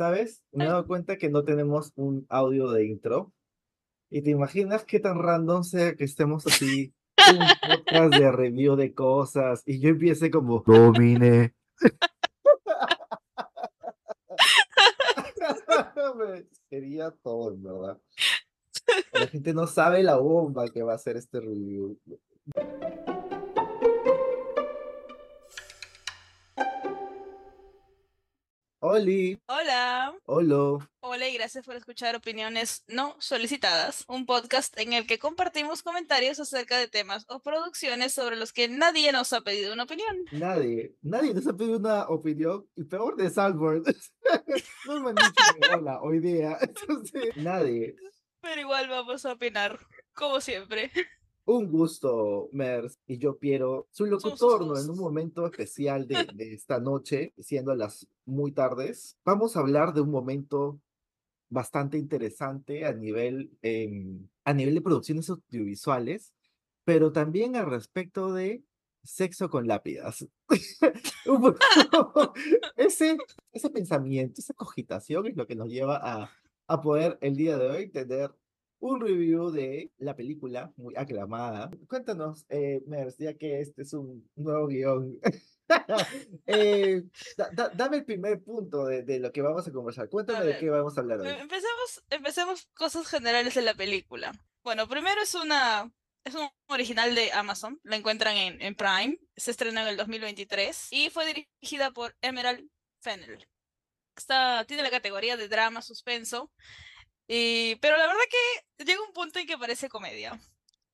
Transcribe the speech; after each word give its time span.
¿Sabes? 0.00 0.42
Me 0.52 0.64
he 0.64 0.66
dado 0.66 0.86
cuenta 0.86 1.18
que 1.18 1.28
no 1.28 1.44
tenemos 1.44 1.92
un 1.96 2.24
audio 2.30 2.70
de 2.70 2.86
intro. 2.86 3.34
Y 4.08 4.22
te 4.22 4.30
imaginas 4.30 4.82
qué 4.84 4.98
tan 4.98 5.18
random 5.18 5.62
sea 5.62 5.94
que 5.94 6.04
estemos 6.04 6.46
así, 6.46 6.94
un 7.30 7.38
podcast 7.62 8.14
de 8.14 8.32
review 8.32 8.76
de 8.76 8.94
cosas, 8.94 9.62
y 9.66 9.78
yo 9.78 9.90
empiece 9.90 10.30
como, 10.30 10.60
domine. 10.66 11.54
Sería 16.70 17.10
todo, 17.22 17.52
en 17.52 17.62
verdad. 17.62 18.00
La 19.12 19.26
gente 19.26 19.52
no 19.52 19.66
sabe 19.66 20.02
la 20.02 20.16
bomba 20.16 20.66
que 20.68 20.82
va 20.82 20.94
a 20.94 20.98
ser 20.98 21.16
este 21.16 21.40
review. 21.40 21.98
Oli, 28.92 29.40
Hola, 29.46 30.12
hola. 30.24 30.90
hola 30.98 31.28
y 31.28 31.34
gracias 31.34 31.64
por 31.64 31.76
escuchar 31.76 32.16
Opiniones 32.16 32.82
No 32.88 33.14
Solicitadas, 33.20 34.04
un 34.08 34.26
podcast 34.26 34.76
en 34.80 34.94
el 34.94 35.06
que 35.06 35.20
compartimos 35.20 35.84
comentarios 35.84 36.40
acerca 36.40 36.76
de 36.76 36.88
temas 36.88 37.24
o 37.28 37.40
producciones 37.40 38.12
sobre 38.12 38.34
los 38.34 38.52
que 38.52 38.66
nadie 38.66 39.12
nos 39.12 39.32
ha 39.32 39.42
pedido 39.42 39.72
una 39.74 39.84
opinión. 39.84 40.16
Nadie, 40.32 40.96
nadie 41.02 41.32
nos 41.32 41.46
ha 41.46 41.56
pedido 41.56 41.76
una 41.78 42.08
opinión 42.08 42.66
y 42.74 42.82
peor 42.82 43.14
de 43.14 43.30
Salford. 43.30 43.86
no 44.88 45.00
me 45.00 45.10
han 45.10 45.14
dicho 45.14 45.76
hola 45.76 46.00
hoy 46.02 46.18
día. 46.18 46.58
Entonces, 46.60 47.36
nadie. 47.36 47.94
Pero 48.40 48.60
igual 48.60 48.88
vamos 48.88 49.24
a 49.24 49.34
opinar, 49.34 49.78
como 50.14 50.40
siempre. 50.40 50.90
Un 51.44 51.70
gusto, 51.70 52.48
Mers. 52.52 52.98
Y 53.06 53.18
yo 53.18 53.38
quiero 53.38 53.88
su 53.90 54.04
sus 54.04 54.10
locutor, 54.10 54.66
¿no? 54.66 54.78
En 54.78 54.88
un 54.88 54.98
momento 54.98 55.46
especial 55.46 56.06
de, 56.06 56.14
de 56.34 56.54
esta 56.54 56.78
noche, 56.78 57.32
siendo 57.38 57.74
las 57.74 58.06
muy 58.24 58.52
tardes, 58.52 59.16
vamos 59.24 59.56
a 59.56 59.60
hablar 59.60 59.92
de 59.92 60.00
un 60.02 60.10
momento 60.10 60.80
bastante 61.50 61.98
interesante 61.98 62.86
a 62.86 62.92
nivel, 62.92 63.50
em, 63.60 64.28
a 64.44 64.54
nivel 64.54 64.74
de 64.74 64.80
producciones 64.80 65.28
audiovisuales, 65.28 66.32
pero 66.84 67.12
también 67.12 67.56
al 67.56 67.68
respecto 67.68 68.32
de 68.32 68.62
sexo 69.02 69.50
con 69.50 69.66
lápidas. 69.66 70.26
Ese, 72.76 73.16
ese 73.52 73.70
pensamiento, 73.70 74.40
esa 74.40 74.54
cogitación 74.54 75.26
es 75.26 75.36
lo 75.36 75.46
que 75.46 75.56
nos 75.56 75.68
lleva 75.68 75.96
a, 76.02 76.30
a 76.66 76.80
poder 76.80 77.18
el 77.20 77.36
día 77.36 77.58
de 77.58 77.68
hoy 77.68 77.90
tener 77.90 78.32
un 78.80 79.00
review 79.00 79.50
de 79.50 79.92
la 79.98 80.16
película 80.16 80.72
muy 80.76 80.94
aclamada. 80.96 81.70
Cuéntanos, 81.88 82.44
eh, 82.48 82.82
Mers, 82.86 83.16
ya 83.18 83.34
que 83.34 83.60
este 83.60 83.82
es 83.82 83.92
un 83.92 84.28
nuevo 84.36 84.66
guion. 84.66 85.18
eh, 86.46 87.02
da- 87.36 87.50
da- 87.52 87.68
dame 87.70 87.98
el 87.98 88.04
primer 88.04 88.42
punto 88.42 88.84
de, 88.86 89.02
de 89.02 89.20
lo 89.20 89.32
que 89.32 89.42
vamos 89.42 89.66
a 89.66 89.72
conversar. 89.72 90.08
Cuéntame 90.08 90.40
de 90.40 90.46
ver, 90.46 90.58
qué 90.60 90.70
vamos 90.70 90.96
a 90.96 91.00
hablar 91.00 91.20
Em- 91.20 91.26
hoy. 91.26 91.32
Empecemos, 91.40 92.04
empecemos 92.10 92.68
cosas 92.74 93.06
generales 93.06 93.54
de 93.54 93.62
la 93.62 93.74
película. 93.74 94.32
Bueno, 94.62 94.88
primero 94.88 95.20
es 95.22 95.34
una 95.34 95.90
es 96.24 96.34
un 96.34 96.48
original 96.68 97.14
de 97.14 97.32
Amazon, 97.32 97.80
la 97.82 97.96
encuentran 97.96 98.36
en, 98.36 98.60
en 98.60 98.74
Prime, 98.74 99.18
se 99.36 99.50
estrenó 99.52 99.80
en 99.80 99.88
el 99.88 99.96
2023 99.96 100.88
y 100.90 101.08
fue 101.08 101.24
dirigida 101.26 101.92
por 101.92 102.14
Emerald 102.20 102.68
Fennell. 103.00 103.46
Está, 104.14 104.64
tiene 104.66 104.82
la 104.82 104.90
categoría 104.90 105.38
de 105.38 105.48
drama, 105.48 105.80
suspenso, 105.80 106.52
y, 107.32 107.76
pero 107.76 107.96
la 107.96 108.08
verdad 108.08 108.22
que 108.28 108.84
llega 108.84 109.00
un 109.06 109.12
punto 109.12 109.38
en 109.38 109.46
que 109.46 109.56
parece 109.56 109.88
comedia. 109.88 110.36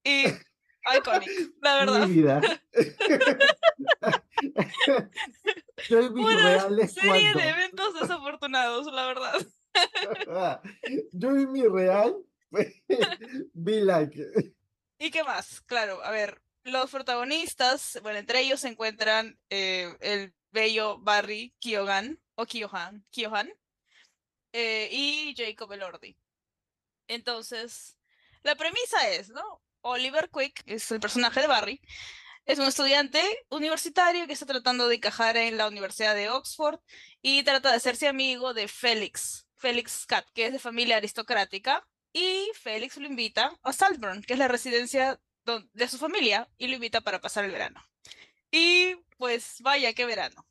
Y 0.05 0.25
iconic, 0.99 1.31
la 1.63 1.77
verdad. 1.77 2.07
Mi 2.07 2.15
vida. 2.15 2.43
Yo 5.89 6.13
Una 6.13 6.37
reales 6.37 6.93
serie 6.93 7.33
cuando. 7.33 7.41
de 7.41 7.49
eventos 7.49 8.01
desafortunados, 8.01 8.87
la 8.93 9.07
verdad. 9.07 9.47
Yo 11.13 11.31
en 11.31 11.53
mi 11.53 11.63
real 11.63 12.17
vi 13.55 13.81
like. 13.81 14.23
¿Y 14.99 15.11
qué 15.11 15.25
más? 15.25 15.63
Claro, 15.63 16.05
a 16.05 16.11
ver, 16.11 16.43
los 16.65 16.91
protagonistas, 16.91 17.99
bueno, 18.03 18.19
entre 18.19 18.41
ellos 18.41 18.61
se 18.61 18.69
encuentran 18.69 19.39
eh, 19.49 19.97
el 20.01 20.35
bello 20.51 20.99
Barry 20.99 21.55
Keoghan, 21.61 22.21
o 22.35 22.45
Keohan, 22.45 23.07
Keohan, 23.11 23.51
eh, 24.53 24.91
y 24.93 25.35
Jacob 25.35 25.73
Elordi. 25.73 26.15
Entonces, 27.09 27.97
la 28.43 28.55
premisa 28.55 29.09
es, 29.11 29.31
¿no? 29.31 29.63
Oliver 29.81 30.31
Quick, 30.31 30.63
es 30.67 30.91
el 30.91 31.01
personaje 31.01 31.41
de 31.41 31.47
Barry, 31.47 31.81
es 32.47 32.59
un 32.59 32.67
estudiante 32.67 33.21
universitario 33.51 34.27
que 34.27 34.33
está 34.33 34.47
tratando 34.47 34.89
de 34.89 34.97
encajar 34.97 35.37
en 35.37 35.57
la 35.57 35.67
Universidad 35.67 36.15
de 36.15 36.29
Oxford 36.29 36.79
y 37.21 37.43
trata 37.43 37.71
de 37.71 37.77
hacerse 37.77 38.07
amigo 38.07 38.55
de 38.55 38.69
Félix, 38.69 39.47
Félix 39.57 40.07
Cat, 40.07 40.27
que 40.33 40.47
es 40.47 40.53
de 40.53 40.59
familia 40.59 40.97
aristocrática, 40.97 41.87
y 42.13 42.51
Félix 42.55 42.97
lo 42.97 43.07
invita 43.07 43.53
a 43.63 43.73
Saltburn, 43.73 44.23
que 44.23 44.35
es 44.35 44.39
la 44.39 44.49
residencia 44.49 45.21
de 45.45 45.89
su 45.89 45.99
familia, 45.99 46.49
y 46.57 46.69
lo 46.69 46.75
invita 46.75 47.01
para 47.01 47.21
pasar 47.21 47.45
el 47.45 47.51
verano. 47.51 47.85
Y 48.51 48.95
pues 49.19 49.61
vaya, 49.61 49.93
qué 49.93 50.07
verano. 50.07 50.47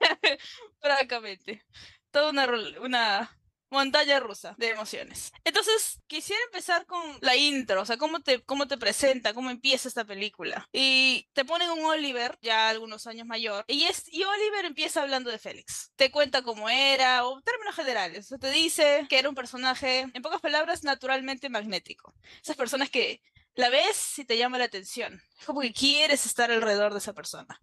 Francamente. 0.80 1.64
Toda 2.10 2.30
una, 2.30 2.46
una 2.80 3.38
montaña 3.70 4.20
rusa 4.20 4.54
de 4.58 4.70
emociones. 4.70 5.32
Entonces, 5.44 6.00
quisiera 6.06 6.42
empezar 6.44 6.86
con 6.86 7.00
la 7.20 7.36
intro, 7.36 7.82
o 7.82 7.84
sea, 7.84 7.96
cómo 7.96 8.20
te, 8.20 8.42
cómo 8.42 8.66
te 8.66 8.78
presenta, 8.78 9.34
cómo 9.34 9.50
empieza 9.50 9.88
esta 9.88 10.04
película. 10.04 10.68
Y 10.72 11.28
te 11.32 11.44
ponen 11.44 11.70
un 11.70 11.84
Oliver, 11.84 12.38
ya 12.42 12.68
algunos 12.68 13.06
años 13.06 13.26
mayor, 13.26 13.64
y, 13.68 13.84
es, 13.84 14.04
y 14.12 14.24
Oliver 14.24 14.64
empieza 14.64 15.02
hablando 15.02 15.30
de 15.30 15.38
Félix. 15.38 15.92
Te 15.96 16.10
cuenta 16.10 16.42
cómo 16.42 16.68
era, 16.68 17.26
o 17.26 17.40
términos 17.42 17.74
generales. 17.74 18.28
Te 18.40 18.50
dice 18.50 19.06
que 19.08 19.18
era 19.18 19.28
un 19.28 19.34
personaje, 19.34 20.06
en 20.12 20.22
pocas 20.22 20.40
palabras, 20.40 20.84
naturalmente 20.84 21.48
magnético. 21.48 22.14
Esas 22.42 22.56
personas 22.56 22.90
que 22.90 23.20
la 23.54 23.70
ves 23.70 24.18
y 24.18 24.24
te 24.24 24.36
llama 24.36 24.58
la 24.58 24.64
atención. 24.64 25.20
Es 25.38 25.46
como 25.46 25.60
que 25.60 25.72
quieres 25.72 26.26
estar 26.26 26.50
alrededor 26.50 26.92
de 26.92 26.98
esa 26.98 27.14
persona. 27.14 27.58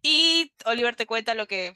Y 0.00 0.52
Oliver 0.64 0.96
te 0.96 1.06
cuenta 1.06 1.34
lo 1.34 1.46
que 1.46 1.74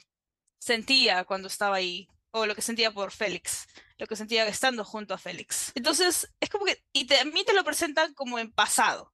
sentía 0.57 1.25
cuando 1.25 1.47
estaba 1.47 1.75
ahí, 1.75 2.07
o 2.39 2.45
lo 2.45 2.55
que 2.55 2.61
sentía 2.61 2.91
por 2.91 3.11
Félix, 3.11 3.67
lo 3.97 4.07
que 4.07 4.15
sentía 4.15 4.47
estando 4.47 4.83
junto 4.85 5.13
a 5.13 5.17
Félix. 5.17 5.71
Entonces, 5.75 6.33
es 6.39 6.49
como 6.49 6.65
que, 6.65 6.83
y 6.93 7.05
te, 7.07 7.19
a 7.19 7.25
mí 7.25 7.43
te 7.45 7.53
lo 7.53 7.63
presentan 7.63 8.13
como 8.13 8.39
en 8.39 8.51
pasado. 8.51 9.13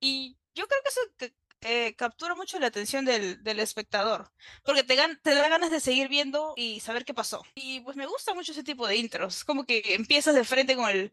Y 0.00 0.36
yo 0.54 0.66
creo 0.66 0.80
que 0.82 0.88
eso 0.88 1.00
que- 1.16 1.34
eh, 1.66 1.94
captura 1.96 2.34
mucho 2.34 2.58
la 2.58 2.66
atención 2.66 3.06
del, 3.06 3.42
del 3.42 3.58
espectador, 3.58 4.30
porque 4.64 4.82
te, 4.82 4.96
te 5.22 5.34
da 5.34 5.48
ganas 5.48 5.70
de 5.70 5.80
seguir 5.80 6.08
viendo 6.08 6.52
y 6.56 6.80
saber 6.80 7.06
qué 7.06 7.14
pasó. 7.14 7.42
Y 7.54 7.80
pues 7.80 7.96
me 7.96 8.04
gusta 8.06 8.34
mucho 8.34 8.52
ese 8.52 8.62
tipo 8.64 8.86
de 8.86 8.96
intros, 8.96 9.44
como 9.44 9.64
que 9.64 9.82
empiezas 9.94 10.34
de 10.34 10.44
frente 10.44 10.76
con 10.76 10.90
el 10.90 11.10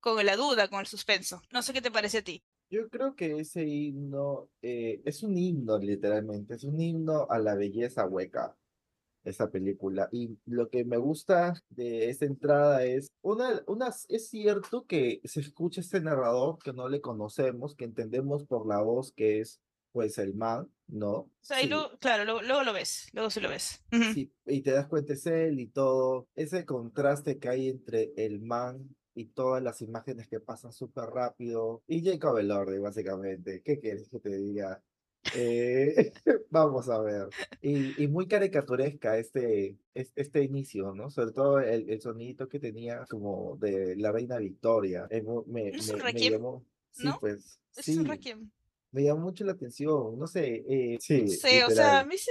con 0.00 0.24
la 0.24 0.36
duda, 0.36 0.68
con 0.68 0.80
el 0.80 0.86
suspenso. 0.86 1.42
No 1.52 1.62
sé 1.62 1.74
qué 1.74 1.82
te 1.82 1.90
parece 1.90 2.18
a 2.18 2.22
ti. 2.24 2.42
Yo 2.70 2.88
creo 2.88 3.14
que 3.14 3.40
ese 3.40 3.64
himno 3.64 4.48
eh, 4.62 5.02
es 5.04 5.22
un 5.22 5.36
himno, 5.36 5.76
literalmente. 5.78 6.54
Es 6.54 6.64
un 6.64 6.80
himno 6.80 7.26
a 7.28 7.38
la 7.38 7.54
belleza 7.54 8.06
hueca, 8.06 8.56
esa 9.24 9.50
película. 9.50 10.08
Y 10.12 10.38
lo 10.46 10.68
que 10.70 10.84
me 10.84 10.96
gusta 10.96 11.54
de 11.70 12.10
esta 12.10 12.24
entrada 12.26 12.84
es, 12.84 13.08
una, 13.22 13.62
unas, 13.66 14.06
es 14.08 14.28
cierto 14.28 14.84
que 14.86 15.20
se 15.24 15.40
escucha 15.40 15.80
este 15.80 16.00
narrador 16.00 16.58
que 16.58 16.72
no 16.72 16.88
le 16.88 17.00
conocemos, 17.00 17.74
que 17.76 17.84
entendemos 17.84 18.44
por 18.46 18.66
la 18.66 18.80
voz 18.82 19.12
que 19.12 19.40
es, 19.40 19.60
pues, 19.92 20.18
el 20.18 20.34
man, 20.34 20.70
¿no? 20.86 21.10
O 21.12 21.30
sea, 21.42 21.60
y 21.60 21.64
Sí. 21.64 21.68
luego, 21.68 21.90
claro, 21.98 22.24
luego, 22.24 22.42
luego 22.42 22.62
lo 22.62 22.72
ves, 22.72 23.08
luego 23.12 23.30
sí 23.30 23.40
lo 23.40 23.48
ves. 23.48 23.82
Sí, 24.14 24.32
y 24.46 24.62
te 24.62 24.70
das 24.72 24.86
cuenta 24.88 25.12
es 25.14 25.26
él 25.26 25.58
y 25.60 25.66
todo, 25.68 26.28
ese 26.36 26.64
contraste 26.64 27.38
que 27.38 27.48
hay 27.48 27.68
entre 27.68 28.12
el 28.16 28.40
man 28.40 28.94
y 29.14 29.26
todas 29.26 29.62
las 29.62 29.82
imágenes 29.82 30.28
que 30.28 30.38
pasan 30.40 30.72
súper 30.72 31.06
rápido, 31.06 31.82
y 31.88 32.04
Jacob 32.04 32.38
Elordi, 32.38 32.78
básicamente, 32.78 33.60
¿qué 33.64 33.78
quieres 33.80 34.08
que 34.08 34.20
te 34.20 34.36
diga? 34.36 34.80
Eh, 35.32 36.12
vamos 36.50 36.88
a 36.88 37.00
ver, 37.00 37.28
y, 37.60 38.02
y 38.02 38.08
muy 38.08 38.26
caricaturesca 38.26 39.18
este, 39.18 39.76
es- 39.94 40.12
este 40.16 40.42
inicio, 40.42 40.92
¿no? 40.94 41.10
Sobre 41.10 41.32
todo 41.32 41.60
el, 41.60 41.88
el 41.90 42.00
sonidito 42.00 42.48
que 42.48 42.58
tenía 42.58 43.04
como 43.08 43.56
de 43.58 43.96
la 43.96 44.12
reina 44.12 44.38
Victoria, 44.38 45.06
eh, 45.10 45.22
me, 45.46 45.68
Es 45.70 45.88
un 45.88 45.96
me, 45.98 46.02
me 46.02 46.02
requiem, 46.02 46.32
llamó, 46.32 46.64
sí, 46.90 47.06
¿no? 47.06 47.20
pues, 47.20 47.60
Es 47.76 47.84
sí, 47.86 47.96
un 47.98 48.06
requiem. 48.06 48.50
me 48.92 49.02
llamó 49.04 49.20
mucho 49.20 49.44
la 49.44 49.52
atención, 49.52 50.18
no 50.18 50.26
sé, 50.26 50.64
eh, 50.68 50.98
sí, 51.00 51.26
Sí, 51.28 51.60
o 51.62 51.70
sea, 51.70 52.00
a 52.00 52.04
mí 52.04 52.18
sí. 52.18 52.30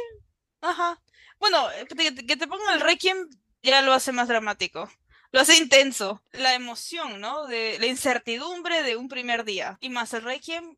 Ajá. 0.61 1.01
Bueno, 1.39 1.71
eh, 1.71 1.85
que 1.87 1.95
te, 1.95 2.25
que 2.25 2.35
te 2.37 2.47
pongan 2.47 2.75
el 2.75 2.81
requiem 2.81 3.29
ya 3.63 3.81
lo 3.81 3.93
hace 3.93 4.11
más 4.11 4.27
dramático. 4.27 4.89
Lo 5.31 5.39
hace 5.39 5.57
intenso. 5.57 6.23
La 6.31 6.55
emoción, 6.55 7.21
¿no? 7.21 7.45
De 7.47 7.77
la 7.79 7.85
incertidumbre 7.85 8.83
de 8.83 8.95
un 8.95 9.07
primer 9.07 9.43
día. 9.45 9.77
Y 9.79 9.89
más 9.89 10.13
el 10.13 10.23
requiem, 10.23 10.75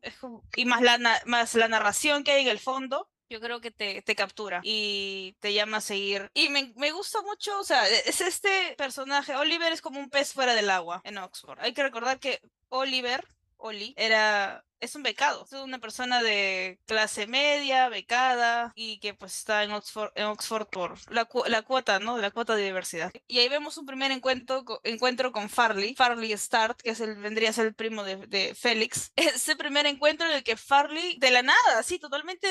y 0.56 0.64
más 0.64 0.82
la, 0.82 0.98
más 1.26 1.54
la 1.54 1.68
narración 1.68 2.24
que 2.24 2.32
hay 2.32 2.42
en 2.42 2.48
el 2.48 2.58
fondo. 2.58 3.08
Yo 3.30 3.40
creo 3.40 3.62
que 3.62 3.70
te, 3.70 4.02
te 4.02 4.14
captura 4.14 4.60
y 4.62 5.36
te 5.40 5.54
llama 5.54 5.78
a 5.78 5.80
seguir. 5.80 6.30
Y 6.34 6.50
me, 6.50 6.74
me 6.76 6.92
gusta 6.92 7.22
mucho, 7.22 7.58
o 7.58 7.64
sea, 7.64 7.88
es 7.88 8.20
este 8.20 8.74
personaje. 8.76 9.34
Oliver 9.36 9.72
es 9.72 9.80
como 9.80 9.98
un 10.00 10.10
pez 10.10 10.34
fuera 10.34 10.54
del 10.54 10.68
agua 10.68 11.00
en 11.04 11.16
Oxford. 11.16 11.58
Hay 11.60 11.72
que 11.72 11.82
recordar 11.82 12.20
que 12.20 12.42
Oliver, 12.68 13.26
Oli, 13.56 13.94
era 13.96 14.64
es 14.82 14.96
un 14.96 15.04
becado, 15.04 15.44
es 15.44 15.52
una 15.52 15.78
persona 15.78 16.22
de 16.22 16.80
clase 16.86 17.28
media, 17.28 17.88
becada, 17.88 18.72
y 18.74 18.98
que 18.98 19.14
pues 19.14 19.38
está 19.38 19.62
en 19.62 19.70
Oxford, 19.70 20.10
en 20.16 20.24
Oxford 20.24 20.66
por 20.66 20.98
la, 21.10 21.28
la 21.46 21.62
cuota, 21.62 22.00
¿no? 22.00 22.18
La 22.18 22.32
cuota 22.32 22.56
de 22.56 22.64
diversidad. 22.64 23.12
Y 23.28 23.38
ahí 23.38 23.48
vemos 23.48 23.78
un 23.78 23.86
primer 23.86 24.10
encuentro, 24.10 24.64
encuentro 24.82 25.30
con 25.30 25.48
Farley, 25.48 25.94
Farley 25.94 26.36
Start, 26.36 26.82
que 26.82 26.90
es 26.90 27.00
el, 27.00 27.14
vendría 27.14 27.50
a 27.50 27.52
ser 27.52 27.66
el 27.66 27.74
primo 27.74 28.02
de, 28.02 28.16
de 28.26 28.56
Félix. 28.56 29.12
Ese 29.16 29.54
primer 29.54 29.86
encuentro 29.86 30.26
en 30.26 30.34
el 30.34 30.42
que 30.42 30.56
Farley, 30.56 31.16
de 31.18 31.30
la 31.30 31.42
nada, 31.42 31.78
así, 31.78 32.00
totalmente 32.00 32.48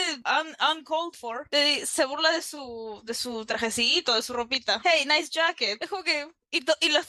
uncalled 0.72 1.14
for, 1.20 1.50
se 1.86 2.06
burla 2.06 2.32
de 2.32 2.42
su, 2.42 3.02
de 3.04 3.14
su 3.14 3.46
trajecito, 3.46 4.16
de 4.16 4.22
su 4.22 4.32
ropita. 4.32 4.82
Hey, 4.86 5.06
nice 5.06 5.30
jacket. 5.30 5.84
Es 5.84 5.90
que 6.06 6.30
y, 6.52 6.62
los, 6.66 7.08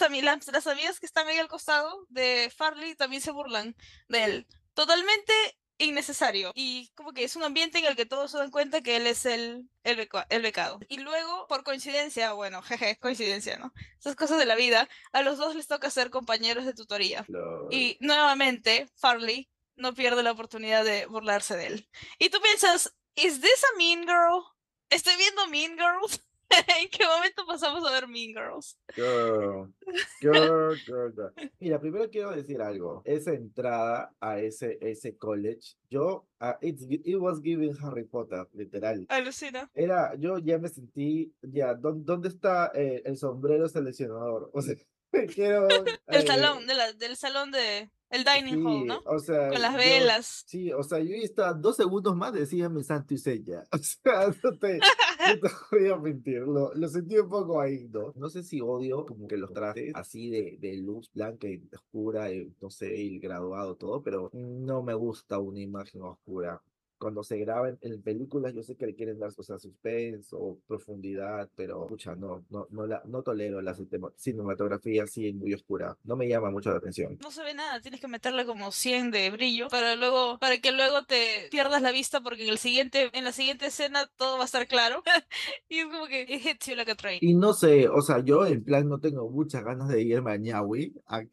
las 0.50 0.66
amigas 0.66 1.00
que 1.00 1.06
están 1.06 1.26
ahí 1.28 1.38
al 1.38 1.48
costado 1.48 2.06
de 2.08 2.52
Farley 2.56 2.94
también 2.96 3.22
se 3.22 3.30
burlan 3.30 3.76
de 4.08 4.24
él 4.24 4.46
totalmente 4.74 5.32
innecesario. 5.78 6.52
Y 6.54 6.90
como 6.94 7.12
que 7.12 7.24
es 7.24 7.36
un 7.36 7.42
ambiente 7.42 7.78
en 7.78 7.86
el 7.86 7.96
que 7.96 8.06
todos 8.06 8.30
se 8.30 8.38
dan 8.38 8.50
cuenta 8.50 8.82
que 8.82 8.96
él 8.96 9.06
es 9.06 9.26
el, 9.26 9.68
el, 9.84 10.08
el, 10.28 10.42
becado. 10.42 10.78
Y 10.88 10.98
luego, 10.98 11.46
por 11.48 11.64
coincidencia, 11.64 12.32
bueno, 12.32 12.62
jeje, 12.62 12.98
coincidencia, 12.98 13.56
¿no? 13.58 13.72
Esas 13.98 14.16
cosas 14.16 14.38
de 14.38 14.46
la 14.46 14.54
vida, 14.54 14.88
a 15.12 15.22
los 15.22 15.38
dos 15.38 15.54
les 15.54 15.66
toca 15.66 15.90
ser 15.90 16.10
compañeros 16.10 16.64
de 16.64 16.74
tutoría. 16.74 17.26
Y 17.70 17.96
nuevamente, 18.00 18.88
Farley 18.96 19.48
no 19.76 19.94
pierde 19.94 20.22
la 20.22 20.32
oportunidad 20.32 20.84
de 20.84 21.06
burlarse 21.06 21.56
de 21.56 21.66
él. 21.66 21.88
Y 22.18 22.30
tú 22.30 22.40
piensas, 22.40 22.94
¿is 23.14 23.40
this 23.40 23.64
a 23.64 23.78
mean 23.78 24.02
girl? 24.02 24.44
¿Estoy 24.92 25.16
viendo 25.16 25.46
Mean 25.46 25.72
Girls? 25.78 26.22
¿En 26.80 26.88
qué 26.88 27.04
momento 27.06 27.46
pasamos 27.46 27.84
a 27.86 27.92
ver 27.92 28.08
Mean 28.08 28.32
Girls? 28.34 28.78
Girl, 28.94 29.72
girl, 30.20 30.76
girl, 30.86 31.32
Mira, 31.60 31.80
primero 31.80 32.08
quiero 32.10 32.30
decir 32.32 32.60
algo. 32.60 33.02
Esa 33.04 33.32
entrada 33.32 34.12
a 34.20 34.38
ese, 34.38 34.78
ese 34.80 35.16
college, 35.16 35.76
yo, 35.90 36.26
uh, 36.40 36.54
it 36.60 37.16
was 37.18 37.40
giving 37.42 37.76
Harry 37.82 38.04
Potter, 38.04 38.46
literal. 38.52 39.06
Alucina. 39.08 39.70
Era, 39.74 40.14
yo 40.16 40.38
ya 40.38 40.58
me 40.58 40.68
sentí, 40.68 41.32
ya, 41.42 41.74
¿dónde, 41.74 42.28
está 42.28 42.70
eh, 42.74 43.02
el 43.04 43.16
sombrero 43.16 43.68
seleccionador? 43.68 44.50
O 44.52 44.62
sea, 44.62 44.74
quiero... 45.34 45.68
el 46.06 46.26
salón, 46.26 46.66
de 46.66 46.74
la, 46.74 46.92
del 46.92 47.16
salón 47.16 47.50
de... 47.50 47.90
El 48.12 48.24
dining 48.24 48.66
hall, 48.66 48.86
¿no? 48.86 49.00
O 49.06 49.18
sea, 49.18 49.48
Con 49.48 49.62
las 49.62 49.74
velas. 49.74 50.44
sí, 50.46 50.70
o 50.70 50.82
sea, 50.82 50.98
yo 50.98 51.14
estaba 51.14 51.54
dos 51.54 51.76
segundos 51.76 52.14
más 52.14 52.34
decía 52.34 52.68
mi 52.68 52.84
santo 52.84 53.14
y 53.14 53.18
sella. 53.18 53.66
O 53.72 53.78
sea, 53.78 54.28
no 54.44 54.58
te, 54.58 54.78
no 54.78 55.40
te 55.40 55.48
voy 55.72 55.88
a 55.88 55.96
mentir, 55.96 56.40
lo, 56.40 56.74
lo, 56.74 56.88
sentí 56.88 57.16
un 57.16 57.30
poco 57.30 57.60
ahí, 57.60 57.88
¿no? 57.90 58.12
No 58.16 58.28
sé 58.28 58.42
si 58.42 58.60
odio 58.60 59.06
como 59.06 59.26
que 59.26 59.38
los 59.38 59.52
trajes 59.52 59.92
así 59.94 60.28
de, 60.28 60.58
de 60.60 60.76
luz 60.76 61.10
blanca 61.14 61.48
y 61.48 61.62
oscura, 61.74 62.30
y, 62.30 62.54
no 62.60 62.68
sé, 62.68 62.94
el 63.00 63.18
graduado, 63.18 63.76
todo, 63.76 64.02
pero 64.02 64.30
no 64.34 64.82
me 64.82 64.92
gusta 64.92 65.38
una 65.38 65.60
imagen 65.60 66.02
oscura 66.02 66.62
cuando 67.02 67.24
se 67.24 67.36
graban 67.36 67.76
en 67.80 68.00
películas, 68.00 68.54
yo 68.54 68.62
sé 68.62 68.76
que 68.76 68.86
le 68.86 68.94
quieren 68.94 69.18
dar, 69.18 69.32
o 69.36 69.42
sea, 69.42 69.58
suspense 69.58 70.28
o 70.38 70.56
profundidad, 70.68 71.50
pero, 71.56 71.82
escucha, 71.82 72.14
no, 72.14 72.44
no, 72.48 72.68
no, 72.70 72.86
la, 72.86 73.02
no 73.06 73.22
tolero 73.22 73.60
la 73.60 73.74
cinematografía 74.16 75.02
así 75.02 75.32
muy 75.32 75.52
oscura. 75.52 75.96
No 76.04 76.14
me 76.14 76.28
llama 76.28 76.52
mucho 76.52 76.70
la 76.70 76.76
atención. 76.76 77.18
No 77.20 77.32
se 77.32 77.42
ve 77.42 77.54
nada, 77.54 77.80
tienes 77.80 78.00
que 78.00 78.06
meterle 78.06 78.46
como 78.46 78.70
100 78.70 79.10
de 79.10 79.30
brillo 79.30 79.66
para 79.68 79.96
luego, 79.96 80.38
para 80.38 80.58
que 80.58 80.70
luego 80.70 81.04
te 81.04 81.48
pierdas 81.50 81.82
la 81.82 81.90
vista 81.90 82.20
porque 82.20 82.44
en 82.44 82.50
el 82.50 82.58
siguiente, 82.58 83.10
en 83.12 83.24
la 83.24 83.32
siguiente 83.32 83.66
escena 83.66 84.08
todo 84.16 84.36
va 84.36 84.42
a 84.42 84.46
estar 84.46 84.68
claro. 84.68 85.02
y 85.68 85.80
es 85.80 85.86
como 85.86 86.06
que 86.06 86.22
it 86.22 86.46
hits 86.46 86.66
you 86.66 86.76
like 86.76 86.92
a 86.92 86.94
train. 86.94 87.18
Y 87.20 87.34
no 87.34 87.52
sé, 87.52 87.88
o 87.88 88.00
sea, 88.00 88.20
yo 88.20 88.46
en 88.46 88.62
plan 88.62 88.88
no 88.88 89.00
tengo 89.00 89.28
muchas 89.28 89.64
ganas 89.64 89.88
de 89.88 90.02
irme 90.02 90.30
a 90.30 90.36
Ñahui 90.36 90.94
a, 91.06 91.22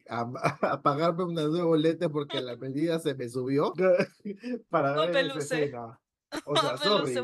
a, 0.62 0.82
pagarme 0.82 1.24
una 1.24 1.44
nueva 1.44 1.66
boleta 1.66 2.08
porque 2.08 2.40
la 2.40 2.56
medida 2.56 2.98
se 2.98 3.14
me 3.14 3.28
subió 3.28 3.72
para 4.68 4.96
no 4.96 5.12
ver 5.12 5.30
O 6.44 6.56
sea, 6.56 6.76
sorry. 6.78 7.14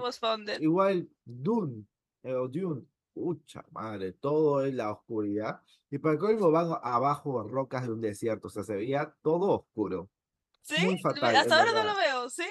Igual 0.60 1.08
Dune, 1.24 1.84
eh, 2.22 2.34
o 2.34 2.48
Dune, 2.48 2.82
pucha 3.14 3.64
madre, 3.70 4.12
todo 4.12 4.64
es 4.64 4.74
la 4.74 4.92
oscuridad. 4.92 5.62
Y 5.90 5.98
para 5.98 6.18
colmo 6.18 6.50
van 6.50 6.72
abajo 6.82 7.42
rocas 7.44 7.86
de 7.86 7.92
un 7.92 8.00
desierto, 8.00 8.48
o 8.48 8.50
sea, 8.50 8.64
se 8.64 8.74
veía 8.74 9.14
todo 9.22 9.50
oscuro. 9.50 10.10
Sí, 10.62 10.98
fatal, 10.98 11.36
hasta 11.36 11.60
ahora 11.60 11.72
no 11.72 11.84
lo 11.84 11.96
veo, 11.96 12.28
¿sí? 12.28 12.44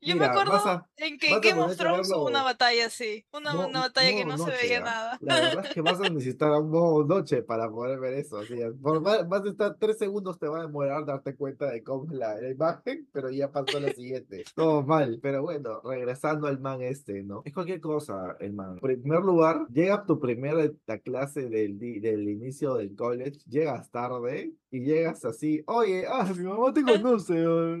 Yo 0.00 0.16
me 0.16 0.26
acuerdo 0.26 0.84
en 0.96 1.18
que 1.18 1.40
Game 1.40 1.60
of 1.60 1.76
Thrones 1.76 2.10
hubo 2.12 2.26
una 2.26 2.42
batalla 2.42 2.86
así, 2.86 3.24
una, 3.32 3.66
una 3.66 3.80
batalla 3.80 4.16
que 4.16 4.24
no 4.24 4.38
se 4.38 4.50
veía 4.50 4.80
nada. 4.80 5.18
La 5.20 5.40
verdad 5.40 5.66
es 5.66 5.74
que 5.74 5.80
vas 5.80 6.00
a 6.00 6.08
necesitar 6.10 6.52
un 6.52 6.70
modo 6.70 7.04
noche 7.04 7.42
para 7.42 7.68
poder 7.68 7.98
ver 7.98 8.14
eso. 8.14 8.38
Así, 8.38 8.54
por, 8.80 9.02
vas 9.02 9.44
a 9.44 9.48
estar 9.48 9.76
tres 9.78 9.98
segundos, 9.98 10.38
te 10.38 10.46
va 10.46 10.60
a 10.60 10.62
demorar 10.62 11.04
darte 11.04 11.34
cuenta 11.34 11.66
de 11.70 11.82
cómo 11.82 12.04
es 12.04 12.12
la, 12.12 12.48
imagen, 12.48 13.08
pero 13.12 13.30
ya 13.30 13.50
pasó 13.50 13.80
la 13.80 13.92
siguiente. 13.92 14.44
Todo 14.54 14.82
mal, 14.82 15.18
pero 15.22 15.42
bueno, 15.42 15.80
regresando 15.82 16.46
al 16.46 16.60
man 16.60 16.80
este, 16.82 17.22
¿no? 17.22 17.42
Es 17.44 17.52
cualquier 17.52 17.80
cosa 17.80 18.36
el 18.40 18.52
man. 18.52 18.78
En 18.82 19.00
primer 19.02 19.20
lugar, 19.20 19.66
llega 19.68 20.06
tu 20.06 20.18
primera 20.20 20.70
clase 21.02 21.48
del, 21.48 21.78
del 21.78 22.28
inicio 22.28 22.74
del 22.74 22.94
college, 22.94 23.38
llegas 23.48 23.90
tarde 23.90 24.52
y 24.70 24.80
llegas 24.80 25.24
así, 25.24 25.62
oye, 25.66 26.04
ah, 26.06 26.30
mi 26.36 26.44
mamá 26.44 26.72
te 26.72 26.82
conoce. 27.02 27.46
o 27.46 27.78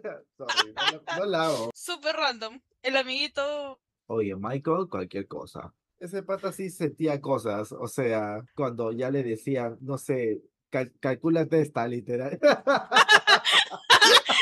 sea, 0.00 0.20
sorry, 0.36 0.74
no, 0.74 1.18
no 1.18 1.24
la 1.26 1.46
hago. 1.46 1.70
Super 1.74 2.16
random. 2.16 2.60
El 2.82 2.96
amiguito. 2.96 3.80
Oye, 4.06 4.34
Michael, 4.36 4.88
cualquier 4.90 5.26
cosa. 5.26 5.74
Ese 5.98 6.22
pata 6.22 6.52
sí 6.52 6.70
sentía 6.70 7.20
cosas, 7.20 7.72
o 7.72 7.86
sea, 7.86 8.44
cuando 8.54 8.92
ya 8.92 9.10
le 9.10 9.22
decían, 9.22 9.78
no 9.80 9.96
sé, 9.96 10.42
cal 10.68 10.92
calculate 11.00 11.60
esta, 11.62 11.86
literal. 11.86 12.32
sí, 12.42 12.48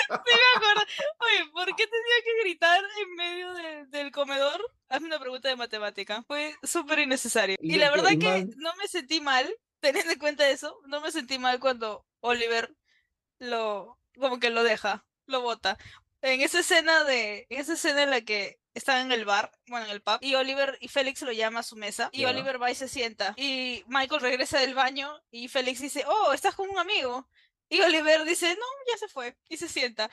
me 0.09 0.57
acuerdo. 0.57 0.83
Oye, 1.21 1.51
¿por 1.53 1.67
qué 1.77 1.87
tenía 1.87 2.19
que 2.25 2.41
gritar 2.43 2.83
en 3.01 3.15
medio 3.15 3.55
del 3.91 4.11
comedor? 4.11 4.61
Hazme 4.89 5.07
una 5.07 5.21
pregunta 5.21 5.49
de 5.49 5.57
matemática. 5.57 6.23
Fue 6.27 6.55
súper 6.63 6.99
innecesario. 7.01 7.57
Y, 7.61 7.77
la 7.77 7.91
verdad 7.91 8.11
que 8.19 8.49
no 8.57 8.75
me 8.77 8.89
sentí 8.89 9.21
mal, 9.21 9.49
teniendo 9.81 10.13
en 10.13 10.19
cuenta 10.19 10.49
eso, 10.49 10.81
no 10.87 11.01
me 11.01 11.13
sentí 11.13 11.39
mal 11.39 11.61
cuando 11.61 12.05
Oliver 12.21 12.75
lo, 13.39 13.99
como 14.19 14.41
que 14.41 14.51
lo 14.51 14.65
deja, 14.65 15.05
lo 15.33 15.41
bota 15.41 15.77
en 16.23 16.41
esa 16.41 16.61
escena 16.61 17.05
de, 17.05 17.47
en 17.51 17.61
esa 17.61 17.75
escena 17.75 18.05
en 18.05 18.11
la 18.11 18.21
que 18.21 18.59
están 18.75 19.07
en 19.07 19.13
el 19.13 19.25
bar, 19.25 19.51
bueno, 19.67 19.87
en 19.87 19.93
el 19.93 20.01
pub, 20.01 20.19
y 20.21 20.35
Oliver 20.35 20.79
y 20.81 20.89
Félix 20.89 21.23
lo 21.23 21.33
llama 21.33 21.61
a 21.61 21.65
su 21.65 21.77
mesa, 21.77 22.09
y 22.13 22.25
Oliver 22.25 22.63
va 22.63 22.71
y 22.71 22.75
se 22.75 22.89
sienta, 22.89 23.35
y 23.37 23.85
Michael 23.89 24.23
regresa 24.23 24.61
del 24.61 24.75
baño, 24.75 25.13
y 25.31 25.49
Félix 25.49 25.81
dice, 25.81 26.05
oh, 26.07 26.33
estás 26.33 26.55
con 26.55 26.71
un 26.71 26.79
amigo, 26.79 27.29
y 27.69 27.81
Oliver 27.81 28.25
dice, 28.25 28.55
no, 28.55 28.67
ya 28.91 28.99
se 28.99 29.09
fue, 29.09 29.37
y 29.49 29.57
se 29.57 29.69
sienta. 29.69 30.11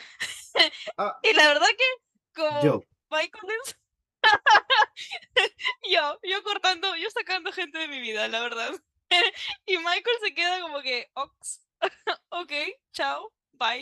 Ah. 0.98 1.18
y 1.24 1.32
la 1.34 1.48
verdad 1.48 1.68
que, 1.68 2.42
como 2.42 2.84
Michael 3.10 3.54
es... 3.64 3.78
yo, 5.90 6.20
yo 6.24 6.44
cortando, 6.44 6.94
yo 6.98 7.10
sacando 7.12 7.54
gente 7.54 7.78
de 7.78 7.88
mi 7.88 8.02
vida, 8.02 8.28
la 8.28 8.42
verdad. 8.42 8.74
y 9.66 9.78
Michael 9.78 10.18
se 10.22 10.34
queda 10.34 10.60
como 10.60 10.82
que, 10.82 11.10
ox, 11.14 11.62
ok, 12.30 12.52
chao. 12.92 13.32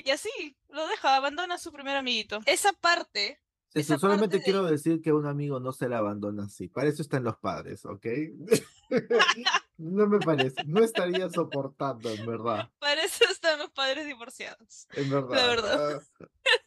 Y 0.06 0.10
así, 0.10 0.58
lo 0.70 0.88
deja, 0.88 1.16
abandona 1.16 1.56
a 1.56 1.60
su 1.60 1.72
primer 1.72 1.96
amiguito. 1.98 2.40
Esa 2.46 2.74
parte 2.74 3.40
solamente 3.84 4.42
quiero 4.42 4.64
decir 4.64 5.02
que 5.02 5.14
un 5.14 5.26
amigo 5.26 5.60
no 5.60 5.72
se 5.72 5.90
le 5.90 5.96
abandona 5.96 6.46
así. 6.46 6.68
Para 6.68 6.90
eso 6.90 7.02
están 7.02 7.24
los 7.24 7.38
padres, 7.38 7.86
¿ok? 7.86 8.06
no 9.78 10.08
me 10.08 10.20
parece. 10.20 10.64
No 10.66 10.84
estaría 10.84 11.30
soportando, 11.30 12.10
en 12.10 12.26
verdad. 12.26 12.70
Para 12.80 13.04
eso 13.04 13.26
están 13.30 13.60
los 13.60 13.72
padres 13.72 14.06
divorciados. 14.06 14.88
En 14.94 15.10
verdad. 15.10 15.36
La 15.36 15.48
verdad. 15.48 16.02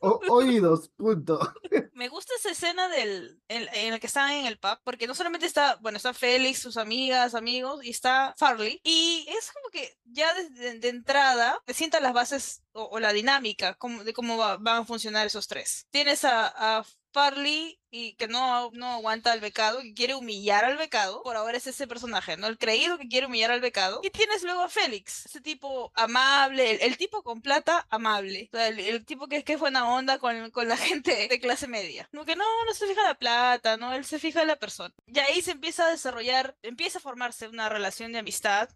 Ah, 0.03 0.19
oídos, 0.29 0.91
punto. 0.91 1.39
Me 1.95 2.09
gusta 2.09 2.33
esa 2.39 2.51
escena 2.51 2.89
del, 2.89 3.41
en, 3.49 3.91
la 3.91 3.99
que 3.99 4.07
están 4.07 4.31
en 4.31 4.47
el 4.47 4.59
pub, 4.59 4.79
porque 4.85 5.07
no 5.07 5.15
solamente 5.15 5.47
está, 5.47 5.77
bueno, 5.81 5.97
está 5.97 6.15
Félix, 6.15 6.61
sus 6.61 6.77
amigas, 6.77 7.35
amigos, 7.35 7.85
y 7.85 7.91
está 7.91 8.35
Farley. 8.39 8.81
Y 8.85 9.27
es 9.29 9.53
como 9.53 9.69
que 9.71 9.99
ya 10.05 10.33
desde 10.35 10.79
de 10.79 10.89
entrada 10.89 11.61
te 11.65 11.75
sientan 11.75 12.03
las 12.03 12.13
bases 12.13 12.63
o, 12.73 12.99
la 13.01 13.13
dinámica 13.13 13.77
de 14.05 14.13
cómo 14.13 14.37
van 14.37 14.69
a 14.69 14.85
funcionar 14.85 15.27
esos 15.27 15.47
tres. 15.47 15.87
Tienes 15.91 16.25
a, 16.25 16.79
a 16.81 16.85
Farley 17.13 17.79
y 17.91 18.15
que 18.15 18.29
no, 18.29 18.71
no 18.73 18.87
aguanta 18.87 19.33
al 19.33 19.41
becado, 19.41 19.81
que 19.83 19.95
quiere 19.95 20.15
humillar 20.15 20.65
al 20.65 20.77
becado, 20.77 21.23
por 21.23 21.37
ahora 21.37 21.57
es 21.57 21.67
ese 21.67 21.87
personaje, 21.87 22.37
¿no? 22.37 22.47
El 22.47 22.57
creído 22.57 22.99
que 22.99 23.09
quiere 23.09 23.27
humillar 23.27 23.51
al 23.51 23.61
becado. 23.61 24.01
Y 24.03 24.11
tienes 24.11 24.43
luego 24.45 24.63
a 24.63 24.69
Félix, 24.69 25.27
ese 25.27 25.41
tipo 25.41 25.91
amable, 25.95 26.85
el, 26.85 26.97
tipo 26.97 27.23
con 27.23 27.43
plata 27.43 27.87
amable, 27.91 28.49
o 28.53 28.57
sea, 28.57 28.69
el, 28.69 29.05
tipo 29.05 29.27
que 29.27 29.39
es 29.39 29.45
que 29.45 29.55
es 29.55 29.61
buena 29.61 29.93
onda 29.93 30.19
con, 30.19 30.51
con 30.51 30.69
la 30.69 30.77
gente 30.77 31.29
de 31.29 31.41
clase 31.41 31.67
media. 31.67 32.09
No 32.13 32.25
que 32.25 32.37
no, 32.37 32.45
no 32.65 32.75
se 32.75 32.87
fija 32.87 33.01
en 33.01 33.09
la 33.09 33.19
plata, 33.19 33.77
¿no? 33.77 33.93
Él 33.93 34.05
se 34.05 34.19
fija 34.19 34.43
en 34.43 34.49
la 34.49 34.57
persona. 34.57 34.95
Y 35.07 35.19
ahí 35.19 35.43
se 35.43 35.53
empieza 35.53 35.87
a 35.87 35.91
desarrollar, 35.91 36.57
empieza 36.63 36.99
a 36.99 37.03
formarse 37.03 37.49
una 37.49 37.69
relación 37.69 38.13
de 38.13 38.21
amistad, 38.21 38.69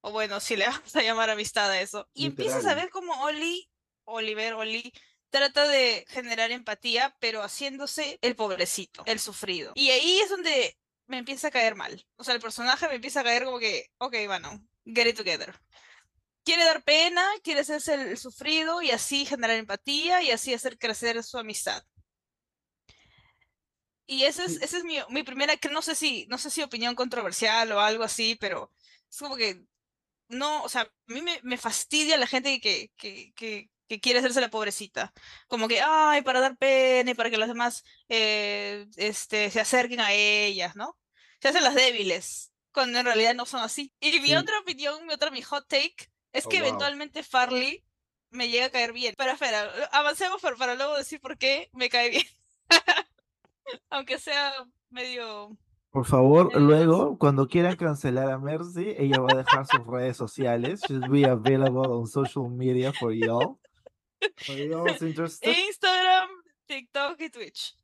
o 0.00 0.12
bueno, 0.12 0.40
si 0.40 0.56
le 0.56 0.66
vamos 0.68 0.94
a 0.94 1.02
llamar 1.02 1.30
amistad 1.30 1.70
a 1.70 1.80
eso. 1.80 2.08
Y 2.12 2.26
empiezas 2.26 2.66
a 2.66 2.74
ver 2.74 2.90
cómo 2.90 3.12
Oli, 3.22 3.70
Oliver, 4.04 4.54
Oli, 4.54 4.92
trata 5.30 5.68
de 5.68 6.04
generar 6.08 6.50
empatía, 6.50 7.16
pero 7.20 7.42
haciéndose 7.42 8.18
el 8.22 8.36
pobrecito, 8.36 9.02
el 9.06 9.20
sufrido. 9.20 9.72
Y 9.74 9.90
ahí 9.90 10.20
es 10.20 10.30
donde 10.30 10.78
me 11.06 11.18
empieza 11.18 11.48
a 11.48 11.50
caer 11.50 11.74
mal. 11.74 12.06
O 12.16 12.24
sea, 12.24 12.34
el 12.34 12.40
personaje 12.40 12.88
me 12.88 12.96
empieza 12.96 13.20
a 13.20 13.24
caer 13.24 13.44
como 13.44 13.58
que, 13.58 13.90
ok, 13.98 14.14
bueno, 14.26 14.62
get 14.84 15.06
it 15.06 15.16
together. 15.16 15.54
quiere 16.44 16.64
dar 16.64 16.82
pena, 16.82 17.26
quiere 17.42 17.60
hacerse 17.60 17.94
el 17.94 18.16
sufrido 18.16 18.80
y 18.82 18.90
así 18.90 19.26
generar 19.26 19.56
empatía 19.56 20.22
y 20.22 20.30
así 20.30 20.54
hacer 20.54 20.78
crecer 20.78 21.22
su 21.22 21.38
amistad. 21.38 21.84
Y 24.06 24.24
esa 24.24 24.44
es, 24.44 24.62
ese 24.62 24.78
es 24.78 24.84
mi, 24.84 24.96
mi, 25.10 25.22
primera, 25.22 25.58
que 25.58 25.68
no 25.68 25.82
sé 25.82 25.94
si, 25.94 26.26
no 26.28 26.38
sé 26.38 26.50
si 26.50 26.62
opinión 26.62 26.94
controversial 26.94 27.70
o 27.72 27.80
algo 27.80 28.04
así, 28.04 28.36
pero 28.40 28.72
es 29.10 29.18
como 29.18 29.36
que 29.36 29.62
no, 30.28 30.62
o 30.62 30.68
sea, 30.68 30.82
a 30.82 31.12
mí 31.12 31.20
me, 31.22 31.40
me 31.42 31.58
fastidia 31.58 32.16
la 32.16 32.26
gente 32.26 32.60
que, 32.60 32.90
que, 32.96 33.32
que, 33.34 33.70
que, 33.88 34.00
quiere 34.00 34.18
hacerse 34.20 34.40
la 34.40 34.50
pobrecita. 34.50 35.12
Como 35.48 35.68
que, 35.68 35.80
ay, 35.80 36.22
para 36.22 36.40
dar 36.40 36.56
pena 36.56 37.10
y 37.10 37.14
para 37.14 37.30
que 37.30 37.38
los 37.38 37.48
demás 37.48 37.84
eh, 38.08 38.86
este, 38.96 39.50
se 39.50 39.60
acerquen 39.60 40.00
a 40.00 40.12
ellas, 40.12 40.76
¿no? 40.76 40.96
Se 41.40 41.48
hacen 41.48 41.64
las 41.64 41.74
débiles, 41.74 42.52
cuando 42.72 42.98
en 42.98 43.06
realidad 43.06 43.34
no 43.34 43.46
son 43.46 43.60
así. 43.60 43.92
Y 44.00 44.20
mi 44.20 44.34
otra 44.34 44.58
opinión, 44.60 45.06
mi 45.06 45.14
otra, 45.14 45.30
mi 45.30 45.42
hot 45.42 45.66
take, 45.68 46.10
es 46.32 46.46
oh, 46.46 46.48
que 46.48 46.58
eventualmente 46.58 47.22
Farley 47.22 47.84
me 48.30 48.48
llega 48.48 48.66
a 48.66 48.70
caer 48.70 48.92
bien. 48.92 49.14
Pero 49.16 49.32
espera, 49.32 49.70
avancemos 49.92 50.40
para, 50.40 50.56
para 50.56 50.74
luego 50.74 50.96
decir 50.96 51.20
por 51.20 51.38
qué 51.38 51.70
me 51.72 51.88
cae 51.88 52.10
bien. 52.10 52.26
Aunque 53.90 54.18
sea 54.18 54.52
medio... 54.90 55.56
Por 55.90 56.04
favor, 56.04 56.54
luego, 56.54 57.16
cuando 57.18 57.48
quieran 57.48 57.76
cancelar 57.76 58.30
a 58.30 58.38
Mercy, 58.38 58.94
ella 58.98 59.20
va 59.20 59.32
a 59.32 59.38
dejar 59.38 59.66
sus 59.66 59.86
redes 59.86 60.18
sociales. 60.18 60.82
She'll 60.86 61.08
be 61.08 61.24
available 61.24 61.90
on 61.90 62.06
social 62.06 62.48
media 62.50 62.92
for 62.92 63.10
y'all. 63.12 63.58
Instagram, 65.68 66.28
TikTok 66.66 67.20
y 67.20 67.30
Twitch. 67.30 67.76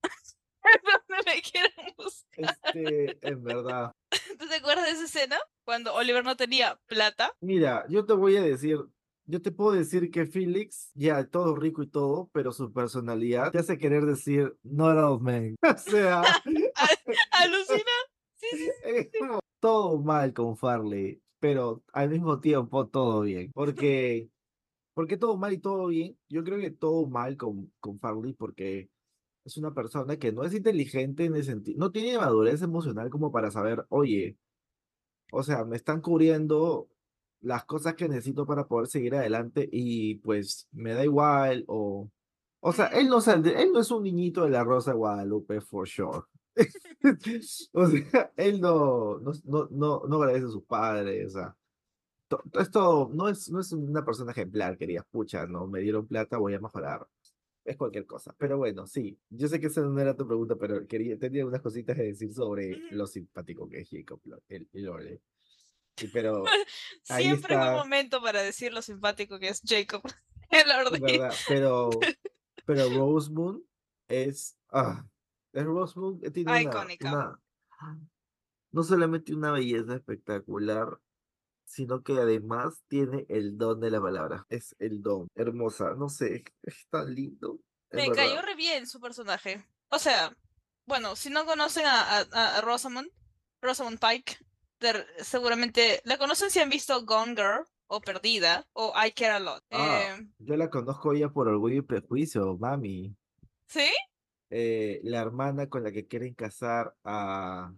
donde 1.08 1.30
me 1.30 1.42
quieran 1.42 1.94
buscar. 1.96 2.56
Este, 2.64 3.18
en 3.28 3.44
verdad. 3.44 3.92
¿Tú 4.38 4.48
te 4.48 4.56
acuerdas 4.56 4.86
de 4.86 4.92
esa 4.92 5.04
escena? 5.04 5.36
Cuando 5.64 5.94
Oliver 5.94 6.24
no 6.24 6.36
tenía 6.36 6.78
plata. 6.86 7.32
Mira, 7.40 7.84
yo 7.88 8.04
te 8.04 8.12
voy 8.14 8.36
a 8.36 8.42
decir, 8.42 8.78
yo 9.26 9.42
te 9.42 9.50
puedo 9.50 9.72
decir 9.72 10.10
que 10.10 10.26
Felix, 10.26 10.90
ya 10.94 11.24
todo 11.24 11.56
rico 11.56 11.82
y 11.82 11.88
todo, 11.88 12.30
pero 12.32 12.52
su 12.52 12.72
personalidad 12.72 13.52
te 13.52 13.58
hace 13.58 13.78
querer 13.78 14.04
decir 14.04 14.56
not 14.62 14.96
all 14.96 15.20
men. 15.20 15.56
O 15.62 15.78
sea, 15.78 16.22
alucina. 17.30 17.92
Sí, 18.36 18.46
sí, 18.52 18.70
sí, 19.12 19.18
Todo 19.60 19.98
mal 19.98 20.34
con 20.34 20.56
Farley, 20.56 21.22
pero 21.40 21.82
al 21.92 22.10
mismo 22.10 22.40
tiempo 22.40 22.86
todo 22.88 23.22
bien. 23.22 23.50
Porque, 23.54 24.28
porque 24.94 25.16
todo 25.16 25.36
mal 25.36 25.52
y 25.52 25.58
todo 25.58 25.88
bien. 25.88 26.16
Yo 26.28 26.44
creo 26.44 26.58
que 26.58 26.70
todo 26.70 27.06
mal 27.06 27.36
con, 27.36 27.72
con 27.80 27.98
Farley 28.00 28.32
porque 28.32 28.90
es 29.44 29.56
una 29.58 29.74
persona 29.74 30.18
que 30.18 30.32
no 30.32 30.44
es 30.44 30.54
inteligente 30.54 31.24
en 31.26 31.36
el 31.36 31.44
sentido, 31.44 31.78
no 31.78 31.92
tiene 31.92 32.18
madurez 32.18 32.62
emocional 32.62 33.10
como 33.10 33.30
para 33.30 33.50
saber, 33.50 33.84
oye, 33.90 34.38
o 35.32 35.42
sea, 35.42 35.64
me 35.64 35.76
están 35.76 36.00
cubriendo 36.00 36.88
las 37.40 37.64
cosas 37.64 37.94
que 37.94 38.08
necesito 38.08 38.46
para 38.46 38.66
poder 38.66 38.88
seguir 38.88 39.14
adelante 39.14 39.68
y 39.70 40.16
pues 40.16 40.68
me 40.72 40.94
da 40.94 41.04
igual 41.04 41.64
o... 41.68 42.10
O 42.66 42.72
sea, 42.72 42.86
él 42.86 43.08
no, 43.08 43.18
él 43.20 43.72
no 43.74 43.80
es 43.80 43.90
un 43.90 44.04
niñito 44.04 44.44
de 44.44 44.50
la 44.50 44.64
Rosa 44.64 44.92
de 44.92 44.96
Guadalupe, 44.96 45.60
for 45.60 45.86
sure. 45.86 46.22
o 47.72 47.86
sea, 47.86 48.32
él 48.36 48.58
no, 48.58 49.18
no, 49.18 49.32
no, 49.70 50.02
no, 50.08 50.16
agradece 50.16 50.46
a 50.46 50.50
sus 50.50 50.64
padres, 50.64 51.26
o 51.26 51.30
sea, 51.38 51.56
esto 52.58 53.10
no 53.12 53.28
es, 53.28 53.50
no 53.50 53.60
es 53.60 53.72
una 53.72 54.04
persona 54.04 54.32
ejemplar 54.32 54.76
que 54.76 54.86
diga, 54.86 55.06
pucha, 55.10 55.46
no, 55.46 55.66
me 55.66 55.80
dieron 55.80 56.06
plata, 56.06 56.38
voy 56.38 56.54
a 56.54 56.60
mejorar. 56.60 57.06
Es 57.64 57.76
cualquier 57.76 58.06
cosa. 58.06 58.34
Pero 58.38 58.58
bueno, 58.58 58.86
sí, 58.86 59.18
yo 59.30 59.48
sé 59.48 59.58
que 59.58 59.68
esa 59.68 59.80
no 59.82 59.98
era 59.98 60.16
tu 60.16 60.26
pregunta, 60.26 60.56
pero 60.56 60.86
quería, 60.86 61.18
tenía 61.18 61.46
unas 61.46 61.62
cositas 61.62 61.96
que 61.96 62.02
decir 62.02 62.32
sobre 62.34 62.76
lo 62.90 63.06
simpático 63.06 63.68
que 63.68 63.80
es 63.80 63.88
Jacob, 63.90 64.20
el, 64.48 64.68
el 64.72 64.82
Lore 64.84 65.22
pero 66.12 66.44
Siempre 67.02 67.56
hay 67.56 67.68
un 67.70 67.76
momento 67.76 68.20
para 68.22 68.42
decir 68.42 68.72
lo 68.72 68.82
simpático 68.82 69.38
que 69.38 69.48
es 69.48 69.62
Jacob. 69.64 70.02
el 70.50 70.66
verdad, 70.66 71.32
pero, 71.48 71.90
pero 72.66 72.88
Rosemoon 72.90 73.64
es. 74.08 74.56
Ah, 74.70 75.04
es 75.52 75.64
Rosemoon 75.64 76.20
tiene 76.32 76.68
una, 77.00 77.40
no 78.72 78.82
solamente 78.82 79.34
una 79.34 79.52
belleza 79.52 79.94
espectacular, 79.94 80.98
sino 81.64 82.02
que 82.02 82.12
además 82.14 82.82
tiene 82.88 83.26
el 83.28 83.56
don 83.58 83.80
de 83.80 83.90
la 83.90 84.00
palabra. 84.00 84.46
Es 84.48 84.74
el 84.78 85.02
don. 85.02 85.28
Hermosa. 85.34 85.94
No 85.94 86.08
sé, 86.08 86.44
es 86.62 86.86
tan 86.90 87.14
lindo. 87.14 87.58
Me 87.90 88.10
cayó 88.10 88.42
re 88.42 88.56
bien 88.56 88.86
su 88.86 89.00
personaje. 89.00 89.64
O 89.88 89.98
sea, 89.98 90.36
bueno, 90.86 91.14
si 91.16 91.30
no 91.30 91.46
conocen 91.46 91.86
a, 91.86 92.18
a, 92.18 92.58
a 92.58 92.60
Rosamund, 92.60 93.08
Rosamund 93.62 93.98
Pike, 93.98 94.38
seguramente 95.18 96.00
la 96.04 96.18
conocen 96.18 96.50
si 96.50 96.58
han 96.58 96.70
visto 96.70 97.04
Gone 97.04 97.34
Girl 97.34 97.64
o 97.86 98.00
Perdida 98.00 98.66
o 98.72 98.92
I 98.94 99.12
Care 99.12 99.32
a 99.32 99.40
Lot. 99.40 99.64
Ah, 99.70 100.16
em, 100.16 100.32
yo 100.38 100.56
la 100.56 100.70
conozco 100.70 101.14
ya 101.14 101.28
por 101.28 101.48
Orgullo 101.48 101.76
y 101.76 101.82
Prejuicio, 101.82 102.56
mami. 102.58 103.16
¿Sí? 103.66 103.90
Eh, 104.50 105.00
la 105.04 105.20
hermana 105.20 105.68
con 105.68 105.82
la 105.82 105.92
que 105.92 106.06
quieren 106.06 106.34
casar 106.34 106.94
a 107.04 107.72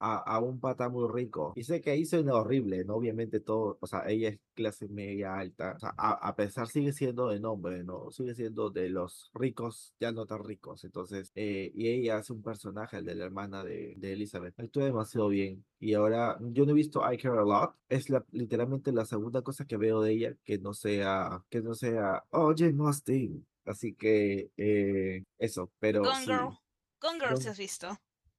a, 0.00 0.40
un 0.40 0.60
pata 0.60 0.88
muy 0.88 1.08
rico. 1.12 1.52
Y 1.56 1.64
sé 1.64 1.80
que 1.80 1.90
ahí 1.90 2.06
suena 2.06 2.34
horrible, 2.34 2.84
¿no? 2.84 2.94
Obviamente 2.94 3.40
todo, 3.40 3.76
o 3.80 3.86
sea, 3.86 4.08
ella 4.08 4.30
es 4.30 4.38
clase 4.54 4.88
media 4.88 5.36
alta. 5.36 5.74
O 5.76 5.78
sea, 5.78 5.94
a, 5.96 6.34
pesar 6.34 6.68
sigue 6.68 6.92
siendo 6.92 7.28
de 7.28 7.38
nombre, 7.38 7.84
¿no? 7.84 8.10
Sigue 8.10 8.34
siendo 8.34 8.70
de 8.70 8.88
los 8.88 9.30
ricos, 9.34 9.94
ya 10.00 10.10
no 10.10 10.24
tan 10.24 10.42
ricos. 10.42 10.84
Entonces, 10.84 11.32
eh, 11.34 11.70
y 11.74 11.88
ella 11.88 12.16
hace 12.18 12.32
un 12.32 12.42
personaje, 12.42 12.96
el 12.96 13.04
de 13.04 13.14
la 13.14 13.26
hermana 13.26 13.62
de, 13.62 13.94
de 13.98 14.12
Elizabeth. 14.14 14.58
Actúa 14.58 14.84
demasiado 14.84 15.28
bien. 15.28 15.64
Y 15.78 15.94
ahora, 15.94 16.38
yo 16.40 16.64
no 16.64 16.72
he 16.72 16.74
visto 16.74 17.00
I 17.00 17.18
Care 17.18 17.38
a 17.38 17.42
Lot. 17.42 17.74
Es 17.88 18.08
la, 18.08 18.24
literalmente 18.32 18.92
la 18.92 19.04
segunda 19.04 19.42
cosa 19.42 19.66
que 19.66 19.76
veo 19.76 20.00
de 20.00 20.12
ella 20.12 20.34
que 20.44 20.58
no 20.58 20.72
sea, 20.72 21.44
que 21.50 21.60
no 21.60 21.74
sea, 21.74 22.24
oh, 22.30 22.54
Jane 22.56 22.76
Austen. 22.78 23.46
Así 23.66 23.94
que, 23.94 24.50
eh, 24.56 25.24
eso, 25.38 25.70
pero. 25.78 26.02
Gone 26.02 26.24
Girl. 26.24 26.58
Gone 27.00 27.20
Girl, 27.20 27.36
si 27.40 27.48
has 27.48 27.58
visto. 27.58 27.98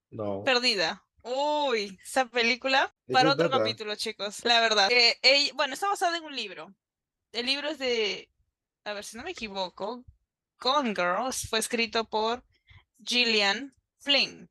No. 0.09 0.43
Perdida. 0.43 1.03
Uy, 1.23 1.99
esa 2.03 2.25
película 2.25 2.93
para 3.11 3.31
otro 3.31 3.49
capítulo, 3.49 3.95
chicos, 3.95 4.43
la 4.43 4.59
verdad. 4.59 4.89
Eh, 4.91 5.51
bueno, 5.53 5.73
está 5.73 5.87
basada 5.87 6.17
en 6.17 6.23
un 6.23 6.35
libro. 6.35 6.73
El 7.31 7.45
libro 7.45 7.69
es 7.69 7.77
de, 7.77 8.29
a 8.83 8.93
ver 8.93 9.03
si 9.03 9.17
no 9.17 9.23
me 9.23 9.31
equivoco, 9.31 10.03
Gone 10.59 10.93
Girls, 10.95 11.47
fue 11.49 11.59
escrito 11.59 12.05
por 12.05 12.43
Gillian 13.03 13.75
Flynn. 13.99 14.49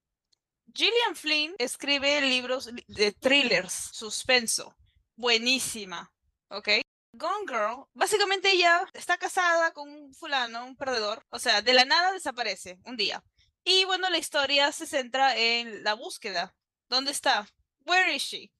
Gillian 0.73 1.17
Flynn 1.17 1.55
escribe 1.59 2.21
libros 2.21 2.71
de 2.87 3.12
thrillers, 3.12 3.73
suspenso, 3.93 4.75
buenísima, 5.17 6.12
¿ok? 6.49 6.69
Gone 7.12 7.47
Girl, 7.47 7.87
básicamente 7.93 8.53
ella 8.53 8.89
está 8.95 9.19
casada 9.19 9.73
con 9.73 9.89
un 9.91 10.15
fulano, 10.15 10.65
un 10.65 10.77
perdedor, 10.77 11.27
o 11.31 11.39
sea, 11.41 11.61
de 11.61 11.73
la 11.73 11.85
nada 11.85 12.12
desaparece 12.12 12.79
un 12.85 12.97
día. 12.97 13.23
Y 13.65 13.85
bueno, 13.85 14.09
la 14.09 14.19
historia 14.19 14.73
se 14.73 14.87
centra 14.87 15.37
en 15.37 15.85
la 15.85 15.95
búsqueda 15.95 16.55
¿Dónde 16.90 17.12
está? 17.12 17.49
Where 17.87 18.14
is 18.14 18.23
she? 18.23 18.50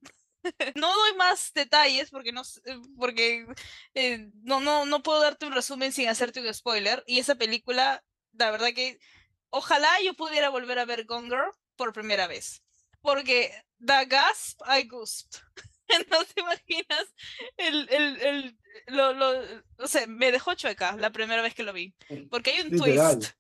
no 0.77 0.89
doy 0.89 1.17
más 1.17 1.53
detalles 1.53 2.11
porque 2.11 2.33
no 2.33 2.43
porque 2.97 3.47
eh, 3.95 4.31
no, 4.43 4.61
no, 4.61 4.87
no 4.87 5.03
puedo 5.03 5.21
darte 5.21 5.45
un 5.45 5.53
resumen 5.53 5.93
sin 5.93 6.09
hacerte 6.09 6.41
un 6.41 6.55
spoiler. 6.55 7.03
Y 7.07 7.19
esa 7.19 7.35
película, 7.35 8.03
la 8.33 8.51
verdad 8.51 8.69
que 8.75 8.99
ojalá 9.51 10.01
yo 10.03 10.15
pudiera 10.15 10.49
volver 10.49 10.79
a 10.79 10.87
ver 10.87 11.05
Gone 11.05 11.29
Girl 11.29 11.53
por 11.77 11.93
primera 11.93 12.27
vez. 12.27 12.63
Porque 13.03 13.53
da 13.79 14.05
gasp, 14.05 14.61
I 14.67 14.87
gusp. 14.87 15.35
no 16.11 16.25
te 16.25 16.41
imaginas 16.41 17.07
el, 17.57 17.89
el, 17.91 18.21
el 18.21 18.59
lo, 18.87 19.13
lo, 19.13 19.43
o 19.79 19.89
sea, 19.89 20.07
me 20.07 20.31
dejó 20.31 20.55
chueca 20.55 20.97
la 20.97 21.11
primera 21.11 21.43
vez 21.43 21.55
que 21.55 21.65
lo 21.65 21.73
vi. 21.73 21.95
Porque 22.31 22.53
hay 22.53 22.61
un 22.61 22.79
twist. 22.79 23.33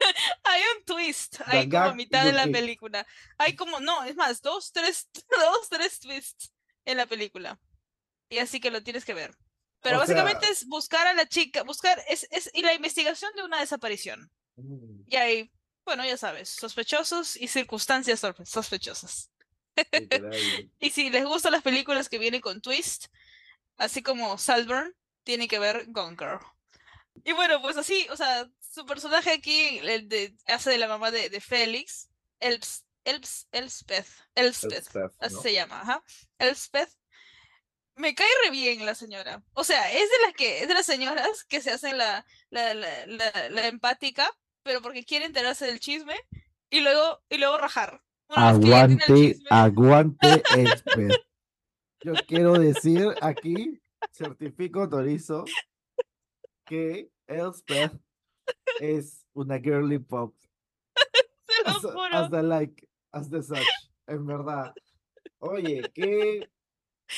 hay 0.44 0.62
un 0.76 0.84
twist 0.84 1.40
ahí 1.46 1.68
como 1.68 1.84
a 1.84 1.94
mitad 1.94 2.24
de 2.24 2.32
la 2.32 2.46
película. 2.46 3.06
Hay 3.36 3.56
como, 3.56 3.80
no, 3.80 4.04
es 4.04 4.16
más, 4.16 4.42
dos, 4.42 4.72
tres, 4.72 5.08
dos, 5.30 5.68
tres 5.68 6.00
twists 6.00 6.52
en 6.84 6.96
la 6.96 7.06
película. 7.06 7.58
Y 8.28 8.38
así 8.38 8.60
que 8.60 8.70
lo 8.70 8.82
tienes 8.82 9.04
que 9.04 9.14
ver. 9.14 9.36
Pero 9.80 9.98
básicamente 9.98 10.48
es 10.50 10.66
buscar 10.66 11.06
a 11.06 11.14
la 11.14 11.28
chica, 11.28 11.62
buscar, 11.62 12.02
es, 12.08 12.26
es, 12.30 12.50
y 12.52 12.62
la 12.62 12.74
investigación 12.74 13.32
de 13.36 13.44
una 13.44 13.60
desaparición. 13.60 14.30
Mm. 14.56 15.02
Y 15.06 15.16
hay, 15.16 15.52
bueno, 15.84 16.04
ya 16.04 16.16
sabes, 16.16 16.48
sospechosos 16.48 17.36
y 17.36 17.46
circunstancias 17.48 18.20
sospechosas. 18.44 19.30
y 20.80 20.90
si 20.90 21.10
les 21.10 21.24
gustan 21.24 21.52
las 21.52 21.62
películas 21.62 22.08
que 22.08 22.18
vienen 22.18 22.40
con 22.40 22.60
twist, 22.60 23.06
así 23.76 24.02
como 24.02 24.36
Salburn, 24.36 24.94
tiene 25.22 25.46
que 25.46 25.60
ver 25.60 25.84
Gone 25.88 26.16
Girl. 26.18 26.40
Y 27.24 27.32
bueno, 27.32 27.60
pues 27.62 27.76
así, 27.76 28.06
o 28.10 28.16
sea, 28.16 28.48
su 28.78 28.86
personaje 28.86 29.32
aquí 29.32 29.78
el 29.78 30.08
de, 30.08 30.34
hace 30.46 30.70
de 30.70 30.78
la 30.78 30.86
mamá 30.86 31.10
de, 31.10 31.28
de 31.30 31.40
Félix, 31.40 32.08
Elps, 32.38 32.84
Elps, 33.04 33.48
Elspeth, 33.50 34.06
Elspeth, 34.36 34.88
así 35.18 35.36
se 35.42 35.52
llama, 35.52 35.80
ajá. 35.80 36.02
Elspeth. 36.38 36.90
Me 37.96 38.14
cae 38.14 38.28
re 38.44 38.52
bien 38.52 38.86
la 38.86 38.94
señora. 38.94 39.42
O 39.54 39.64
sea, 39.64 39.90
es 39.90 40.08
de 40.08 40.26
las 40.26 40.34
que, 40.34 40.62
es 40.62 40.68
de 40.68 40.74
las 40.74 40.86
señoras 40.86 41.42
que 41.44 41.60
se 41.60 41.72
hacen 41.72 41.98
la, 41.98 42.24
la, 42.50 42.72
la, 42.74 43.48
la, 43.50 43.66
empática, 43.66 44.30
pero 44.62 44.80
porque 44.80 45.04
quiere 45.04 45.24
enterarse 45.24 45.66
del 45.66 45.80
chisme 45.80 46.14
y 46.70 46.78
luego, 46.78 47.20
y 47.28 47.38
luego 47.38 47.58
rajar. 47.58 48.00
aguante, 48.28 49.40
aguante 49.50 50.42
Elspeth. 50.56 51.26
Yo 52.04 52.12
quiero 52.28 52.52
decir 52.52 53.08
aquí 53.20 53.80
certifico, 54.12 54.82
autorizo 54.82 55.44
que 56.64 57.10
Elspeth 57.26 57.92
es 58.80 59.24
una 59.34 59.58
girly 59.58 59.98
pop. 59.98 60.34
Te 60.94 61.62
lo 61.64 61.70
As, 61.76 61.82
juro. 61.82 62.08
as 62.12 62.30
the 62.30 62.42
like, 62.42 62.88
as 63.12 63.30
the 63.30 63.42
such, 63.42 63.66
en 64.06 64.26
verdad. 64.26 64.72
Oye, 65.40 65.82
qué, 65.94 66.48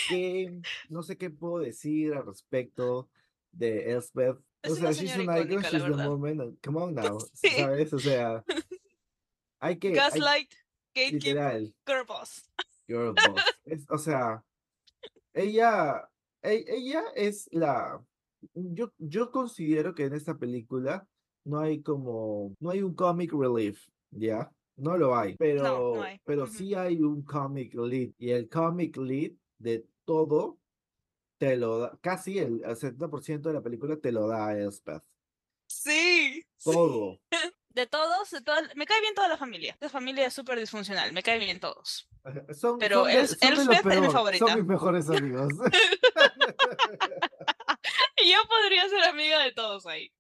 qué, 0.09 0.61
no 0.89 1.03
sé 1.03 1.17
qué 1.17 1.31
puedo 1.31 1.59
decir 1.59 2.15
al 2.15 2.27
respecto 2.27 3.09
de 3.53 3.93
Elspeth. 3.93 4.39
Es 4.63 4.73
o 4.73 4.77
sea, 4.77 4.93
she's 4.93 5.13
an 5.15 5.23
icon, 5.23 5.63
she's 5.63 5.83
the 5.83 5.89
moment. 5.91 6.61
Come 6.63 6.79
on 6.81 6.95
now, 6.95 7.19
Sí. 7.35 7.49
¿sabes? 7.57 7.93
O 7.95 7.99
sea, 7.99 8.45
hay 9.59 9.77
que, 9.79 9.89
hay- 9.89 9.95
Gaslight, 9.95 10.53
Gatekeep, 10.95 11.23
literal, 11.23 11.75
Girl 11.87 12.05
Boss. 12.07 12.45
girl 12.87 13.15
boss. 13.15 13.43
Es, 13.65 13.87
o 13.89 13.97
sea, 13.99 14.45
ella, 15.33 16.09
e- 16.43 16.65
ella 16.69 17.03
es 17.15 17.49
la, 17.53 18.03
yo, 18.55 18.93
yo 18.99 19.31
considero 19.31 19.95
que 19.95 20.05
en 20.05 20.15
esta 20.15 20.37
película 20.37 21.07
no 21.45 21.59
hay 21.61 21.83
como, 21.83 22.55
no 22.61 22.71
hay 22.71 22.83
un 22.83 22.95
comic 22.95 23.33
relief, 23.33 23.87
¿ya? 24.11 24.51
No 24.77 24.97
lo 24.97 25.15
hay, 25.17 25.37
pero, 25.37 25.63
no 25.63 26.03
hay, 26.03 26.19
pero 26.25 26.47
sí 26.47 26.75
hay 26.75 27.03
un 27.03 27.23
comic 27.23 27.75
lead 27.75 28.11
y 28.19 28.31
el 28.31 28.49
comic 28.49 28.97
lead 28.97 29.33
de 29.59 29.87
todo 30.05 30.59
te 31.39 31.57
lo 31.57 31.79
da, 31.79 31.99
casi 32.01 32.39
el, 32.39 32.63
el 32.65 32.77
70% 32.77 33.41
de 33.41 33.53
la 33.53 33.63
película 33.63 33.97
te 33.97 34.13
lo 34.13 34.27
da 34.27 34.59
Elspeth. 34.59 35.03
Sí. 35.67 36.43
sí. 36.57 36.73
Todo. 36.73 37.21
De 37.71 37.87
todos, 37.87 38.29
de 38.31 38.41
todas, 38.41 38.75
me 38.75 38.85
cae 38.85 39.01
bien 39.01 39.15
toda 39.15 39.29
la 39.29 39.37
familia. 39.37 39.75
Esta 39.75 39.89
familia 39.89 40.27
es 40.27 40.35
súper 40.35 40.59
disfuncional, 40.59 41.13
me 41.13 41.23
cae 41.23 41.39
bien 41.39 41.61
todos. 41.61 42.09
Son, 42.53 42.81
Pero 42.81 43.05
son 43.05 43.29
son 43.29 43.49
Elspeth 43.53 43.87
es 43.87 44.01
mi 44.01 44.11
favorita. 44.11 44.45
Son 44.45 44.59
mis 44.59 44.67
mejores 44.67 45.09
amigos. 45.09 45.53
Y 48.17 48.33
yo 48.33 48.39
podría 48.49 48.89
ser 48.89 49.05
amiga 49.05 49.39
de 49.45 49.53
todos 49.53 49.87
ahí. 49.87 50.13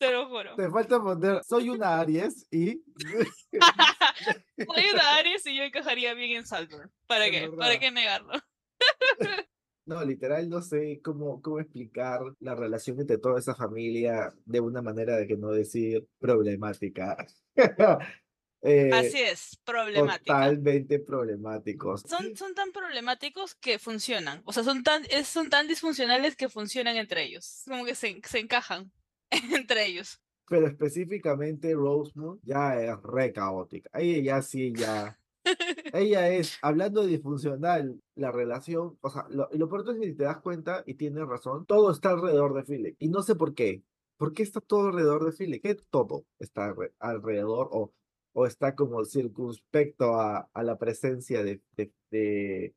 Te 0.00 0.10
lo 0.10 0.26
juro. 0.30 0.56
Te 0.56 0.70
falta 0.70 0.98
poner, 0.98 1.44
soy 1.44 1.68
una 1.68 2.00
Aries 2.00 2.46
y 2.50 2.82
Soy 4.56 4.84
una 4.94 5.16
Aries 5.18 5.44
y 5.44 5.54
yo 5.54 5.62
encajaría 5.62 6.14
bien 6.14 6.38
en 6.38 6.46
Salvador. 6.46 6.90
¿Para 7.06 7.26
Es 7.26 7.32
qué? 7.32 7.40
verdad. 7.42 7.58
¿Para 7.58 7.78
qué 7.78 7.90
negarlo? 7.90 8.32
no, 9.84 10.02
literal 10.02 10.48
no 10.48 10.62
sé 10.62 11.02
cómo, 11.04 11.42
cómo 11.42 11.60
explicar 11.60 12.22
la 12.38 12.54
relación 12.54 12.98
entre 12.98 13.18
toda 13.18 13.38
esa 13.38 13.54
familia 13.54 14.32
de 14.46 14.60
una 14.60 14.80
manera 14.80 15.16
de 15.18 15.26
que 15.26 15.36
no 15.36 15.50
decir 15.50 16.08
problemática. 16.18 17.16
Eh, 18.62 18.90
Así 18.92 19.18
es, 19.18 19.58
problemática. 19.64 20.18
Totalmente 20.34 20.98
problemáticos. 20.98 22.02
Son, 22.02 22.36
son 22.36 22.54
tan 22.54 22.72
problemáticos 22.72 23.54
que 23.54 23.78
funcionan. 23.78 24.42
O 24.44 24.52
sea, 24.52 24.64
son 24.64 24.82
tan, 24.82 25.02
son 25.24 25.48
tan 25.48 25.66
disfuncionales 25.66 26.36
que 26.36 26.50
funcionan 26.50 26.98
entre 26.98 27.24
ellos. 27.24 27.62
Como 27.66 27.86
que 27.86 27.94
se, 27.94 28.20
se 28.22 28.38
encajan 28.38 28.92
entre 29.54 29.86
ellos. 29.86 30.20
Pero 30.48 30.66
específicamente 30.66 31.74
Rosemont 31.74 32.40
ya 32.42 32.80
es 32.80 33.00
re 33.02 33.32
caótica. 33.32 33.90
Ella 33.94 34.36
ya 34.36 34.42
sí, 34.42 34.72
ya. 34.74 35.16
Ella 35.94 36.28
es, 36.28 36.58
hablando 36.62 37.02
de 37.02 37.08
disfuncional, 37.08 38.00
la 38.14 38.30
relación, 38.30 38.98
o 39.00 39.10
sea, 39.10 39.26
lo, 39.30 39.48
y 39.52 39.58
lo 39.58 39.68
peor 39.68 39.88
es 39.88 39.98
que 40.00 40.06
si 40.08 40.14
te 40.14 40.24
das 40.24 40.40
cuenta, 40.40 40.82
y 40.86 40.94
tienes 40.94 41.26
razón, 41.26 41.64
todo 41.66 41.90
está 41.90 42.10
alrededor 42.10 42.54
de 42.54 42.64
Philip. 42.64 42.96
Y 42.98 43.08
no 43.08 43.22
sé 43.22 43.34
por 43.36 43.54
qué. 43.54 43.82
¿Por 44.16 44.32
qué 44.34 44.42
está 44.42 44.60
todo 44.60 44.88
alrededor 44.88 45.24
de 45.24 45.32
Philip? 45.32 45.62
¿Qué 45.62 45.76
todo 45.76 46.26
está 46.38 46.68
alre- 46.74 46.92
alrededor 46.98 47.68
o, 47.72 47.92
o 48.32 48.46
está 48.46 48.74
como 48.74 49.04
circunspecto 49.04 50.14
a, 50.20 50.50
a 50.52 50.62
la 50.62 50.76
presencia 50.78 51.42
de, 51.42 51.62
de, 51.76 51.92
de, 52.10 52.74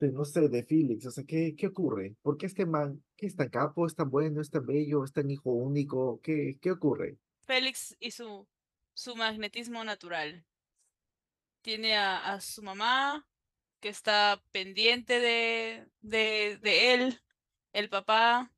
de, 0.00 0.12
no 0.12 0.24
sé, 0.24 0.48
de 0.48 0.64
Felix? 0.64 1.06
O 1.06 1.10
sea, 1.10 1.24
¿qué, 1.24 1.54
qué 1.56 1.68
ocurre? 1.68 2.16
¿Por 2.22 2.36
qué 2.36 2.46
este 2.46 2.66
man, 2.66 3.02
qué 3.16 3.26
es 3.26 3.36
tan 3.36 3.48
capo, 3.48 3.86
es 3.86 3.94
tan 3.94 4.10
bueno, 4.10 4.40
es 4.40 4.50
tan 4.50 4.66
bello, 4.66 5.04
es 5.04 5.12
tan 5.12 5.30
hijo 5.30 5.50
único? 5.50 6.20
¿Qué, 6.22 6.58
qué 6.60 6.70
ocurre? 6.70 7.18
Félix 7.46 7.96
y 7.98 8.10
su, 8.10 8.46
su 8.94 9.16
magnetismo 9.16 9.82
natural. 9.84 10.44
Tiene 11.62 11.96
a, 11.96 12.32
a 12.34 12.40
su 12.40 12.62
mamá 12.62 13.26
que 13.80 13.88
está 13.88 14.42
pendiente 14.52 15.20
de, 15.20 15.86
de, 16.00 16.58
de 16.58 16.94
él, 16.94 17.20
el 17.72 17.88
papá 17.88 18.52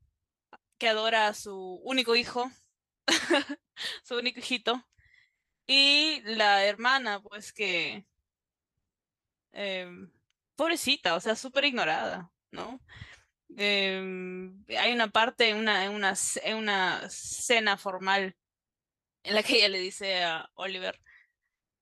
que 0.78 0.88
adora 0.88 1.28
a 1.28 1.34
su 1.34 1.80
único 1.84 2.16
hijo, 2.16 2.50
su 4.02 4.16
único 4.16 4.40
hijito, 4.40 4.82
y 5.66 6.22
la 6.24 6.64
hermana, 6.64 7.20
pues 7.20 7.52
que, 7.52 8.06
em, 9.52 10.10
pobrecita, 10.60 11.14
o 11.14 11.20
sea, 11.20 11.36
súper 11.36 11.64
ignorada, 11.64 12.30
¿no? 12.50 12.82
Em, 13.56 14.62
hay 14.68 14.92
una 14.92 15.08
parte 15.08 15.48
en 15.48 15.56
una, 15.56 15.86
en 15.86 15.92
una, 15.92 16.12
en 16.42 16.56
una 16.58 17.08
cena 17.08 17.78
formal 17.78 18.36
en 19.22 19.34
la 19.34 19.42
que 19.42 19.56
ella 19.56 19.70
le 19.70 19.78
dice 19.78 20.22
a 20.22 20.50
Oliver, 20.52 21.00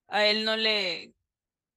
a 0.07 0.27
él 0.27 0.45
no 0.45 0.57
le, 0.57 1.13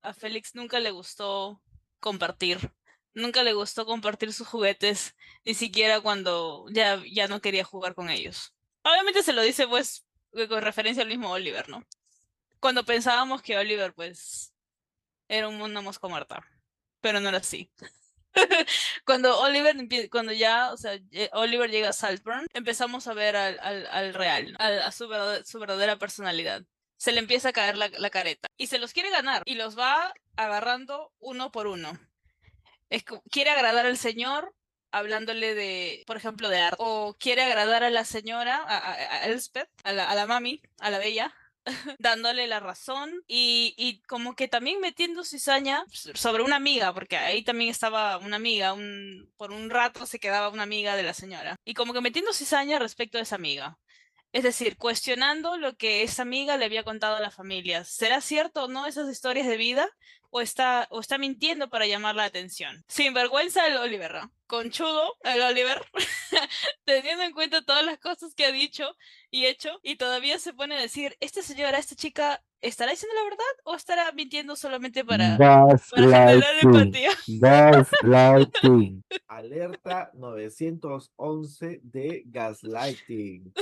a 0.03 0.13
Félix 0.13 0.53
nunca 0.53 0.79
le 0.79 0.91
gustó 0.91 1.63
compartir, 1.99 2.71
nunca 3.15 3.41
le 3.41 3.53
gustó 3.53 3.87
compartir 3.87 4.31
sus 4.31 4.47
juguetes, 4.47 5.15
ni 5.43 5.55
siquiera 5.55 6.01
cuando 6.01 6.67
ya, 6.69 7.01
ya 7.11 7.27
no 7.27 7.41
quería 7.41 7.63
jugar 7.63 7.95
con 7.95 8.11
ellos. 8.11 8.53
Obviamente 8.83 9.23
se 9.23 9.33
lo 9.33 9.41
dice 9.41 9.67
pues 9.67 10.05
con 10.47 10.61
referencia 10.61 11.01
al 11.01 11.09
mismo 11.09 11.31
Oliver, 11.31 11.67
¿no? 11.67 11.83
Cuando 12.59 12.85
pensábamos 12.85 13.41
que 13.41 13.57
Oliver 13.57 13.91
pues 13.95 14.53
era 15.27 15.47
un- 15.47 15.63
una 15.63 15.81
mosca 15.81 16.07
pero 17.01 17.19
no 17.19 17.29
era 17.29 17.39
así. 17.39 17.71
cuando 19.05 19.39
Oliver 19.39 19.75
cuando 20.09 20.31
ya, 20.31 20.73
Oliver 21.33 21.69
llega 21.69 21.89
a 21.89 21.93
Saltburn, 21.93 22.47
empezamos 22.53 23.07
a 23.07 23.13
ver 23.13 23.35
al, 23.35 23.59
al, 23.61 23.87
al 23.87 24.13
real, 24.13 24.55
al- 24.59 24.81
a 24.81 24.91
su, 24.91 25.07
verdad- 25.07 25.43
su 25.45 25.59
verdadera 25.59 25.97
personalidad. 25.97 26.63
Se 26.97 27.11
le 27.11 27.19
empieza 27.19 27.49
a 27.49 27.53
caer 27.53 27.77
la, 27.77 27.89
la 27.89 28.09
careta 28.11 28.47
y 28.57 28.67
se 28.67 28.77
los 28.79 28.93
quiere 28.93 29.09
ganar 29.09 29.41
y 29.45 29.55
los 29.55 29.77
va 29.77 30.13
agarrando 30.35 31.11
uno 31.19 31.51
por 31.51 31.67
uno. 31.67 31.97
Quiere 33.31 33.49
agradar 33.51 33.85
al 33.85 33.97
señor 33.97 34.53
hablándole 34.91 35.55
de, 35.55 36.03
por 36.05 36.17
ejemplo, 36.17 36.49
de 36.49 36.59
arte, 36.59 36.75
o 36.79 37.15
quiere 37.17 37.43
agradar 37.43 37.83
a 37.83 37.89
la 37.89 38.03
señora, 38.03 38.57
a, 38.57 38.77
a- 38.77 38.93
a 38.93 39.25
Elspeth, 39.27 39.69
a 39.83 39.93
la, 39.93 40.09
a 40.09 40.15
la 40.15 40.25
mami, 40.27 40.61
a 40.79 40.89
la 40.91 40.99
bella, 40.99 41.33
dándole 41.99 42.47
la 42.47 42.59
razón 42.59 43.11
y, 43.27 43.73
y 43.77 44.01
como 44.03 44.35
que 44.35 44.47
también 44.47 44.79
metiendo 44.79 45.23
cizaña 45.23 45.83
sobre 45.91 46.43
una 46.43 46.55
amiga, 46.55 46.93
porque 46.93 47.17
ahí 47.17 47.43
también 47.43 47.69
estaba 47.69 48.17
una 48.17 48.37
amiga, 48.37 48.73
un, 48.73 49.31
por 49.37 49.51
un 49.51 49.69
rato 49.69 50.05
se 50.05 50.19
quedaba 50.19 50.49
una 50.49 50.63
amiga 50.63 50.95
de 50.95 51.03
la 51.03 51.13
señora, 51.13 51.55
y 51.63 51.73
como 51.73 51.93
que 51.93 52.01
metiendo 52.01 52.33
cizaña 52.33 52.79
respecto 52.79 53.17
a 53.17 53.21
esa 53.21 53.35
amiga. 53.35 53.77
Es 54.33 54.43
decir, 54.43 54.77
cuestionando 54.77 55.57
lo 55.57 55.75
que 55.75 56.03
esa 56.03 56.21
amiga 56.21 56.55
le 56.55 56.65
había 56.65 56.83
contado 56.83 57.17
a 57.17 57.19
la 57.19 57.31
familia. 57.31 57.83
¿Será 57.83 58.21
cierto 58.21 58.63
o 58.63 58.67
no 58.69 58.85
esas 58.85 59.09
historias 59.09 59.47
de 59.47 59.57
vida? 59.57 59.89
¿O 60.29 60.39
está, 60.39 60.87
o 60.91 61.01
está 61.01 61.17
mintiendo 61.17 61.69
para 61.69 61.85
llamar 61.85 62.15
la 62.15 62.23
atención? 62.23 62.85
Sin 62.87 63.13
vergüenza 63.13 63.67
el 63.67 63.75
Oliver, 63.75 64.13
¿no? 64.13 64.31
Conchudo 64.47 65.17
el 65.23 65.41
Oliver, 65.41 65.81
teniendo 66.85 67.23
en 67.23 67.33
cuenta 67.33 67.61
todas 67.61 67.85
las 67.85 67.99
cosas 67.99 68.33
que 68.33 68.45
ha 68.45 68.51
dicho 68.53 68.95
y 69.29 69.45
hecho, 69.45 69.81
y 69.83 69.97
todavía 69.97 70.39
se 70.39 70.53
pone 70.53 70.77
a 70.77 70.79
decir, 70.79 71.17
esta 71.19 71.41
señora, 71.41 71.77
esta 71.77 71.95
chica, 71.95 72.41
¿estará 72.61 72.91
diciendo 72.91 73.15
la 73.15 73.23
verdad 73.23 73.45
o 73.65 73.75
estará 73.75 74.09
mintiendo 74.13 74.55
solamente 74.55 75.03
para, 75.03 75.37
para 75.37 75.77
generar 75.77 76.39
Gaslighting. 76.39 76.75
empatía? 76.75 77.11
Gaslighting. 77.27 79.03
Alerta 79.27 80.11
911 80.13 81.81
de 81.83 82.23
gaslighting. 82.27 83.53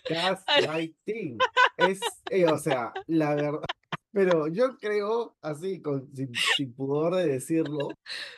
Gaslighting. 0.08 1.38
Es, 1.76 2.00
eh, 2.30 2.46
o 2.46 2.58
sea, 2.58 2.92
la 3.06 3.34
verdad. 3.34 3.60
Pero 4.14 4.46
yo 4.48 4.76
creo, 4.76 5.36
así, 5.40 5.80
con, 5.80 6.14
sin, 6.14 6.30
sin 6.56 6.74
pudor 6.74 7.14
de 7.14 7.26
decirlo, 7.28 7.88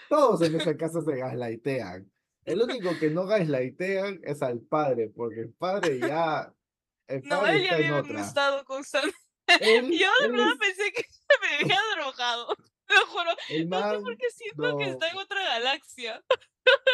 todos 0.09 0.41
en 0.43 0.55
esa 0.61 0.77
casa 0.77 1.01
se 1.03 1.17
gaslightean. 1.17 2.09
El 2.45 2.63
único 2.63 2.97
que 3.01 3.11
no 3.11 3.27
gaslightean 3.27 4.21
es 4.23 4.41
al 4.43 4.61
padre, 4.61 5.11
porque 5.15 5.41
el 5.41 5.53
padre 5.53 5.99
ya. 5.99 6.53
El 7.09 7.23
No, 7.25 7.41
padre 7.41 7.57
él 7.57 7.63
ya 7.65 7.71
está 7.79 7.87
en 7.87 7.95
un 8.17 8.19
estado 8.19 8.65
constante. 8.65 9.15
Él- 9.61 9.91
Yo 9.99 10.09
de 10.23 10.29
verdad 10.29 10.53
es- 10.53 10.59
pensé 10.59 10.93
que 10.93 11.03
me 11.43 11.65
había 11.65 11.81
drogado. 11.97 12.55
Te 12.87 12.95
lo 12.95 13.07
juro. 13.07 13.31
el 13.49 13.69
No 13.69 13.79
sé 13.79 13.85
man, 13.95 14.03
por 14.05 14.17
qué 14.17 14.31
siento 14.31 14.77
que 14.79 14.85
no. 14.87 14.91
está 14.93 15.09
en 15.11 15.17
otra 15.17 15.43
galaxia. 15.43 16.23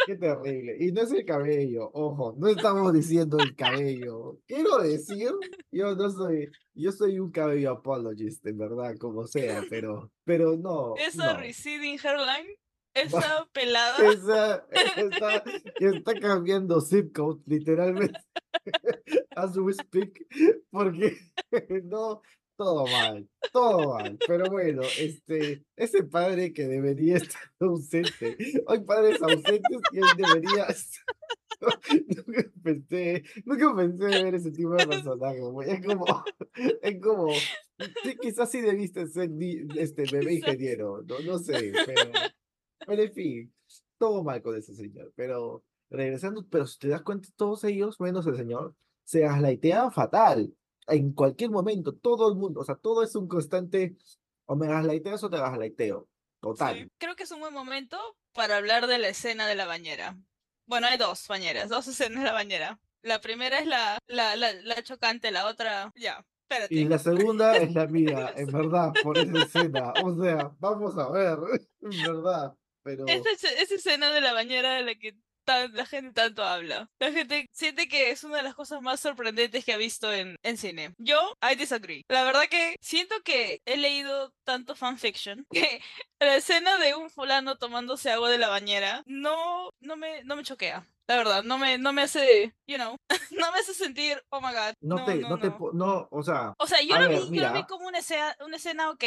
Qué 0.06 0.16
terrible. 0.16 0.76
Y 0.80 0.92
no 0.92 1.02
es 1.02 1.12
el 1.12 1.24
cabello, 1.24 1.90
ojo, 1.92 2.34
no 2.38 2.48
estamos 2.48 2.92
diciendo 2.92 3.38
el 3.38 3.54
cabello. 3.54 4.38
Quiero 4.46 4.78
decir, 4.78 5.30
yo 5.70 5.94
no 5.94 6.10
soy, 6.10 6.48
yo 6.74 6.90
soy 6.92 7.18
un 7.18 7.30
cabello 7.30 7.72
apologist, 7.72 8.44
en 8.46 8.58
verdad, 8.58 8.96
como 8.98 9.26
sea, 9.26 9.62
pero, 9.68 10.10
pero 10.24 10.56
no, 10.56 10.94
Esa 10.96 11.34
no. 11.34 11.38
receding 11.40 11.98
hairline, 12.02 12.48
esa 12.94 13.46
pelada. 13.52 14.10
Esa, 14.10 14.66
está, 14.96 15.44
está 15.80 16.14
cambiando 16.20 16.80
zip 16.80 17.14
code, 17.14 17.42
literalmente, 17.46 18.18
as 19.36 19.56
we 19.56 19.72
speak, 19.74 20.26
porque 20.70 21.16
no, 21.84 22.22
todo 22.60 22.86
mal, 22.86 23.26
todo 23.54 23.94
mal. 23.94 24.18
Pero 24.26 24.50
bueno, 24.50 24.82
este, 24.98 25.64
ese 25.76 26.04
padre 26.04 26.52
que 26.52 26.66
debería 26.66 27.16
estar 27.16 27.40
ausente. 27.60 28.36
Hay 28.66 28.80
padres 28.80 29.22
ausentes 29.22 29.80
y 29.92 29.96
él 29.96 30.04
debería. 30.14 30.66
nunca 32.26 32.50
pensé, 32.62 33.24
nunca 33.46 33.74
pensé 33.74 34.22
ver 34.22 34.34
ese 34.34 34.50
tipo 34.50 34.74
de 34.74 34.86
personaje. 34.86 35.40
güey. 35.40 35.70
Es 35.70 35.86
como, 35.86 36.24
es 36.82 37.00
como, 37.00 37.32
sí, 37.32 38.16
quizás 38.20 38.50
sí 38.50 38.60
debiste 38.60 39.06
ser 39.06 39.30
este 39.76 40.04
bebé 40.12 40.34
ingeniero, 40.34 41.02
no, 41.02 41.18
no 41.20 41.38
sé, 41.38 41.72
pero, 41.86 42.10
pero 42.86 43.02
en 43.02 43.12
fin, 43.14 43.54
todo 43.96 44.22
mal 44.22 44.42
con 44.42 44.54
ese 44.54 44.74
señor. 44.74 45.14
Pero 45.16 45.64
regresando, 45.88 46.46
pero 46.50 46.66
si 46.66 46.78
te 46.78 46.88
das 46.88 47.00
cuenta, 47.00 47.30
todos 47.36 47.64
ellos, 47.64 47.98
menos 48.00 48.26
el 48.26 48.36
señor, 48.36 48.74
se 49.04 49.20
gaslaitean 49.20 49.92
fatal. 49.92 50.54
En 50.90 51.12
cualquier 51.12 51.50
momento, 51.50 51.94
todo 51.94 52.28
el 52.28 52.36
mundo, 52.36 52.60
o 52.60 52.64
sea, 52.64 52.74
todo 52.76 53.02
es 53.02 53.14
un 53.14 53.28
constante, 53.28 53.96
o 54.46 54.56
me 54.56 54.66
gaslaiteas 54.66 55.22
o 55.24 55.30
te 55.30 55.38
gaslaiteo. 55.38 56.08
Total. 56.40 56.76
Sí, 56.76 56.88
creo 56.98 57.16
que 57.16 57.24
es 57.24 57.30
un 57.32 57.40
buen 57.40 57.52
momento 57.54 57.98
para 58.32 58.56
hablar 58.56 58.86
de 58.86 58.98
la 58.98 59.08
escena 59.08 59.46
de 59.46 59.54
la 59.54 59.66
bañera. 59.66 60.16
Bueno, 60.66 60.86
hay 60.86 60.96
dos 60.98 61.26
bañeras, 61.28 61.68
dos 61.68 61.86
escenas 61.88 62.20
de 62.22 62.26
la 62.26 62.32
bañera. 62.32 62.80
La 63.02 63.20
primera 63.20 63.58
es 63.58 63.66
la, 63.66 63.98
la, 64.06 64.36
la, 64.36 64.52
la 64.52 64.82
chocante, 64.82 65.30
la 65.30 65.46
otra, 65.46 65.90
ya, 65.96 66.24
espérate. 66.42 66.74
Y 66.74 66.84
la 66.84 66.98
segunda 66.98 67.56
es 67.56 67.72
la 67.74 67.86
mía, 67.88 68.32
en 68.36 68.46
verdad, 68.50 68.92
por 69.02 69.16
esa 69.18 69.42
escena. 69.42 69.92
O 70.04 70.22
sea, 70.22 70.50
vamos 70.58 70.96
a 70.98 71.08
ver, 71.10 71.38
en 71.82 72.02
verdad. 72.02 72.54
Pero 72.82 73.06
Esta, 73.06 73.30
es- 73.30 73.44
esa 73.44 73.74
escena 73.74 74.10
de 74.10 74.20
la 74.22 74.32
bañera 74.32 74.74
de 74.74 74.82
la 74.82 74.94
que 74.94 75.14
tan- 75.50 75.74
la 75.74 75.86
gente 75.86 76.12
tanto 76.12 76.44
habla. 76.44 76.88
La 76.98 77.10
gente 77.12 77.46
siente 77.52 77.88
que 77.88 78.10
es 78.10 78.24
una 78.24 78.36
de 78.38 78.42
las 78.44 78.54
cosas 78.54 78.80
más 78.82 79.00
sorprendentes 79.00 79.64
que 79.64 79.72
ha 79.72 79.76
visto 79.76 80.12
en, 80.12 80.36
en 80.42 80.56
cine. 80.56 80.94
Yo, 80.98 81.34
I 81.42 81.56
disagree. 81.56 82.02
La 82.08 82.24
verdad 82.24 82.44
que 82.48 82.76
siento 82.80 83.14
que 83.24 83.60
he 83.64 83.76
leído 83.76 84.32
tanto 84.44 84.74
fanfiction 84.76 85.44
que 85.50 85.80
la 86.20 86.36
escena 86.36 86.78
de 86.78 86.94
un 86.94 87.10
fulano 87.10 87.56
tomándose 87.56 88.10
agua 88.10 88.30
de 88.30 88.38
la 88.38 88.48
bañera 88.48 89.02
no, 89.06 89.70
no, 89.80 89.96
me, 89.96 90.22
no 90.24 90.36
me 90.36 90.42
choquea. 90.44 90.86
La 91.08 91.16
verdad, 91.16 91.42
no 91.42 91.58
me, 91.58 91.76
no 91.78 91.92
me 91.92 92.02
hace, 92.02 92.54
you 92.68 92.76
know, 92.76 92.96
no 93.32 93.50
me 93.52 93.58
hace 93.58 93.74
sentir, 93.74 94.22
oh 94.30 94.40
my 94.40 94.52
god. 94.52 94.74
no, 94.80 95.04
te, 95.04 95.16
no, 95.16 95.38
te, 95.40 95.48
no. 95.48 95.58
po- 95.58 95.72
no, 95.72 96.08
o 96.12 96.22
sea, 96.22 96.54
O 96.58 96.66
sea, 96.68 96.80
yo 96.82 96.96
lo, 96.98 97.08
ver, 97.08 97.20
vi, 97.28 97.36
yo 97.38 97.42
lo 97.48 97.52
vi 97.52 97.64
como 97.64 97.88
una 97.88 97.98
escena, 97.98 98.36
una 98.46 98.56
escena 98.56 98.90
ok. 98.90 99.02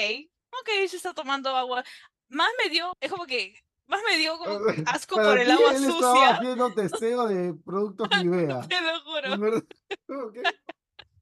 Ok, 0.51 0.69
se 0.89 0.97
está 0.97 1.13
tomando 1.13 1.55
agua. 1.55 1.83
Más 2.27 2.49
me 2.61 2.69
dio, 2.69 2.91
es 2.99 3.09
como 3.09 3.25
que, 3.25 3.55
más 3.93 4.01
me 4.09 4.17
dio 4.17 4.37
como 4.37 4.59
asco 4.87 5.15
para 5.15 5.29
por 5.29 5.37
el 5.39 5.51
agua 5.51 5.69
él 5.71 5.75
estaba 5.83 5.99
sucia. 6.13 6.29
haciendo 6.35 6.73
testeo 6.73 7.27
de 7.27 7.53
productos 7.65 8.07
Nivea. 8.23 8.61
Te 8.67 8.75
lo 8.81 8.99
juro. 9.01 9.61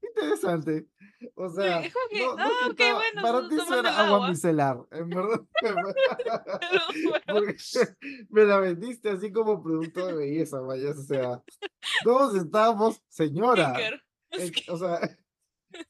Interesante. 0.02 0.86
O 1.36 1.48
sea, 1.48 1.80
es 1.80 1.92
como 1.94 2.08
que, 2.10 2.18
no, 2.26 2.36
no 2.36 2.42
ah, 2.44 2.48
que 2.48 2.66
ok, 2.70 2.80
estaba- 2.80 2.94
bueno, 2.98 3.22
para 3.22 3.48
ti 3.48 3.54
eso 3.54 3.78
era 3.78 3.90
agua 3.98 4.16
agua. 4.16 4.28
micelar, 4.30 4.76
en 4.90 5.08
verdad. 5.10 5.40
Te 5.60 5.70
lo 6.74 6.80
juro. 6.92 7.20
Porque 7.26 7.56
me 8.28 8.44
la 8.44 8.58
vendiste 8.58 9.10
así 9.10 9.32
como 9.32 9.62
producto 9.62 10.06
de 10.06 10.14
belleza, 10.14 10.58
vaya. 10.60 10.90
O 10.90 10.94
sea, 10.94 11.42
todos 12.02 12.34
estábamos, 12.34 13.00
señora. 13.08 13.72
Eh, 14.32 14.50
o 14.68 14.76
sea, 14.76 14.98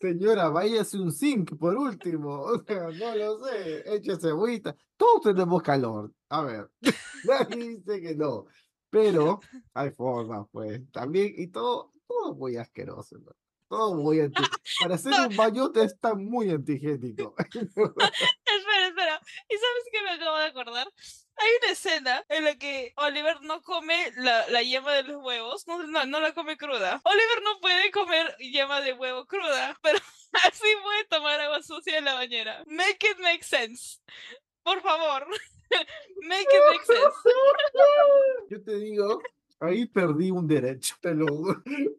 señora, 0.00 0.48
váyase 0.48 0.98
un 0.98 1.12
zinc 1.12 1.56
por 1.58 1.76
último. 1.76 2.42
O 2.52 2.64
sea, 2.64 2.88
no 2.90 3.16
lo 3.16 3.38
sé, 3.44 3.82
échese 3.94 4.28
agüita. 4.28 4.76
Todos 4.96 5.22
tenemos 5.22 5.62
calor. 5.62 6.12
A 6.28 6.42
ver, 6.42 6.70
nadie 7.24 7.76
dice 7.76 8.00
que 8.00 8.14
no. 8.14 8.46
Pero 8.90 9.40
hay 9.74 9.90
formas, 9.90 10.46
pues. 10.52 10.80
También, 10.92 11.32
y 11.36 11.46
todo, 11.48 11.92
todo 12.06 12.34
muy 12.34 12.56
asqueroso, 12.56 13.18
¿no? 13.18 13.32
Todo 13.68 13.94
muy 13.94 14.20
anti... 14.20 14.42
Para 14.82 14.96
hacer 14.96 15.12
un 15.30 15.34
baño 15.34 15.70
te 15.72 15.82
está 15.84 16.14
muy 16.14 16.50
antigénico. 16.50 17.34
Espera, 17.38 18.86
espera. 18.88 19.20
¿Y 19.48 19.54
sabes 19.56 19.84
qué 19.90 20.02
me 20.02 20.10
acabo 20.10 20.36
de 20.36 20.44
acordar? 20.44 20.86
Hay 21.42 21.50
una 21.62 21.72
escena 21.72 22.24
en 22.28 22.44
la 22.44 22.54
que 22.56 22.92
Oliver 22.96 23.40
no 23.42 23.62
come 23.62 24.12
la, 24.16 24.48
la 24.48 24.62
yema 24.62 24.92
de 24.92 25.02
los 25.02 25.22
huevos. 25.24 25.66
No, 25.66 25.82
no, 25.82 26.04
no 26.06 26.20
la 26.20 26.32
come 26.34 26.56
cruda. 26.56 27.00
Oliver 27.04 27.42
no 27.42 27.60
puede 27.60 27.90
comer 27.90 28.36
yema 28.38 28.80
de 28.80 28.92
huevo 28.92 29.26
cruda, 29.26 29.76
pero 29.82 29.98
así 30.44 30.68
puede 30.82 31.04
tomar 31.06 31.40
agua 31.40 31.62
sucia 31.62 31.98
en 31.98 32.04
la 32.04 32.14
bañera. 32.14 32.62
Make 32.66 33.10
it 33.10 33.18
make 33.18 33.42
sense. 33.42 34.00
Por 34.62 34.80
favor. 34.82 35.26
Make 36.22 36.46
it 36.52 36.62
make 36.70 36.84
sense. 36.86 37.16
Yo 38.50 38.62
te 38.62 38.76
digo, 38.76 39.22
ahí 39.58 39.86
perdí 39.86 40.30
un 40.30 40.46
derecho, 40.46 40.94
te 41.00 41.14
lo. 41.14 41.26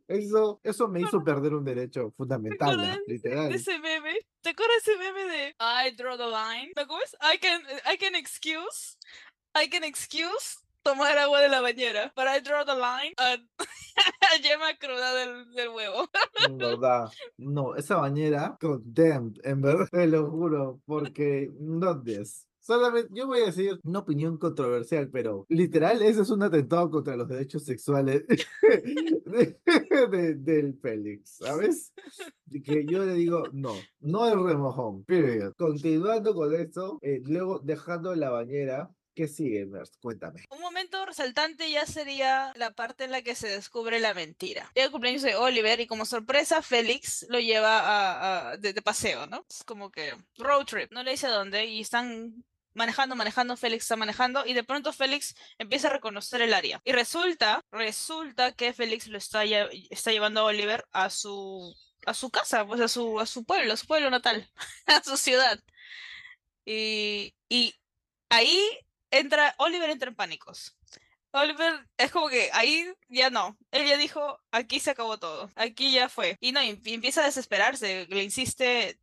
Eso, 0.08 0.60
eso 0.64 0.88
me 0.88 1.02
hizo 1.02 1.24
perder 1.24 1.56
un 1.56 1.66
derecho 1.66 2.14
fundamental, 2.16 2.74
acuerdas 2.74 2.98
¿no? 2.98 3.04
de 3.08 3.14
literal. 3.14 3.52
ese 3.54 3.80
meme? 3.80 4.16
¿Te 4.42 4.50
acuerdas 4.50 4.84
de 4.86 4.94
ese 4.94 5.02
meme 5.04 5.26
de 5.26 5.56
I 5.60 5.92
draw 5.96 6.18
the 6.18 6.28
line? 6.28 6.72
¿No 6.76 6.86
cómo 6.86 7.00
es? 7.02 7.16
I 7.22 7.40
can, 7.40 7.64
I 7.92 7.98
can 7.98 8.16
excuse, 8.16 8.98
I 9.56 9.68
can 9.70 9.84
excuse 9.84 10.60
tomar 10.84 11.18
agua 11.18 11.40
de 11.42 11.50
la 11.50 11.62
bañera, 11.62 12.12
but 12.16 12.28
I 12.28 12.40
draw 12.42 12.64
the 12.66 12.76
line 12.76 13.14
at 13.18 13.40
yema 14.44 14.78
cruda 14.80 15.14
del, 15.14 15.54
del 15.54 15.70
huevo. 15.70 16.10
En 16.46 16.58
verdad, 16.58 17.10
no, 17.38 17.76
esa 17.76 17.96
bañera, 17.98 18.58
condemned, 18.60 19.40
en 19.44 19.62
verdad, 19.62 19.88
te 19.92 20.08
lo 20.08 20.30
juro, 20.30 20.82
porque 20.86 21.50
not 21.60 22.04
this. 22.04 22.48
Solamente, 22.60 23.10
yo 23.14 23.28
voy 23.28 23.42
a 23.42 23.46
decir 23.48 23.78
una 23.84 24.00
opinión 24.00 24.38
controversial, 24.38 25.10
pero 25.10 25.46
literal, 25.50 26.02
ese 26.02 26.22
es 26.22 26.30
un 26.30 26.44
atentado 26.44 26.90
contra 26.90 27.16
los 27.18 27.28
derechos 27.28 27.64
sexuales 27.66 28.24
de- 28.28 29.58
de- 30.10 30.36
del 30.36 30.74
Félix, 30.82 31.38
¿sabes? 31.42 31.94
Que 32.64 32.86
yo 32.86 33.06
le 33.06 33.14
digo, 33.16 33.44
no, 33.52 33.74
no 34.00 34.28
es 34.28 34.34
remojón, 34.36 35.04
period. 35.04 35.54
Continuando 35.58 36.34
con 36.34 36.54
esto, 36.56 37.00
eh, 37.02 37.22
luego 37.26 37.60
dejando 37.60 38.16
la 38.16 38.30
bañera, 38.30 38.90
¿qué 39.16 39.28
sigue? 39.28 39.68
Cuéntame. 40.02 40.46
Un 40.50 40.62
momento 40.62 41.06
resaltante 41.06 41.70
ya 41.70 41.86
sería 41.86 42.54
la 42.56 42.72
parte 42.72 43.06
en 43.06 43.12
la 43.12 43.22
que 43.22 43.36
se 43.36 43.48
descubre 43.48 44.00
la 44.00 44.14
mentira. 44.14 44.72
Llega 44.74 44.86
el 44.86 44.92
cumpleaños 44.92 45.22
de 45.22 45.36
Oliver 45.36 45.80
y 45.80 45.88
como 45.88 46.06
sorpresa 46.06 46.62
Félix 46.62 47.26
lo 47.30 47.40
lleva 47.40 48.52
a, 48.52 48.58
de, 48.58 48.74
paseo, 48.82 49.28
¿no? 49.28 49.46
Es 49.50 49.64
como 49.64 49.92
que 49.92 50.14
road 50.38 50.66
trip, 50.66 50.92
no 50.92 51.04
le 51.04 51.12
dice 51.12 51.28
a 51.28 51.32
dónde 51.32 51.66
y 51.66 51.82
están 51.82 52.44
manejando, 52.74 53.16
manejando, 53.16 53.56
Félix 53.56 53.84
está 53.84 53.96
manejando 53.96 54.46
y 54.46 54.54
de 54.54 54.64
pronto 54.64 54.92
Félix 54.94 55.36
empieza 55.58 55.88
a 55.88 55.92
reconocer 55.92 56.42
el 56.42 56.54
área. 56.54 56.82
Y 56.84 56.92
resulta, 56.92 57.62
resulta 57.72 58.54
que 58.54 58.74
Félix 58.74 59.08
lo 59.08 59.18
está, 59.18 59.44
está 59.44 60.12
llevando 60.12 60.42
a 60.42 60.46
Oliver 60.46 60.86
a 60.92 61.10
su, 61.10 61.76
a 62.06 62.14
su 62.14 62.30
casa, 62.30 62.66
pues 62.66 62.82
a 62.82 62.88
su, 62.88 63.20
a 63.20 63.26
su 63.26 63.46
pueblo, 63.46 63.74
a 63.74 63.78
su 63.78 63.86
pueblo 63.86 64.10
natal, 64.10 64.50
a 64.88 65.04
su 65.04 65.18
ciudad. 65.18 65.60
Y, 66.66 67.36
y 67.50 67.76
ahí 68.30 68.60
entra, 69.20 69.56
Oliver 69.60 69.90
entra 69.90 70.10
en 70.10 70.16
pánicos. 70.16 70.76
Oliver 71.36 71.74
es 71.98 72.12
como 72.12 72.30
que 72.30 72.50
ahí 72.54 72.86
ya 73.10 73.32
no. 73.32 73.58
Él 73.72 73.88
ya 73.88 73.98
dijo, 73.98 74.38
aquí 74.52 74.80
se 74.80 74.92
acabó 74.92 75.18
todo. 75.18 75.50
Aquí 75.56 75.92
ya 75.92 76.08
fue. 76.08 76.38
Y 76.40 76.52
no, 76.52 76.62
y 76.62 76.80
empieza 76.86 77.22
a 77.22 77.26
desesperarse. 77.26 78.06
Le 78.08 78.24
insiste, 78.24 79.00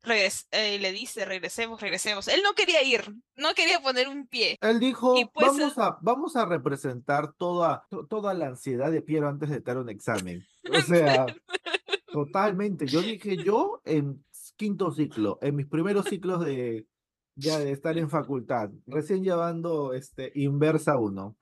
eh, 0.52 0.78
le 0.78 0.92
dice, 0.92 1.24
regresemos, 1.24 1.80
regresemos. 1.80 2.28
Él 2.28 2.42
no 2.44 2.52
quería 2.54 2.84
ir. 2.84 3.02
No 3.34 3.52
quería 3.54 3.80
poner 3.82 4.06
un 4.08 4.28
pie. 4.28 4.58
Él 4.60 4.78
dijo, 4.78 5.16
pues, 5.34 5.48
vamos, 5.48 5.76
a, 5.78 5.98
vamos 6.02 6.36
a 6.36 6.46
representar 6.46 7.32
toda, 7.32 7.84
to- 7.90 8.06
toda 8.06 8.32
la 8.32 8.46
ansiedad 8.46 8.92
de 8.92 9.02
Piero 9.02 9.28
antes 9.28 9.50
de 9.50 9.58
dar 9.60 9.78
un 9.78 9.88
examen. 9.88 10.46
O 10.72 10.80
sea, 10.82 11.26
totalmente. 12.12 12.86
Yo 12.86 13.02
dije, 13.02 13.36
yo 13.42 13.80
en 13.84 14.24
quinto 14.56 14.92
ciclo, 14.92 15.38
en 15.42 15.56
mis 15.56 15.66
primeros 15.66 16.06
ciclos 16.06 16.44
de 16.44 16.86
ya 17.34 17.58
de 17.58 17.72
estar 17.72 17.96
en 17.98 18.10
facultad, 18.10 18.70
recién 18.86 19.22
llevando 19.22 19.92
este 19.94 20.32
inversa 20.34 20.98
1. 20.98 21.36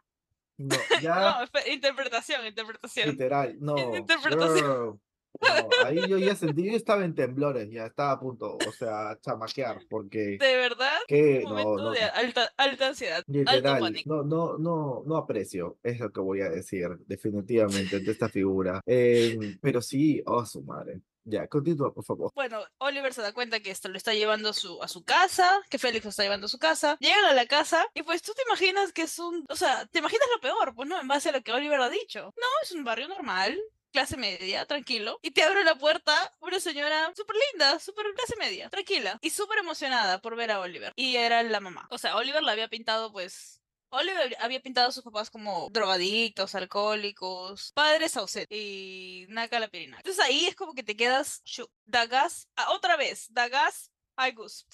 No, 0.59 0.77
ya 1.03 1.38
No, 1.53 1.72
interpretación, 1.72 2.46
interpretación. 2.46 3.11
literal, 3.11 3.57
no. 3.61 3.96
interpretación. 3.96 5.01
no, 5.40 5.68
ahí 5.85 6.01
yo 6.09 6.18
ya 6.18 6.35
sentí, 6.35 6.64
yo 6.70 6.77
estaba 6.77 7.05
en 7.05 7.14
temblores, 7.14 7.70
ya 7.70 7.87
estaba 7.87 8.12
a 8.12 8.18
punto, 8.20 8.57
o 8.57 8.72
sea, 8.72 9.16
chamaquear, 9.20 9.79
porque 9.88 10.37
De 10.38 10.57
verdad, 10.57 10.98
que 11.07 11.44
no, 11.44 11.77
no, 11.77 11.90
de 11.92 12.03
alta, 12.03 12.51
alta 12.57 12.88
ansiedad, 12.88 13.18
alto 13.18 13.33
Literal, 13.33 13.79
pánico. 13.79 14.09
no, 14.09 14.24
no, 14.24 14.59
no, 14.59 15.03
no 15.07 15.16
aprecio, 15.16 15.79
es 15.83 16.01
lo 16.01 16.11
que 16.11 16.20
voy 16.20 16.40
a 16.40 16.48
decir, 16.48 16.88
definitivamente, 17.07 18.01
de 18.01 18.11
esta 18.11 18.29
figura. 18.31 18.81
Em, 18.85 19.59
pero 19.61 19.81
sí, 19.81 20.22
oh, 20.27 20.44
su 20.44 20.62
madre. 20.62 21.01
Ya, 21.31 21.47
continúa, 21.47 21.93
por 21.93 22.05
favor. 22.05 22.33
Bueno, 22.35 22.64
Oliver 22.79 23.12
se 23.12 23.21
da 23.21 23.35
cuenta 23.35 23.61
que 23.61 23.71
esto 23.71 23.88
lo 23.88 23.99
está 23.99 24.14
llevando 24.14 24.49
a 24.49 24.53
su, 24.55 24.83
a 24.83 24.88
su 24.88 25.05
casa, 25.05 25.61
que 25.69 25.79
Félix 25.79 26.05
lo 26.05 26.11
está 26.11 26.23
llevando 26.23 26.47
a 26.47 26.49
su 26.49 26.59
casa. 26.59 26.97
Llegan 27.01 27.27
a 27.27 27.35
la 27.35 27.45
casa 27.47 27.87
y 27.93 28.03
pues 28.03 28.23
tú 28.23 28.33
te 28.35 28.43
imaginas 28.49 28.93
que 28.95 29.03
es 29.03 29.19
un... 29.19 29.45
O 29.51 29.57
sea, 29.57 29.85
te 29.87 29.99
imaginas 29.99 30.27
lo 30.35 30.41
peor, 30.41 30.75
pues 30.75 30.88
no, 30.88 30.99
en 30.99 31.07
base 31.07 31.29
a 31.29 31.33
lo 31.33 31.43
que 31.43 31.53
Oliver 31.53 31.81
ha 31.81 31.91
dicho. 31.91 32.33
No, 32.37 32.47
es 32.62 32.73
un 32.73 32.83
barrio 32.83 33.09
normal, 33.09 33.59
clase 33.93 34.17
media, 34.17 34.64
tranquilo. 34.64 35.19
Y 35.23 35.33
te 35.33 35.43
abre 35.43 35.64
la 35.64 35.75
puerta 35.75 36.14
una 36.41 36.61
señora 36.61 37.12
súper 37.14 37.37
linda, 37.53 37.79
súper 37.79 38.07
clase 38.14 38.37
media, 38.38 38.71
tranquila. 38.71 39.19
Y 39.21 39.29
súper 39.29 39.59
emocionada 39.59 40.23
por 40.23 40.35
ver 40.35 40.51
a 40.51 40.61
Oliver. 40.61 40.93
Y 40.97 41.17
era 41.17 41.43
la 41.43 41.61
mamá. 41.61 41.87
O 41.91 41.99
sea, 41.99 42.17
Oliver 42.17 42.43
la 42.43 42.53
había 42.53 42.69
pintado 42.69 43.12
pues... 43.12 43.58
Oliver 43.90 44.37
había 44.40 44.61
pintado 44.61 44.88
a 44.88 44.92
sus 44.92 45.03
papás 45.05 45.31
como 45.31 45.68
drogadictos, 45.70 46.55
alcohólicos, 46.55 47.72
padres 47.72 48.16
ausentes 48.16 48.57
y 48.59 49.27
naca 49.31 49.59
la 49.61 49.68
pirina. 49.68 49.96
Entonces 49.98 50.22
ahí 50.24 50.46
es 50.46 50.55
como 50.57 50.74
que 50.74 50.83
te 50.83 50.96
quedas, 50.96 51.42
shu- 51.44 51.70
da 51.85 52.07
gas, 52.07 52.48
ah, 52.57 52.70
otra 52.72 52.96
vez, 52.96 53.27
da 53.33 53.48
gas 53.48 53.92
I 54.18 54.33
gusp. 54.33 54.68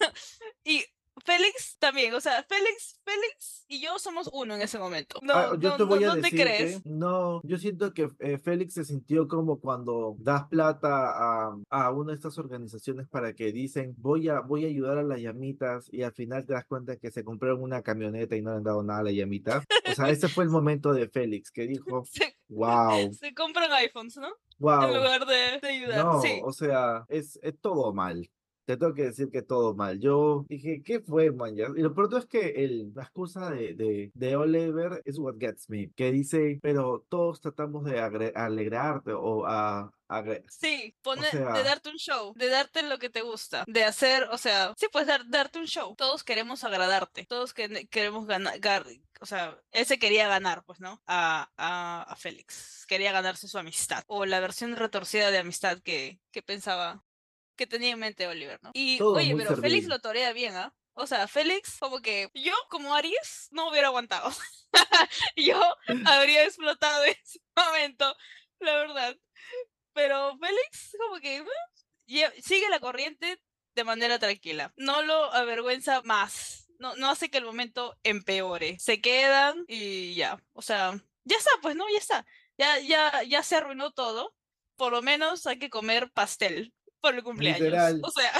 y 0.64 0.84
Félix 1.24 1.76
también, 1.78 2.14
o 2.14 2.20
sea, 2.20 2.42
Félix, 2.48 3.00
Félix 3.04 3.64
y 3.68 3.80
yo 3.82 3.98
somos 3.98 4.28
uno 4.32 4.54
en 4.54 4.62
ese 4.62 4.78
momento. 4.78 5.18
No, 5.22 5.32
Ah, 5.34 5.50
yo 5.58 5.70
no, 5.70 5.76
te 5.76 5.82
no- 5.84 5.88
voy 5.88 6.04
a 6.04 6.06
no 6.08 6.14
te 6.14 6.20
decir 6.22 6.40
crees. 6.40 6.82
que 6.82 6.88
no, 6.90 7.40
yo 7.44 7.58
siento 7.58 7.92
que 7.94 8.10
eh, 8.18 8.38
Félix 8.38 8.74
se 8.74 8.84
sintió 8.84 9.28
como 9.28 9.60
cuando 9.60 10.16
das 10.18 10.46
plata 10.48 10.88
a, 10.90 11.56
a 11.70 11.90
una 11.92 12.12
de 12.12 12.16
estas 12.16 12.38
organizaciones 12.38 13.08
para 13.08 13.32
que 13.34 13.52
dicen 13.52 13.94
voy 13.98 14.28
a, 14.28 14.40
voy 14.40 14.64
a 14.64 14.68
ayudar 14.68 14.98
a 14.98 15.02
las 15.02 15.20
llamitas 15.20 15.88
y 15.92 16.02
al 16.02 16.12
final 16.12 16.44
te 16.46 16.52
das 16.54 16.64
cuenta 16.66 16.96
que 16.96 17.10
se 17.10 17.24
compraron 17.24 17.62
una 17.62 17.82
camioneta 17.82 18.36
y 18.36 18.42
no 18.42 18.50
le 18.50 18.56
han 18.58 18.64
dado 18.64 18.82
nada 18.82 19.00
a 19.00 19.04
las 19.04 19.14
llamitas. 19.14 19.64
O 19.90 19.94
sea, 19.94 20.08
ese 20.10 20.28
fue 20.28 20.44
el 20.44 20.50
momento 20.50 20.92
de 20.92 21.08
Félix 21.08 21.50
que 21.50 21.66
dijo, 21.66 22.04
Se, 22.10 22.36
wow, 22.48 23.12
se 23.12 23.34
compran 23.34 23.70
iPhones, 23.72 24.16
¿no? 24.16 24.28
En 24.28 24.34
wow. 24.58 24.86
lugar 24.94 25.26
de, 25.26 25.58
de 25.60 25.68
ayudar. 25.68 26.04
No, 26.04 26.20
sí. 26.20 26.40
o 26.44 26.52
sea, 26.52 27.04
es, 27.08 27.38
es 27.42 27.58
todo 27.60 27.92
mal. 27.94 28.28
Te 28.64 28.76
tengo 28.76 28.94
que 28.94 29.04
decir 29.04 29.30
que 29.30 29.42
todo 29.42 29.74
mal. 29.74 29.98
Yo 29.98 30.44
dije, 30.48 30.82
¿qué 30.84 31.00
fue, 31.00 31.32
man? 31.32 31.56
Y 31.56 31.80
lo 31.82 31.94
peor 31.94 32.14
es 32.16 32.26
que 32.26 32.64
el, 32.64 32.92
la 32.94 33.02
excusa 33.02 33.50
de, 33.50 33.74
de, 33.74 34.10
de 34.14 34.36
Oliver 34.36 35.02
es 35.04 35.18
what 35.18 35.36
gets 35.38 35.68
me. 35.68 35.90
Que 35.96 36.12
dice, 36.12 36.58
pero 36.62 37.04
todos 37.08 37.40
tratamos 37.40 37.84
de 37.84 38.00
agre- 38.00 38.32
alegrarte 38.34 39.12
o 39.12 39.44
a... 39.46 39.90
Sí, 40.48 40.96
poner, 41.02 41.30
sea- 41.30 41.52
de 41.52 41.62
darte 41.62 41.88
un 41.88 41.96
show, 41.96 42.32
de 42.34 42.48
darte 42.48 42.82
lo 42.82 42.98
que 42.98 43.10
te 43.10 43.22
gusta, 43.22 43.64
de 43.68 43.84
hacer, 43.84 44.24
o 44.32 44.38
sea, 44.38 44.74
sí, 44.76 44.86
pues 44.90 45.06
dar, 45.06 45.22
darte 45.28 45.60
un 45.60 45.66
show. 45.66 45.94
Todos 45.94 46.24
queremos 46.24 46.64
agradarte, 46.64 47.26
todos 47.26 47.54
que- 47.54 47.86
queremos 47.88 48.26
ganar, 48.26 48.58
o 49.20 49.26
sea, 49.26 49.56
él 49.70 49.86
se 49.86 50.00
quería 50.00 50.26
ganar, 50.26 50.64
pues, 50.64 50.80
¿no? 50.80 51.00
A, 51.06 51.48
a, 51.56 52.02
a 52.02 52.16
Félix, 52.16 52.86
quería 52.88 53.12
ganarse 53.12 53.46
su 53.46 53.56
amistad, 53.58 54.02
o 54.08 54.26
la 54.26 54.40
versión 54.40 54.74
retorcida 54.74 55.30
de 55.30 55.38
amistad 55.38 55.78
que, 55.78 56.18
que 56.32 56.42
pensaba, 56.42 57.04
que 57.60 57.66
tenía 57.66 57.90
en 57.90 57.98
mente 57.98 58.26
Oliver, 58.26 58.58
¿no? 58.62 58.70
Y, 58.72 58.96
Todo 58.96 59.16
oye, 59.16 59.36
pero 59.36 59.54
Félix 59.54 59.86
lo 59.86 59.98
torea 59.98 60.32
bien, 60.32 60.56
¿ah? 60.56 60.74
O 60.94 61.06
sea, 61.06 61.28
Félix, 61.28 61.76
como 61.78 62.00
que 62.00 62.30
yo, 62.32 62.54
como 62.70 62.94
Aries, 62.94 63.48
no 63.50 63.68
hubiera 63.68 63.88
aguantado. 63.88 64.30
yo 65.36 65.60
habría 66.06 66.44
explotado 66.44 67.04
en 67.04 67.14
ese 67.22 67.38
momento, 67.54 68.16
la 68.60 68.76
verdad. 68.76 69.14
Pero 69.92 70.38
Félix, 70.38 70.96
como 70.98 71.20
que 71.20 71.44
eh, 72.06 72.42
sigue 72.42 72.66
la 72.70 72.80
corriente 72.80 73.42
de 73.74 73.84
manera 73.84 74.18
tranquila. 74.18 74.72
No 74.78 75.02
lo 75.02 75.30
avergüenza 75.34 76.00
más. 76.00 76.66
No, 76.78 76.96
no 76.96 77.10
hace 77.10 77.30
que 77.30 77.36
el 77.36 77.44
momento 77.44 77.98
empeore. 78.04 78.78
Se 78.78 79.02
quedan 79.02 79.66
y 79.68 80.14
ya. 80.14 80.42
O 80.54 80.62
sea, 80.62 80.98
ya 81.24 81.36
está, 81.36 81.50
pues 81.60 81.76
no, 81.76 81.84
ya 81.90 81.98
está. 81.98 82.26
Ya, 82.56 82.78
ya, 82.78 83.22
ya 83.24 83.42
se 83.42 83.56
arruinó 83.56 83.90
todo. 83.90 84.34
Por 84.76 84.92
lo 84.92 85.02
menos 85.02 85.46
hay 85.46 85.58
que 85.58 85.68
comer 85.68 86.10
pastel 86.10 86.72
por 87.00 87.14
el 87.14 87.22
cumpleaños. 87.22 87.60
Literal. 87.60 88.00
O 88.02 88.10
sea, 88.10 88.32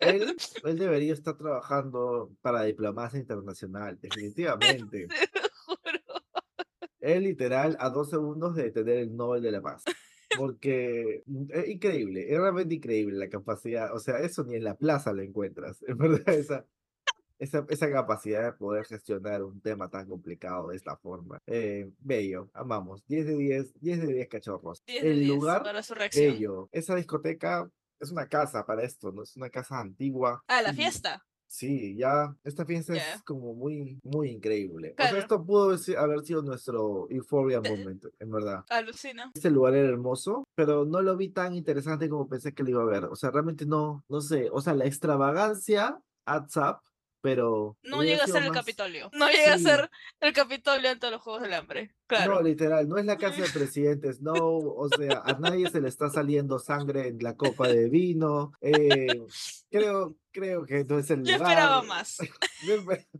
Él, 0.00 0.36
él 0.64 0.78
debería 0.78 1.12
estar 1.12 1.36
trabajando 1.36 2.32
para 2.40 2.64
diplomacia 2.64 3.18
internacional, 3.18 3.98
definitivamente. 4.00 5.06
te 5.32 5.40
juro. 5.64 6.00
Él 7.00 7.24
literal 7.24 7.76
a 7.80 7.90
dos 7.90 8.10
segundos 8.10 8.54
de 8.54 8.70
tener 8.70 8.98
el 8.98 9.16
Nobel 9.16 9.42
de 9.42 9.52
la 9.52 9.60
Paz. 9.60 9.84
Porque 10.36 11.22
mm, 11.26 11.44
es 11.50 11.68
increíble, 11.68 12.32
es 12.32 12.38
realmente 12.38 12.74
increíble 12.74 13.16
la 13.16 13.28
capacidad. 13.28 13.94
O 13.94 14.00
sea, 14.00 14.18
eso 14.18 14.44
ni 14.44 14.56
en 14.56 14.64
la 14.64 14.74
plaza 14.74 15.12
lo 15.12 15.22
encuentras. 15.22 15.82
En 15.86 15.98
verdad, 15.98 16.34
esa, 16.34 16.66
esa, 17.38 17.64
esa 17.68 17.90
capacidad 17.90 18.44
de 18.44 18.52
poder 18.52 18.84
gestionar 18.86 19.42
un 19.42 19.60
tema 19.60 19.88
tan 19.88 20.06
complicado 20.08 20.68
de 20.68 20.76
esta 20.76 20.96
forma. 20.96 21.38
Eh, 21.46 21.90
bello, 21.98 22.48
amamos. 22.54 23.04
10 23.06 23.26
de 23.26 23.36
10, 23.36 23.80
10 23.80 24.00
de 24.06 24.12
10 24.14 24.28
cachorros. 24.28 24.82
10 24.86 25.02
de 25.02 25.10
el 25.10 25.18
10 25.20 25.28
lugar, 25.30 25.62
para 25.62 25.82
su 25.82 25.94
bello. 25.94 26.68
Esa 26.72 26.94
discoteca 26.94 27.68
es 28.00 28.10
una 28.10 28.26
casa 28.28 28.64
para 28.66 28.82
esto, 28.82 29.12
¿no? 29.12 29.22
Es 29.22 29.36
una 29.36 29.50
casa 29.50 29.78
antigua. 29.80 30.42
Ah, 30.46 30.62
la 30.62 30.72
y- 30.72 30.76
fiesta. 30.76 31.22
Sí, 31.46 31.94
ya, 31.96 32.34
esta 32.42 32.64
fiesta 32.64 32.94
Ya. 32.94 33.14
es 33.14 33.22
como 33.22 33.54
muy, 33.54 34.00
muy 34.02 34.30
increíble. 34.30 34.90
O 34.90 34.94
Claro. 34.96 35.10
sea, 35.12 35.20
esto 35.20 35.44
pudo 35.44 35.76
haber 35.98 36.24
sido 36.24 36.42
nuestro 36.42 37.06
Euphoria 37.10 37.60
moment, 37.60 38.04
en 38.18 38.30
verdad. 38.30 38.64
Alucina. 38.70 39.30
Este 39.34 39.50
lugar 39.50 39.74
era 39.76 39.88
hermoso, 39.88 40.42
pero 40.56 40.84
no 40.84 41.00
lo 41.00 41.16
vi 41.16 41.28
tan 41.28 41.54
interesante 41.54 42.08
como 42.08 42.28
pensé 42.28 42.52
que 42.54 42.64
lo 42.64 42.70
iba 42.70 42.82
a 42.82 42.86
ver. 42.86 43.04
O 43.04 43.14
sea, 43.14 43.30
realmente 43.30 43.66
no, 43.66 44.02
no 44.08 44.20
sé. 44.20 44.48
O 44.50 44.60
sea, 44.60 44.74
la 44.74 44.86
extravagancia 44.86 46.00
up, 46.26 46.80
pero. 47.24 47.78
No 47.84 48.02
llega 48.02 48.24
a 48.24 48.26
ser 48.26 48.42
el 48.42 48.50
más- 48.50 48.58
Capitolio. 48.58 49.08
No 49.14 49.28
llega 49.30 49.54
a 49.54 49.58
ser 49.58 49.90
el 50.20 50.32
Capitolio 50.34 50.90
ante 50.90 51.10
los 51.10 51.22
Juegos 51.22 51.40
del 51.42 51.54
Hambre. 51.54 51.94
Claro. 52.06 52.34
No, 52.34 52.42
literal, 52.42 52.86
no 52.86 52.98
es 52.98 53.06
la 53.06 53.16
casa 53.16 53.40
de 53.42 53.48
presidentes, 53.54 54.20
no, 54.20 54.34
o 54.34 54.88
sea, 54.90 55.22
a 55.24 55.32
nadie 55.38 55.70
se 55.70 55.80
le 55.80 55.88
está 55.88 56.10
saliendo 56.10 56.58
sangre 56.58 57.08
en 57.08 57.18
la 57.20 57.34
copa 57.34 57.66
de 57.66 57.88
vino. 57.88 58.52
eh, 58.60 59.22
creo, 59.70 60.16
creo 60.30 60.66
que 60.66 60.84
no 60.84 60.98
es 60.98 61.10
el 61.10 61.24
Yo 61.24 61.32
lugar. 61.38 61.50
esperaba 61.52 61.82
más. 61.82 62.18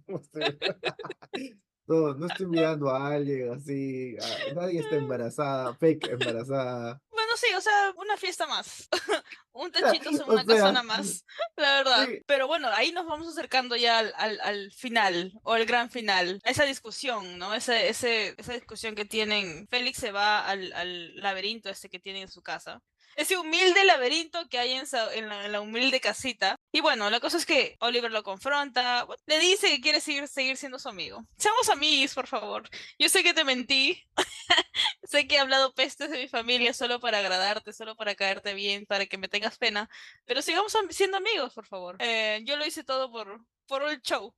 No, 0.06 0.20
no, 1.86 2.14
no 2.14 2.26
estoy 2.26 2.46
mirando 2.46 2.88
a 2.90 3.08
alguien 3.14 3.52
así, 3.52 4.16
a- 4.50 4.54
nadie 4.54 4.80
está 4.80 4.96
embarazada, 4.96 5.74
fake 5.74 6.08
embarazada. 6.12 7.00
Bueno, 7.34 7.36
sí, 7.36 7.54
o 7.56 7.60
sea, 7.60 7.92
una 7.96 8.16
fiesta 8.16 8.46
más. 8.46 8.88
Un 9.52 9.70
techito 9.72 10.10
en 10.10 10.22
una 10.22 10.44
sea, 10.44 10.54
casona 10.56 10.82
más. 10.82 11.24
La 11.56 11.76
verdad. 11.76 12.06
sí. 12.06 12.20
Pero 12.26 12.46
bueno, 12.46 12.68
ahí 12.72 12.92
nos 12.92 13.06
vamos 13.06 13.28
acercando 13.28 13.76
ya 13.76 13.98
al, 13.98 14.12
al, 14.16 14.40
al 14.40 14.72
final, 14.72 15.32
o 15.42 15.52
al 15.52 15.66
gran 15.66 15.90
final. 15.90 16.40
Esa 16.44 16.64
discusión, 16.64 17.38
¿no? 17.38 17.54
Ese, 17.54 17.88
ese, 17.88 18.34
esa 18.38 18.52
discusión 18.52 18.94
que 18.94 19.04
tienen. 19.04 19.66
Félix 19.68 19.98
se 19.98 20.12
va 20.12 20.46
al, 20.46 20.72
al 20.72 21.16
laberinto 21.16 21.68
ese 21.70 21.88
que 21.88 22.00
tiene 22.00 22.22
en 22.22 22.28
su 22.30 22.42
casa. 22.42 22.80
Ese 23.16 23.36
humilde 23.36 23.84
laberinto 23.84 24.48
que 24.48 24.58
hay 24.58 24.72
en, 24.72 24.84
en 25.14 25.28
la, 25.28 25.46
en 25.46 25.52
la 25.52 25.60
humilde 25.60 26.00
casita. 26.00 26.56
Y 26.72 26.80
bueno, 26.80 27.10
la 27.10 27.20
cosa 27.20 27.36
es 27.36 27.46
que 27.46 27.76
Oliver 27.80 28.10
lo 28.10 28.22
confronta, 28.22 29.06
le 29.26 29.38
dice 29.38 29.68
que 29.68 29.80
quiere 29.80 30.00
seguir, 30.00 30.26
seguir 30.28 30.56
siendo 30.56 30.78
su 30.78 30.88
amigo. 30.88 31.24
Seamos 31.36 31.68
amigos, 31.68 32.14
por 32.14 32.26
favor. 32.26 32.68
Yo 32.98 33.08
sé 33.08 33.22
que 33.22 33.34
te 33.34 33.44
mentí. 33.44 34.02
sé 35.04 35.26
que 35.28 35.36
he 35.36 35.38
hablado 35.38 35.74
pestes 35.74 36.10
de 36.10 36.18
mi 36.18 36.28
familia 36.28 36.72
solo 36.74 37.00
para 37.00 37.18
agradarte, 37.18 37.72
solo 37.72 37.94
para 37.96 38.14
caerte 38.14 38.54
bien, 38.54 38.86
para 38.86 39.06
que 39.06 39.18
me 39.18 39.28
tengas 39.28 39.58
pena. 39.58 39.88
Pero 40.24 40.42
sigamos 40.42 40.74
am- 40.74 40.90
siendo 40.90 41.16
amigos, 41.16 41.54
por 41.54 41.66
favor. 41.66 41.96
Eh, 42.00 42.42
yo 42.44 42.56
lo 42.56 42.66
hice 42.66 42.84
todo 42.84 43.10
por, 43.10 43.40
por 43.66 43.82
el 43.88 44.00
show. 44.02 44.34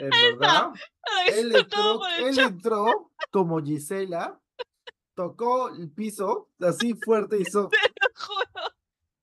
Verdad, 0.00 0.72
él 1.26 2.38
entró 2.38 3.10
como 3.30 3.62
Gisela, 3.62 4.40
tocó 5.14 5.68
el 5.70 5.90
piso 5.90 6.48
así 6.60 6.94
fuerte, 6.94 7.36
hizo 7.40 7.68
te 7.68 7.76
lo 7.78 8.08
juro. 8.14 8.74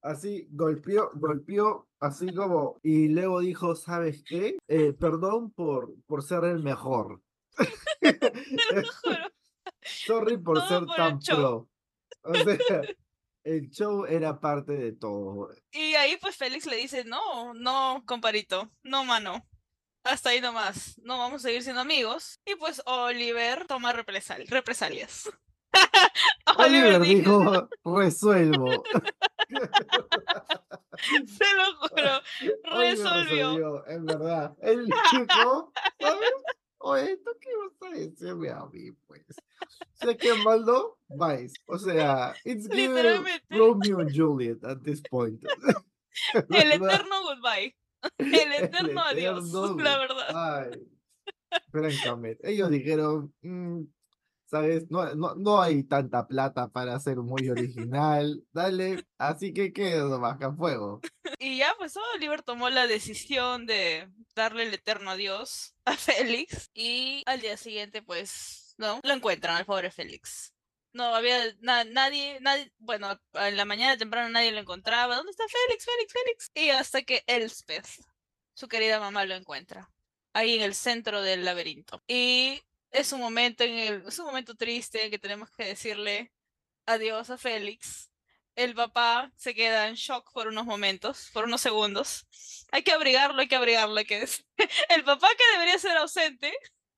así, 0.02 0.48
golpeó, 0.52 1.10
golpeó 1.16 1.88
así 2.00 2.34
como, 2.34 2.80
y 2.84 3.10
luego 3.10 3.40
dijo, 3.42 3.76
¿sabes 3.76 4.24
qué? 4.24 4.58
Eh, 4.68 4.94
perdón 4.94 5.52
por, 5.52 5.94
por 6.06 6.24
ser 6.24 6.44
el 6.46 6.64
mejor. 6.64 7.22
Te 8.00 8.12
lo 8.82 8.88
juro. 9.04 9.30
Sorry 9.82 10.38
por 10.38 10.58
Todo 10.60 10.68
ser 10.68 10.86
por 10.86 10.96
tan 10.96 11.20
pro. 11.20 11.70
O 12.24 12.34
sea, 12.36 12.82
el 13.44 13.70
show 13.70 14.06
era 14.06 14.40
parte 14.40 14.74
de 14.74 14.92
todo. 14.94 15.50
Y 15.72 15.96
ahí 15.96 16.18
pues 16.22 16.36
Félix 16.38 16.66
le 16.66 16.76
dice, 16.78 17.04
no, 17.06 17.54
no, 17.54 18.04
comparito, 18.06 18.70
no, 18.84 19.04
mano. 19.06 19.46
Hasta 20.04 20.30
ahí 20.30 20.40
nomás. 20.42 21.00
No 21.04 21.18
vamos 21.18 21.44
a 21.44 21.48
seguir 21.48 21.64
siendo 21.64 21.82
amigos. 21.82 22.40
Y 22.46 22.56
pues 22.56 22.82
Oliver 22.86 23.66
toma 23.68 23.94
represal- 23.94 24.48
represalias. 24.48 25.30
Oliver 26.58 27.02
dijo, 27.02 27.70
resuelvo. 27.86 28.84
Se 31.00 31.46
lo 31.56 31.66
juro. 31.88 32.22
Oliver 32.72 32.98
Resolvió. 32.98 33.88
en 33.88 34.06
verdad. 34.06 34.56
Él 34.62 34.86
dijo, 34.86 35.72
¿sabes? 36.00 36.32
Oye, 36.82 37.18
¿tú 37.18 37.32
qué 37.42 37.50
vas 37.58 37.92
a 37.92 37.96
decirme 37.96 38.50
a 38.50 38.66
mí, 38.72 38.92
pues? 39.08 39.24
Sé 39.94 40.18
que 40.18 40.34
Maldo, 40.46 40.98
vais. 41.10 41.54
O 41.68 41.78
sea, 41.78 42.34
it's 42.46 42.68
Literalmente. 42.70 43.44
Romeo 43.50 44.00
and 44.00 44.12
Juliet 44.16 44.64
at 44.64 44.78
this 44.84 45.02
point. 45.10 45.42
El 46.50 46.72
eterno 46.72 47.22
goodbye. 47.24 47.76
El 48.18 48.54
eterno 48.64 49.02
adiós, 49.02 49.50
eterno 49.50 49.84
la 49.84 49.98
verdad. 49.98 50.30
Ay, 50.72 50.88
francamente, 51.72 52.50
ellos 52.50 52.70
dijeron, 52.70 53.34
"Mm, 53.42 53.82
¿sabes? 54.50 54.90
No, 54.90 55.14
no, 55.16 55.36
no 55.36 55.62
hay 55.62 55.84
tanta 55.84 56.28
plata 56.28 56.70
para 56.70 57.00
ser 57.00 57.18
muy 57.18 57.50
original, 57.50 58.44
dale, 58.52 59.06
así 59.18 59.54
que 59.54 59.72
queda 59.74 60.04
nomás 60.10 60.42
a 60.42 60.52
fuego. 60.54 61.02
Y 61.40 61.58
ya, 61.60 61.74
pues 61.78 61.96
Oliver 62.16 62.42
tomó 62.42 62.70
la 62.70 62.88
decisión 62.88 63.66
de 63.66 64.10
darle 64.36 64.64
el 64.64 64.74
eterno 64.74 65.12
adiós 65.12 65.76
a 65.86 65.94
Félix. 65.98 66.70
Y 66.74 67.24
al 67.26 67.42
día 67.42 67.58
siguiente, 67.58 68.02
pues, 68.02 68.74
¿no? 68.78 69.00
Lo 69.04 69.14
encuentran 69.14 69.56
al 69.56 69.66
pobre 69.66 69.92
Félix. 69.92 70.54
No 70.92 71.14
había 71.16 71.38
na- 71.62 71.84
nadie, 71.84 72.40
nadie, 72.42 72.74
bueno, 72.80 73.20
en 73.34 73.56
la 73.58 73.66
mañana 73.66 73.96
temprano 73.98 74.30
nadie 74.30 74.52
lo 74.52 74.60
encontraba. 74.60 75.16
¿Dónde 75.16 75.32
está 75.32 75.44
Félix, 75.48 75.86
Félix, 75.86 76.14
Félix? 76.14 76.52
Y 76.56 76.70
hasta 76.72 77.04
que 77.04 77.24
Elspeth, 77.28 77.88
su 78.56 78.68
querida 78.68 79.00
mamá, 79.00 79.26
lo 79.26 79.36
encuentra. 79.36 79.92
Ahí 80.34 80.56
en 80.56 80.62
el 80.64 80.74
centro 80.74 81.22
del 81.22 81.46
laberinto. 81.46 82.02
Y 82.08 82.62
es 82.92 83.12
un 83.12 83.20
momento 83.20 83.64
en 83.64 83.78
el, 83.78 84.04
es 84.08 84.20
un 84.20 84.26
momento 84.26 84.56
triste 84.56 85.10
que 85.10 85.20
tenemos 85.20 85.50
que 85.52 85.66
decirle 85.66 86.32
adiós 86.86 87.30
a 87.30 87.38
Félix. 87.38 88.10
el 88.56 88.76
papá 88.76 89.32
se 89.38 89.56
queda 89.56 89.88
en 89.88 89.96
shock 89.96 90.32
por 90.34 90.48
unos 90.48 90.66
momentos, 90.66 91.30
por 91.34 91.46
unos 91.46 91.62
segundos. 91.62 92.28
Hay 92.72 92.84
que 92.84 92.92
abrigarlo, 92.92 93.42
hay 93.42 93.48
que 93.48 93.56
abrigarlo, 93.56 94.04
que... 94.06 94.28
El 94.90 95.04
papá 95.04 95.28
que 95.38 95.44
debería 95.54 95.80
ser 95.80 95.98
ausente, 95.98 96.54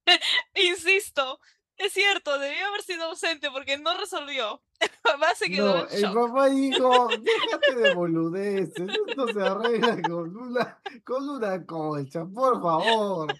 insisto, 0.55 1.39
es 1.83 1.93
cierto, 1.93 2.37
debió 2.39 2.67
haber 2.67 2.81
sido 2.83 3.03
ausente 3.05 3.49
porque 3.51 3.77
no 3.77 3.95
resolvió. 3.97 4.61
El 4.79 4.89
papá 5.03 5.35
se 5.35 5.49
quedó 5.49 5.75
No, 5.77 5.87
en 5.89 5.95
el 5.95 6.01
shock. 6.01 6.13
papá 6.13 6.49
dijo, 6.49 7.07
déjate 7.23 7.75
de 7.75 7.93
boludeces, 7.95 8.89
esto 9.07 9.27
se 9.27 9.41
arregla 9.41 10.01
con 10.01 10.35
una, 10.37 10.81
con 11.03 11.29
una 11.29 11.65
colcha, 11.65 12.25
por 12.25 12.61
favor. 12.61 13.33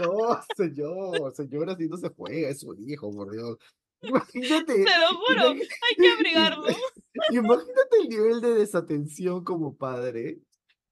No, 0.00 0.40
señor, 0.56 1.34
señora, 1.34 1.72
así 1.72 1.88
no 1.88 1.96
se 1.96 2.08
juega, 2.10 2.48
es 2.48 2.62
un 2.62 2.88
hijo, 2.88 3.10
por 3.10 3.30
Dios. 3.30 3.58
Imagínate, 4.02 4.84
Te 4.84 4.98
lo 4.98 5.18
juro, 5.18 5.48
hay 5.50 5.96
que 5.96 6.08
abrigarlo. 6.10 6.64
imagínate 7.30 7.96
el 8.02 8.08
nivel 8.08 8.40
de 8.40 8.54
desatención 8.54 9.42
como 9.44 9.76
padre, 9.76 10.38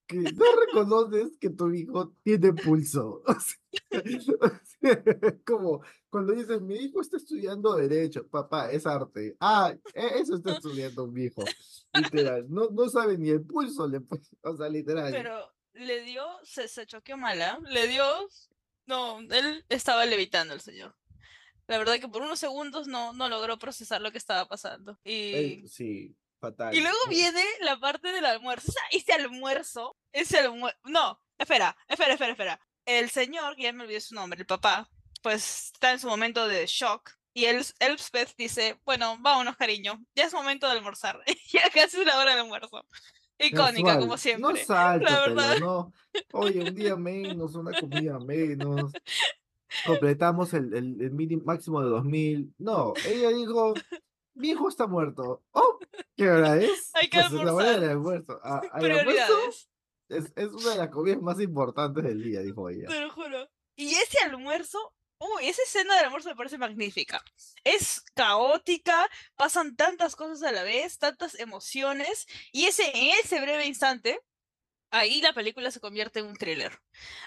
que 0.08 0.16
no 0.18 0.44
reconoces 0.66 1.36
que 1.40 1.50
tu 1.50 1.70
hijo 1.72 2.12
tiene 2.22 2.52
pulso. 2.52 3.22
O 3.26 3.34
sea, 3.40 3.58
o 4.00 4.48
sea, 4.48 4.60
como 5.46 5.82
cuando 6.10 6.32
dices, 6.32 6.60
mi 6.60 6.76
hijo 6.76 7.00
está 7.00 7.16
estudiando 7.16 7.74
Derecho, 7.74 8.26
papá, 8.28 8.70
es 8.70 8.86
arte. 8.86 9.36
Ah, 9.40 9.74
e- 9.94 10.20
eso 10.20 10.36
está 10.36 10.52
estudiando 10.52 11.06
mi 11.06 11.24
hijo. 11.24 11.44
Literal, 11.92 12.46
no, 12.48 12.68
no 12.70 12.88
sabe 12.88 13.18
ni 13.18 13.30
el 13.30 13.42
pulso, 13.42 13.86
le, 13.86 14.00
o 14.42 14.56
sea, 14.56 14.68
literal. 14.68 15.12
Pero 15.12 15.52
le 15.74 16.02
dio, 16.02 16.24
se, 16.42 16.68
se 16.68 16.86
choqueó 16.86 17.16
mala, 17.16 17.58
le 17.68 17.86
dio, 17.88 18.04
no, 18.86 19.20
él 19.20 19.64
estaba 19.68 20.06
levitando 20.06 20.54
el 20.54 20.60
señor. 20.60 20.94
La 21.66 21.78
verdad 21.78 21.98
que 21.98 22.08
por 22.08 22.22
unos 22.22 22.38
segundos 22.38 22.86
no, 22.86 23.12
no 23.12 23.28
logró 23.28 23.58
procesar 23.58 24.00
lo 24.00 24.12
que 24.12 24.18
estaba 24.18 24.46
pasando. 24.46 24.98
Y, 25.04 25.66
sí, 25.66 26.16
fatal. 26.40 26.74
y 26.74 26.80
luego 26.80 26.96
viene 27.08 27.42
la 27.60 27.78
parte 27.78 28.12
del 28.12 28.24
almuerzo. 28.24 28.68
O 28.68 28.72
sea, 28.72 28.82
ese 28.92 29.12
almuerzo, 29.12 29.96
ese 30.12 30.38
almuerzo, 30.38 30.78
no, 30.84 31.20
espera, 31.36 31.76
espera, 31.88 32.12
espera, 32.12 32.32
espera. 32.32 32.60
El 32.86 33.10
señor, 33.10 33.56
ya 33.58 33.72
me 33.72 33.82
olvidé 33.84 34.00
su 34.00 34.14
nombre, 34.14 34.40
el 34.40 34.46
papá, 34.46 34.88
pues 35.22 35.72
está 35.74 35.92
en 35.92 35.98
su 35.98 36.06
momento 36.08 36.46
de 36.48 36.66
shock. 36.66 37.10
Y 37.34 37.44
el, 37.44 37.62
Elspeth 37.80 38.34
dice, 38.38 38.80
bueno, 38.86 39.18
vámonos, 39.20 39.56
cariño, 39.56 40.02
ya 40.14 40.24
es 40.24 40.32
momento 40.32 40.66
de 40.66 40.72
almorzar. 40.72 41.20
ya 41.52 41.68
casi 41.70 42.00
es 42.00 42.06
la 42.06 42.18
hora 42.18 42.30
del 42.30 42.40
almuerzo. 42.40 42.86
Icónica, 43.38 43.98
como 43.98 44.12
Casual, 44.12 44.18
siempre. 44.18 44.64
No 44.66 45.20
verdad. 45.34 45.58
no. 45.58 45.92
Oye, 46.32 46.60
un 46.60 46.74
día 46.74 46.96
menos, 46.96 47.54
una 47.54 47.78
comida 47.78 48.18
menos. 48.18 48.90
Completamos 49.84 50.54
el, 50.54 50.72
el, 50.72 51.00
el 51.02 51.10
mínimo 51.10 51.42
máximo 51.44 51.82
de 51.82 51.90
2000. 51.90 52.54
No, 52.58 52.94
ella 53.06 53.28
dijo, 53.30 53.74
mi 54.34 54.50
hijo 54.50 54.68
está 54.68 54.86
muerto. 54.86 55.42
Oh, 55.50 55.78
¿qué 56.16 56.30
hora 56.30 56.56
es? 56.56 56.90
Hay 56.94 57.08
que 57.08 57.18
Pues 57.18 57.32
es 57.32 57.42
la 57.42 57.52
hora 57.52 57.72
del 57.72 57.90
almorzar. 57.90 57.90
almuerzo. 57.90 58.40
Ah, 58.42 58.62
al 58.72 58.84
almuerzo 58.84 59.04
Prioridades. 59.04 59.68
Es, 60.08 60.32
es 60.36 60.48
una 60.48 60.70
de 60.70 60.78
las 60.78 60.88
comidas 60.88 61.20
más 61.20 61.40
importantes 61.40 62.04
del 62.04 62.22
día, 62.22 62.40
dijo 62.40 62.68
ella. 62.68 62.88
Te 62.88 63.00
lo 63.00 63.10
juro. 63.10 63.48
Y 63.76 63.94
ese 63.94 64.18
almuerzo, 64.24 64.94
uy, 65.18 65.48
esa 65.48 65.62
escena 65.62 65.96
del 65.96 66.06
almuerzo 66.06 66.28
me 66.30 66.36
parece 66.36 66.58
magnífica. 66.58 67.22
Es 67.64 68.02
caótica, 68.14 69.08
pasan 69.36 69.76
tantas 69.76 70.16
cosas 70.16 70.42
a 70.42 70.52
la 70.52 70.62
vez, 70.62 70.98
tantas 70.98 71.38
emociones, 71.38 72.26
y 72.52 72.66
ese, 72.66 72.90
en 72.94 73.10
ese 73.22 73.40
breve 73.40 73.66
instante, 73.66 74.20
ahí 74.90 75.20
la 75.20 75.32
película 75.32 75.70
se 75.70 75.80
convierte 75.80 76.20
en 76.20 76.26
un 76.26 76.36
thriller. 76.36 76.78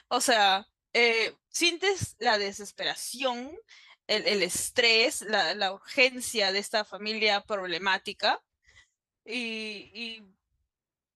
O 0.08 0.22
sea, 0.22 0.68
eh, 0.94 1.36
sientes 1.50 2.15
la 2.20 2.38
desesperación, 2.38 3.56
el, 4.08 4.26
el 4.26 4.42
estrés, 4.42 5.22
la, 5.22 5.54
la 5.54 5.74
urgencia 5.74 6.52
de 6.52 6.60
esta 6.60 6.84
familia 6.84 7.42
problemática, 7.42 8.42
y, 9.24 9.92
y 9.94 10.24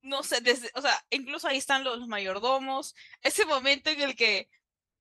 no 0.03 0.21
sé, 0.23 0.41
desde, 0.41 0.69
o 0.75 0.81
sea, 0.81 0.93
incluso 1.09 1.47
ahí 1.47 1.57
están 1.57 1.83
los, 1.83 1.97
los 1.97 2.07
mayordomos, 2.07 2.93
ese 3.21 3.45
momento 3.45 3.89
en 3.89 4.01
el 4.01 4.15
que 4.15 4.49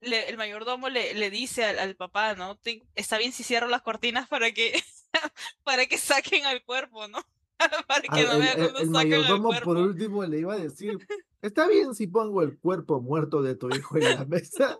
le- 0.01 0.27
el 0.29 0.37
mayordomo 0.37 0.89
le, 0.89 1.13
le 1.13 1.29
dice 1.29 1.63
al, 1.65 1.79
al 1.79 1.95
papá, 1.95 2.33
¿no? 2.35 2.57
"Te- 2.57 2.83
está 2.95 3.17
bien 3.17 3.31
si 3.31 3.43
cierro 3.43 3.67
las 3.67 3.81
cortinas 3.83 4.27
para 4.27 4.51
que, 4.51 4.73
para 5.63 5.85
que 5.85 5.97
saquen 5.97 6.45
al 6.45 6.63
cuerpo, 6.63 7.07
¿no? 7.07 7.19
para 7.87 8.01
que 8.01 8.09
Al- 8.21 8.25
no 8.25 8.31
el, 8.33 8.39
vean 8.39 8.59
el- 8.59 8.65
el 8.69 8.75
al 8.77 8.87
mayordomo 8.89 9.49
por 9.61 9.77
último 9.77 10.25
le 10.25 10.39
iba 10.39 10.53
a 10.53 10.57
decir, 10.57 10.97
está 11.43 11.67
bien 11.67 11.93
si 11.93 12.07
pongo 12.07 12.41
el 12.41 12.57
cuerpo 12.57 12.99
muerto 13.01 13.41
de 13.43 13.55
tu 13.55 13.69
hijo 13.69 13.97
en 13.97 14.03
la 14.05 14.25
mesa. 14.25 14.79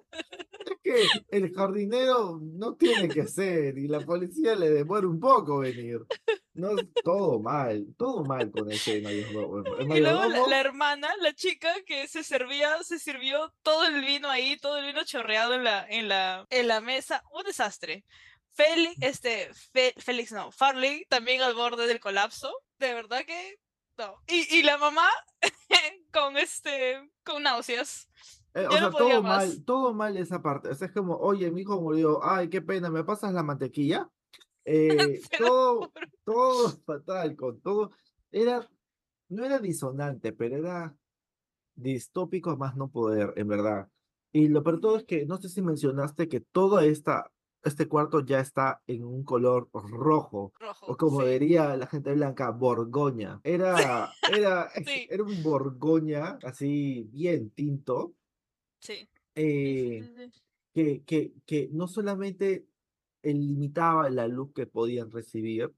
Es 0.65 0.77
que 0.81 1.05
el 1.29 1.53
jardinero 1.53 2.39
no 2.41 2.75
tiene 2.75 3.09
que 3.09 3.21
hacer 3.21 3.77
y 3.77 3.87
la 3.87 3.99
policía 3.99 4.55
le 4.55 4.69
demora 4.69 5.07
un 5.07 5.19
poco 5.19 5.59
venir. 5.59 5.99
No, 6.53 6.69
todo 7.03 7.39
mal, 7.39 7.85
todo 7.97 8.23
mal 8.23 8.49
con 8.51 8.71
ese 8.71 9.01
mayordomo. 9.01 9.63
Y 9.95 9.99
luego 9.99 10.25
la, 10.29 10.47
la 10.47 10.59
hermana, 10.59 11.09
la 11.19 11.33
chica 11.33 11.73
que 11.85 12.07
se 12.07 12.23
servía, 12.23 12.81
se 12.83 12.97
sirvió 12.99 13.53
todo 13.61 13.85
el 13.85 14.01
vino 14.05 14.29
ahí, 14.29 14.57
todo 14.57 14.77
el 14.77 14.85
vino 14.85 15.03
chorreado 15.03 15.53
en 15.55 15.63
la, 15.63 15.85
en 15.89 16.07
la, 16.07 16.45
en 16.49 16.67
la 16.67 16.79
mesa. 16.79 17.23
Un 17.33 17.43
desastre. 17.43 18.05
Félix, 18.55 18.95
este, 19.01 19.49
Fe- 19.73 19.95
Félix 19.97 20.31
no, 20.31 20.51
Farley 20.51 21.05
también 21.09 21.41
al 21.41 21.55
borde 21.55 21.87
del 21.87 21.99
colapso. 21.99 22.53
De 22.77 22.93
verdad 22.93 23.25
que 23.25 23.55
no. 23.97 24.15
Y, 24.27 24.59
y 24.59 24.63
la 24.63 24.77
mamá 24.77 25.09
con 26.13 26.37
este, 26.37 27.11
con 27.23 27.43
náuseas. 27.43 28.07
eh, 28.53 28.67
o 28.67 28.71
sea, 28.71 28.81
no 28.81 28.91
todo 28.91 29.21
más. 29.21 29.47
mal, 29.47 29.65
todo 29.65 29.93
mal 29.93 30.15
esa 30.17 30.41
parte. 30.41 30.69
O 30.69 30.75
sea, 30.75 30.87
es 30.87 30.93
como, 30.93 31.17
oye, 31.17 31.51
mi 31.51 31.61
hijo 31.61 31.81
murió, 31.81 32.23
ay, 32.23 32.49
qué 32.49 32.61
pena, 32.61 32.89
¿me 32.89 33.03
pasas 33.03 33.33
la 33.33 33.43
mantequilla? 33.43 34.09
Eh, 34.65 35.19
todo, 35.37 35.91
todo 36.23 36.69
fatal, 36.85 37.35
con 37.35 37.59
todo. 37.59 37.91
Era, 38.31 38.65
no 39.27 39.43
era 39.43 39.59
disonante, 39.59 40.31
pero 40.31 40.55
era 40.55 40.95
distópico 41.75 42.55
más 42.55 42.77
no 42.77 42.89
poder, 42.89 43.33
en 43.35 43.49
verdad. 43.49 43.89
Y 44.31 44.47
lo 44.47 44.63
peor 44.63 44.79
todo 44.79 44.95
es 44.95 45.03
que, 45.03 45.25
no 45.25 45.35
sé 45.35 45.49
si 45.49 45.61
mencionaste 45.61 46.29
que 46.29 46.39
todo 46.39 46.79
esta, 46.79 47.29
este 47.63 47.87
cuarto 47.87 48.19
ya 48.25 48.39
está 48.39 48.81
en 48.87 49.03
un 49.05 49.23
color 49.23 49.69
rojo, 49.73 50.53
Rojo. 50.59 50.85
o 50.87 50.97
como 50.97 51.21
sí. 51.21 51.27
diría 51.27 51.75
la 51.77 51.87
gente 51.87 52.13
blanca, 52.13 52.51
borgoña. 52.51 53.39
Era, 53.43 54.11
era, 54.31 54.69
Sí. 54.85 55.07
era 55.09 55.23
un 55.23 55.41
borgoña, 55.43 56.37
así 56.43 57.07
bien 57.11 57.49
tinto, 57.51 58.13
Sí. 58.79 59.07
eh, 59.35 60.03
sí, 60.15 60.41
que, 60.73 61.03
que, 61.03 61.33
que 61.45 61.69
no 61.71 61.87
solamente 61.87 62.65
limitaba 63.23 64.09
la 64.09 64.27
luz 64.27 64.51
que 64.53 64.65
podían 64.67 65.09
recibir, 65.09 65.71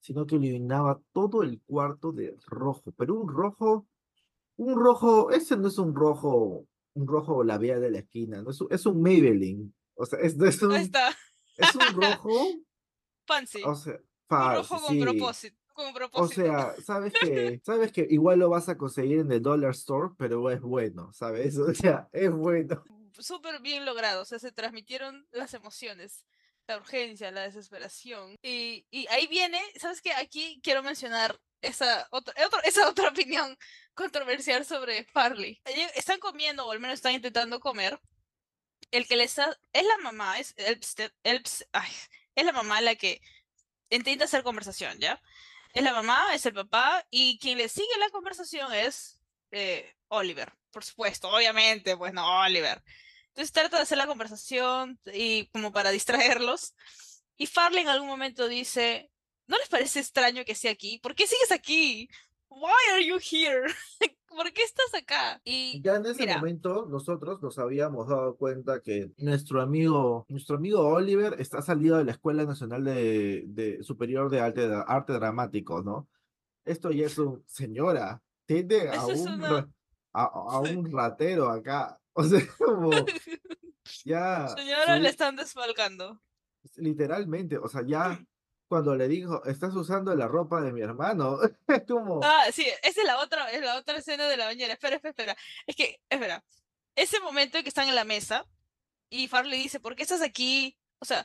sino 0.00 0.26
que 0.26 0.36
iluminaba 0.36 1.00
todo 1.12 1.42
el 1.42 1.62
cuarto 1.62 2.12
de 2.12 2.36
rojo, 2.46 2.92
pero 2.96 3.14
un 3.14 3.28
rojo, 3.28 3.86
un 4.56 4.74
rojo, 4.78 5.30
ese 5.30 5.56
no 5.56 5.68
es 5.68 5.78
un 5.78 5.94
rojo, 5.94 6.66
un 6.92 7.06
rojo 7.06 7.42
labial 7.42 7.80
de 7.80 7.90
la 7.90 7.98
esquina, 8.00 8.42
no 8.42 8.50
es 8.50 8.60
un, 8.60 8.68
es 8.70 8.84
un 8.84 9.00
Maybelline, 9.00 9.72
o 9.96 10.06
sea, 10.06 10.18
es, 10.20 10.38
es 10.40 10.62
un, 10.62 10.72
Ahí 10.72 10.82
está. 10.84 11.16
es 11.56 11.74
un 11.74 11.80
rojo, 12.02 12.48
Fancy. 13.26 13.62
o 13.64 13.74
sea, 13.74 13.94
Un 13.94 14.00
fa- 14.28 14.54
rojo 14.56 14.80
con 14.80 14.94
sí. 14.94 15.00
propósito. 15.00 15.56
Con 15.74 15.92
O 16.12 16.28
sea, 16.28 16.72
sabes 16.84 17.12
que, 17.12 17.60
sabes 17.64 17.90
que 17.92 18.06
igual 18.08 18.38
lo 18.38 18.48
vas 18.48 18.68
a 18.68 18.76
conseguir 18.78 19.18
en 19.18 19.32
el 19.32 19.42
Dollar 19.42 19.72
Store, 19.72 20.10
pero 20.16 20.48
es 20.50 20.60
bueno, 20.60 21.12
¿sabes? 21.12 21.56
O 21.58 21.74
sea, 21.74 22.08
es 22.12 22.30
bueno. 22.30 22.84
súper 23.18 23.60
bien 23.60 23.84
logrado, 23.84 24.22
o 24.22 24.24
sea, 24.24 24.38
se 24.38 24.52
transmitieron 24.52 25.26
las 25.32 25.52
emociones, 25.54 26.24
la 26.68 26.76
urgencia, 26.78 27.30
la 27.32 27.42
desesperación. 27.42 28.36
Y, 28.40 28.86
y 28.90 29.06
ahí 29.08 29.26
viene, 29.26 29.60
¿sabes 29.80 30.00
qué? 30.00 30.12
Aquí 30.12 30.60
quiero 30.62 30.82
mencionar 30.84 31.40
esa 31.60 32.06
otra, 32.10 32.34
otro- 32.46 32.62
esa 32.62 32.88
otra 32.88 33.08
opinión 33.08 33.56
controversial 33.94 34.64
sobre 34.64 35.04
Farley. 35.12 35.60
Están 35.96 36.20
comiendo, 36.20 36.66
o 36.66 36.70
al 36.72 36.78
menos 36.78 36.94
están 36.94 37.14
intentando 37.14 37.58
comer. 37.58 37.98
El 38.90 39.06
que 39.06 39.16
le 39.16 39.24
está, 39.24 39.56
es 39.72 39.84
la 39.84 39.98
mamá, 39.98 40.38
es, 40.38 40.54
Elpsted- 40.56 41.12
Elps- 41.24 41.66
ay, 41.72 41.90
es 42.34 42.44
la 42.44 42.52
mamá 42.52 42.80
la 42.80 42.94
que 42.94 43.20
intenta 43.90 44.24
hacer 44.24 44.42
conversación, 44.42 44.98
¿ya? 44.98 45.20
Es 45.72 45.82
la 45.82 45.92
mamá, 45.92 46.34
es 46.34 46.46
el 46.46 46.54
papá, 46.54 47.04
y 47.10 47.38
quien 47.38 47.58
le 47.58 47.68
sigue 47.68 47.96
la 47.98 48.10
conversación 48.10 48.72
es 48.72 49.20
eh, 49.50 49.94
Oliver, 50.08 50.52
por 50.70 50.84
supuesto, 50.84 51.28
obviamente, 51.28 51.96
pues 51.96 52.12
no, 52.12 52.40
Oliver. 52.40 52.82
Entonces 53.28 53.52
trata 53.52 53.76
de 53.78 53.82
hacer 53.82 53.98
la 53.98 54.06
conversación 54.06 55.00
y 55.12 55.46
como 55.48 55.72
para 55.72 55.90
distraerlos. 55.90 56.74
Y 57.36 57.46
Farley 57.46 57.82
en 57.82 57.88
algún 57.88 58.08
momento 58.08 58.46
dice, 58.46 59.10
¿no 59.48 59.58
les 59.58 59.68
parece 59.68 59.98
extraño 60.00 60.44
que 60.44 60.52
esté 60.52 60.68
aquí? 60.68 60.98
¿Por 61.00 61.16
qué 61.16 61.26
sigues 61.26 61.50
aquí? 61.50 62.08
Why 62.48 62.72
are 62.92 63.04
you 63.04 63.18
here? 63.18 63.66
¿Por 64.34 64.52
qué 64.52 64.62
estás 64.62 64.92
acá? 64.94 65.40
Y 65.44 65.80
Ya 65.82 65.96
en 65.96 66.06
ese 66.06 66.20
mira, 66.22 66.36
momento 66.38 66.86
nosotros 66.88 67.40
nos 67.42 67.58
habíamos 67.58 68.08
dado 68.08 68.36
cuenta 68.36 68.80
que 68.80 69.12
nuestro 69.18 69.60
amigo, 69.62 70.26
nuestro 70.28 70.56
amigo 70.56 70.80
Oliver 70.88 71.36
está 71.40 71.62
salido 71.62 71.98
de 71.98 72.04
la 72.04 72.12
Escuela 72.12 72.44
Nacional 72.44 72.84
de, 72.84 73.44
de 73.46 73.82
Superior 73.82 74.30
de 74.30 74.40
Arte, 74.40 74.68
Arte 74.86 75.12
Dramático, 75.14 75.82
¿no? 75.82 76.08
Esto 76.64 76.90
ya 76.90 77.06
es 77.06 77.18
un, 77.18 77.44
señora, 77.46 78.22
tiende 78.46 78.88
a 78.90 79.06
un, 79.06 79.28
una- 79.34 79.68
a, 80.12 80.24
a 80.24 80.60
un 80.60 80.90
ratero 80.92 81.48
acá. 81.48 81.98
O 82.16 82.22
sea, 82.22 82.40
como 82.58 82.90
ya 84.04 84.46
señora, 84.48 84.96
le 84.98 85.08
su- 85.08 85.10
están 85.10 85.34
desfalcando. 85.34 86.20
literalmente, 86.76 87.58
o 87.58 87.66
sea, 87.68 87.82
ya 87.84 88.24
cuando 88.74 88.96
le 88.96 89.06
dijo, 89.06 89.40
estás 89.44 89.72
usando 89.76 90.16
la 90.16 90.26
ropa 90.26 90.60
de 90.60 90.72
mi 90.72 90.80
hermano. 90.80 91.38
Es 91.68 91.84
como, 91.86 92.18
Ah, 92.24 92.46
sí, 92.52 92.66
esa 92.82 93.02
es 93.02 93.06
la 93.06 93.20
otra, 93.20 93.48
es 93.52 93.60
la 93.60 93.76
otra 93.76 93.98
escena 93.98 94.26
de 94.26 94.36
la 94.36 94.46
bañera. 94.46 94.72
Espera, 94.72 94.96
espera, 94.96 95.10
espera. 95.10 95.36
Es 95.64 95.76
que, 95.76 96.00
espera. 96.10 96.44
Ese 96.96 97.20
momento 97.20 97.56
en 97.56 97.62
que 97.62 97.68
están 97.68 97.88
en 97.88 97.94
la 97.94 98.02
mesa 98.02 98.44
y 99.08 99.28
Farley 99.28 99.62
dice, 99.62 99.78
¿por 99.78 99.94
qué 99.94 100.02
estás 100.02 100.22
aquí? 100.22 100.76
O 100.98 101.04
sea, 101.04 101.24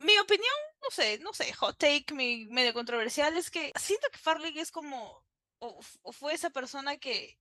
mi 0.00 0.18
opinión, 0.18 0.52
no 0.82 0.90
sé, 0.90 1.18
no 1.20 1.32
sé, 1.32 1.50
hot 1.54 1.78
take, 1.78 2.12
mi 2.12 2.44
medio 2.50 2.74
controversial, 2.74 3.34
es 3.38 3.50
que 3.50 3.72
siento 3.80 4.08
que 4.12 4.18
Farley 4.18 4.58
es 4.58 4.70
como, 4.70 5.24
o, 5.58 5.80
o 6.02 6.12
fue 6.12 6.34
esa 6.34 6.50
persona 6.50 6.98
que, 6.98 7.38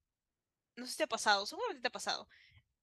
no 0.77 0.86
sé 0.86 0.93
si 0.93 0.97
te 0.99 1.03
ha 1.03 1.07
pasado, 1.07 1.45
seguramente 1.45 1.81
te 1.81 1.89
ha 1.89 1.91
pasado. 1.91 2.29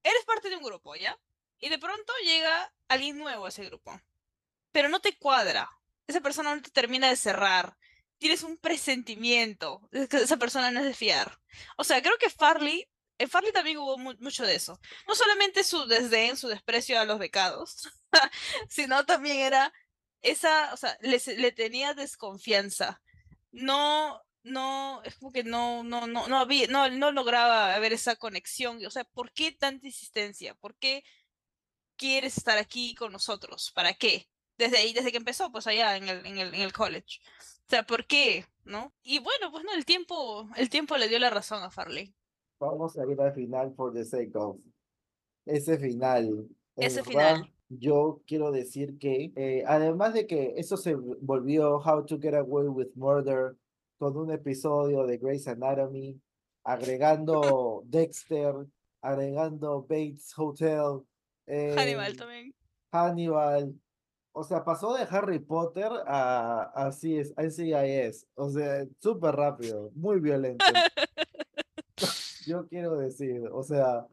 Eres 0.03 0.22
parte 0.26 0.50
de 0.50 0.57
un 0.57 0.64
grupo, 0.64 0.96
¿ya? 0.96 1.18
Y 1.61 1.70
de 1.70 1.78
pronto 1.78 2.12
llega 2.22 2.74
alguien 2.88 3.16
nuevo 3.16 3.46
a 3.46 3.48
ese 3.48 3.64
grupo, 3.64 3.98
pero 4.70 4.90
no 4.90 5.00
te 5.00 5.16
cuadra. 5.16 5.70
Esa 6.12 6.20
persona 6.22 6.54
no 6.54 6.62
te 6.62 6.70
termina 6.70 7.08
de 7.08 7.16
cerrar. 7.16 7.76
Tienes 8.18 8.42
un 8.44 8.56
presentimiento 8.58 9.88
de 9.90 10.08
que 10.08 10.18
esa 10.18 10.36
persona 10.36 10.70
no 10.70 10.80
es 10.80 10.86
de 10.86 10.94
fiar. 10.94 11.38
O 11.76 11.84
sea, 11.84 12.00
creo 12.02 12.18
que 12.18 12.30
Farley, 12.30 12.88
en 13.18 13.28
Farley 13.28 13.52
también 13.52 13.78
hubo 13.78 13.98
mu- 13.98 14.14
mucho 14.20 14.44
de 14.44 14.54
eso. 14.54 14.80
No 15.08 15.14
solamente 15.14 15.64
su 15.64 15.86
desdén, 15.86 16.36
su 16.36 16.48
desprecio 16.48 17.00
a 17.00 17.04
los 17.04 17.18
becados, 17.18 17.88
sino 18.68 19.04
también 19.06 19.38
era 19.38 19.72
esa, 20.22 20.72
o 20.72 20.76
sea, 20.76 20.96
le, 21.00 21.20
le 21.36 21.52
tenía 21.52 21.94
desconfianza. 21.94 23.02
No, 23.50 24.20
no, 24.44 25.02
es 25.04 25.16
como 25.16 25.32
que 25.32 25.44
no, 25.44 25.82
no, 25.84 26.06
no, 26.06 26.28
no 26.28 26.38
había, 26.38 26.66
no, 26.68 26.88
no 26.90 27.12
lograba 27.12 27.74
haber 27.74 27.92
esa 27.92 28.16
conexión. 28.16 28.84
O 28.86 28.90
sea, 28.90 29.04
¿por 29.04 29.32
qué 29.32 29.52
tanta 29.52 29.86
insistencia? 29.86 30.54
¿Por 30.56 30.76
qué 30.78 31.04
quieres 31.96 32.38
estar 32.38 32.58
aquí 32.58 32.94
con 32.96 33.12
nosotros? 33.12 33.72
¿Para 33.74 33.94
qué? 33.94 34.28
Desde 34.62 34.78
ahí, 34.78 34.92
desde 34.92 35.10
que 35.10 35.18
empezó, 35.18 35.50
pues 35.50 35.66
allá 35.66 35.96
en 35.96 36.08
el, 36.08 36.24
en 36.24 36.38
el, 36.38 36.54
en 36.54 36.60
el 36.60 36.72
college. 36.72 37.18
O 37.66 37.68
sea, 37.68 37.82
¿por 37.84 38.06
qué? 38.06 38.44
¿No? 38.64 38.92
Y 39.02 39.18
bueno, 39.18 39.50
pues 39.50 39.64
no, 39.64 39.72
el 39.74 39.84
tiempo, 39.84 40.48
el 40.56 40.70
tiempo 40.70 40.96
le 40.96 41.08
dio 41.08 41.18
la 41.18 41.30
razón 41.30 41.62
a 41.64 41.70
Farley. 41.70 42.14
vamos 42.60 42.96
a 42.96 43.04
ir 43.10 43.20
al 43.20 43.32
final 43.32 43.74
for 43.74 43.92
the 43.92 44.04
sake 44.04 44.36
of. 44.36 44.56
Ese 45.44 45.78
final. 45.78 46.48
en 46.76 46.86
Ese 46.86 47.02
verdad, 47.02 47.36
final. 47.36 47.52
Yo 47.68 48.22
quiero 48.26 48.52
decir 48.52 48.98
que, 48.98 49.32
eh, 49.34 49.64
además 49.66 50.14
de 50.14 50.26
que 50.26 50.54
eso 50.56 50.76
se 50.76 50.94
volvió 50.94 51.78
How 51.78 52.06
to 52.06 52.20
Get 52.20 52.34
Away 52.34 52.68
with 52.68 52.90
Murder, 52.94 53.56
con 53.98 54.16
un 54.16 54.30
episodio 54.30 55.04
de 55.06 55.18
Grey's 55.18 55.48
Anatomy, 55.48 56.20
agregando 56.62 57.82
Dexter, 57.86 58.54
agregando 59.00 59.82
Bates 59.82 60.32
Hotel, 60.36 61.02
Hannibal 61.46 62.12
eh, 62.12 62.16
también. 62.16 62.54
Hannibal. 62.92 63.74
O 64.33 64.45
sea, 64.45 64.64
pasó 64.64 64.95
de 64.95 65.07
Harry 65.11 65.39
Potter 65.39 65.91
a, 66.07 66.72
a, 66.74 66.91
CS 66.91 67.35
a 67.37 67.43
NCIS. 67.43 68.26
O 68.35 68.51
sea, 68.51 68.87
súper 68.99 69.35
rápido, 69.35 69.91
muy 69.95 70.20
violento. 70.20 70.64
Yo 72.47 72.66
quiero 72.66 72.97
decir, 72.97 73.49
o 73.53 73.62
sea, 73.62 74.07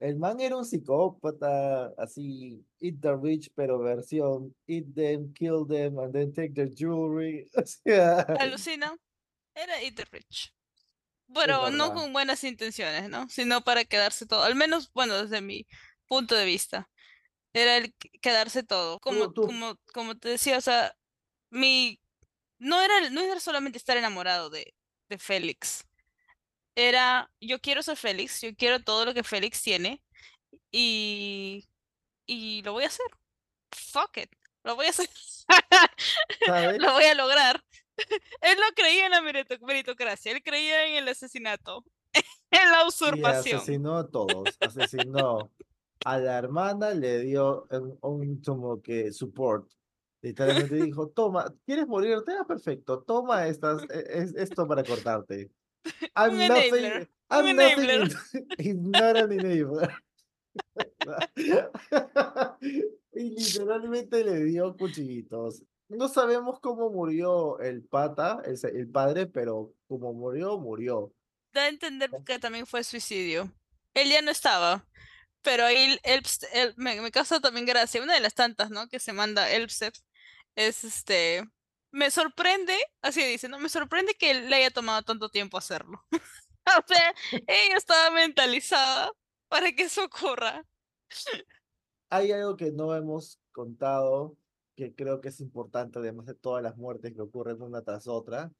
el 0.00 0.16
man 0.16 0.40
era 0.40 0.56
un 0.56 0.64
psicópata, 0.64 1.86
así, 1.96 2.66
eat 2.80 2.96
the 3.00 3.16
rich, 3.16 3.50
pero 3.54 3.78
versión 3.78 4.54
eat 4.66 4.84
them, 4.94 5.32
kill 5.32 5.64
them, 5.66 5.98
and 6.00 6.12
then 6.12 6.32
take 6.32 6.52
their 6.54 6.68
jewelry. 6.68 7.48
O 7.56 7.64
sea, 7.64 8.20
Alucina. 8.40 8.96
Era 9.54 9.82
Eat 9.82 9.94
the 9.96 10.04
Rich. 10.10 10.54
Pero 11.34 11.70
no 11.70 11.94
con 11.94 12.12
buenas 12.12 12.44
intenciones, 12.44 13.08
¿no? 13.08 13.28
Sino 13.28 13.62
para 13.62 13.84
quedarse 13.84 14.26
todo. 14.26 14.42
Al 14.42 14.54
menos, 14.54 14.90
bueno, 14.92 15.22
desde 15.22 15.40
mi 15.40 15.66
punto 16.06 16.34
de 16.34 16.44
vista. 16.44 16.90
Era 17.54 17.76
el 17.76 17.94
que- 17.94 18.10
quedarse 18.20 18.62
todo. 18.62 18.98
Como, 19.00 19.32
tú- 19.32 19.42
como, 19.46 19.76
como 19.92 20.16
te 20.16 20.28
decía, 20.30 20.58
o 20.58 20.60
sea, 20.60 20.94
mi. 21.50 22.00
No 22.58 22.80
era, 22.80 23.10
no 23.10 23.20
era 23.20 23.40
solamente 23.40 23.76
estar 23.78 23.96
enamorado 23.96 24.48
de, 24.50 24.74
de 25.08 25.18
Félix. 25.18 25.84
Era, 26.74 27.30
yo 27.40 27.60
quiero 27.60 27.82
ser 27.82 27.96
Félix, 27.96 28.40
yo 28.40 28.54
quiero 28.56 28.82
todo 28.82 29.04
lo 29.04 29.14
que 29.14 29.24
Félix 29.24 29.62
tiene. 29.62 30.02
Y. 30.70 31.68
Y 32.26 32.62
lo 32.62 32.72
voy 32.72 32.84
a 32.84 32.88
hacer. 32.88 33.06
Fuck 33.72 34.18
it. 34.18 34.30
Lo 34.64 34.76
voy 34.76 34.86
a 34.86 34.90
hacer. 34.90 35.08
Lo 36.78 36.92
voy 36.92 37.04
a 37.04 37.14
lograr. 37.14 37.62
Él 38.40 38.58
no 38.58 38.66
creía 38.74 39.06
en 39.06 39.10
la 39.12 39.20
merito- 39.20 39.58
meritocracia, 39.66 40.32
él 40.32 40.42
creía 40.42 40.86
en 40.86 40.94
el 40.94 41.08
asesinato, 41.08 41.84
en 42.50 42.70
la 42.70 42.84
Y 42.84 42.88
usurpación. 42.88 43.56
asesinó 43.58 43.98
a 43.98 44.08
todos, 44.10 44.56
asesinó 44.60 45.50
a 46.04 46.18
la 46.18 46.38
hermana, 46.38 46.90
le 46.94 47.20
dio 47.20 47.66
un, 47.70 47.98
un 48.02 48.42
como 48.42 48.80
que 48.82 49.12
support. 49.12 49.68
Literalmente 50.22 50.74
dijo, 50.84 51.08
toma, 51.08 51.52
¿quieres 51.66 51.86
morirte? 51.86 52.32
Ah, 52.38 52.44
perfecto, 52.46 53.02
toma 53.02 53.46
estas, 53.46 53.82
e- 53.90 54.06
es- 54.22 54.34
esto 54.36 54.66
para 54.66 54.84
cortarte. 54.84 55.50
I'm 56.16 56.32
Un 56.34 56.38
nothing, 56.48 56.74
enabler, 56.74 57.10
I'm 57.30 57.44
un 57.46 57.56
nothing 57.56 57.90
enabler. 57.90 58.12
is 58.58 58.76
not 58.76 59.16
an 59.16 59.32
enabler. 59.32 59.90
Y 63.14 63.30
literalmente 63.30 64.24
le 64.24 64.44
dio 64.44 64.76
cuchillitos. 64.76 65.62
No 65.88 66.08
sabemos 66.08 66.58
cómo 66.60 66.88
murió 66.90 67.58
el 67.60 67.82
pata, 67.82 68.40
el, 68.44 68.58
el 68.74 68.88
padre, 68.88 69.26
pero 69.26 69.74
como 69.88 70.14
murió, 70.14 70.56
murió. 70.58 71.12
Da 71.52 71.64
a 71.64 71.68
entender 71.68 72.10
que 72.24 72.38
también 72.38 72.66
fue 72.66 72.82
suicidio. 72.82 73.52
Él 73.92 74.08
ya 74.08 74.22
no 74.22 74.30
estaba, 74.30 74.86
pero 75.42 75.64
ahí 75.64 75.98
Elps- 76.04 76.46
el- 76.52 76.74
me, 76.76 77.00
me 77.00 77.10
causa 77.10 77.40
también 77.40 77.66
gracia. 77.66 78.02
Una 78.02 78.14
de 78.14 78.20
las 78.20 78.34
tantas, 78.34 78.70
¿no? 78.70 78.88
Que 78.88 78.98
se 79.00 79.12
manda 79.12 79.50
Elpsep 79.50 79.94
es 80.56 80.84
este. 80.84 81.44
Me 81.90 82.10
sorprende, 82.10 82.74
así 83.02 83.22
dice, 83.24 83.48
¿no? 83.48 83.58
Me 83.58 83.68
sorprende 83.68 84.14
que 84.14 84.34
le 84.34 84.56
haya 84.56 84.70
tomado 84.70 85.02
tanto 85.02 85.28
tiempo 85.28 85.58
hacerlo. 85.58 86.02
o 86.12 86.82
sea, 86.86 87.14
ella 87.46 87.76
estaba 87.76 88.10
mentalizada 88.10 89.10
para 89.48 89.72
que 89.72 89.82
eso 89.84 90.04
ocurra. 90.04 90.64
Hay 92.08 92.32
algo 92.32 92.56
que 92.56 92.72
no 92.72 92.94
hemos 92.94 93.38
contado, 93.52 94.36
que 94.76 94.94
creo 94.94 95.20
que 95.20 95.28
es 95.28 95.40
importante, 95.40 95.98
además 95.98 96.26
de 96.26 96.34
todas 96.34 96.62
las 96.62 96.76
muertes 96.76 97.12
que 97.14 97.20
ocurren 97.20 97.60
una 97.60 97.82
tras 97.82 98.06
otra, 98.08 98.50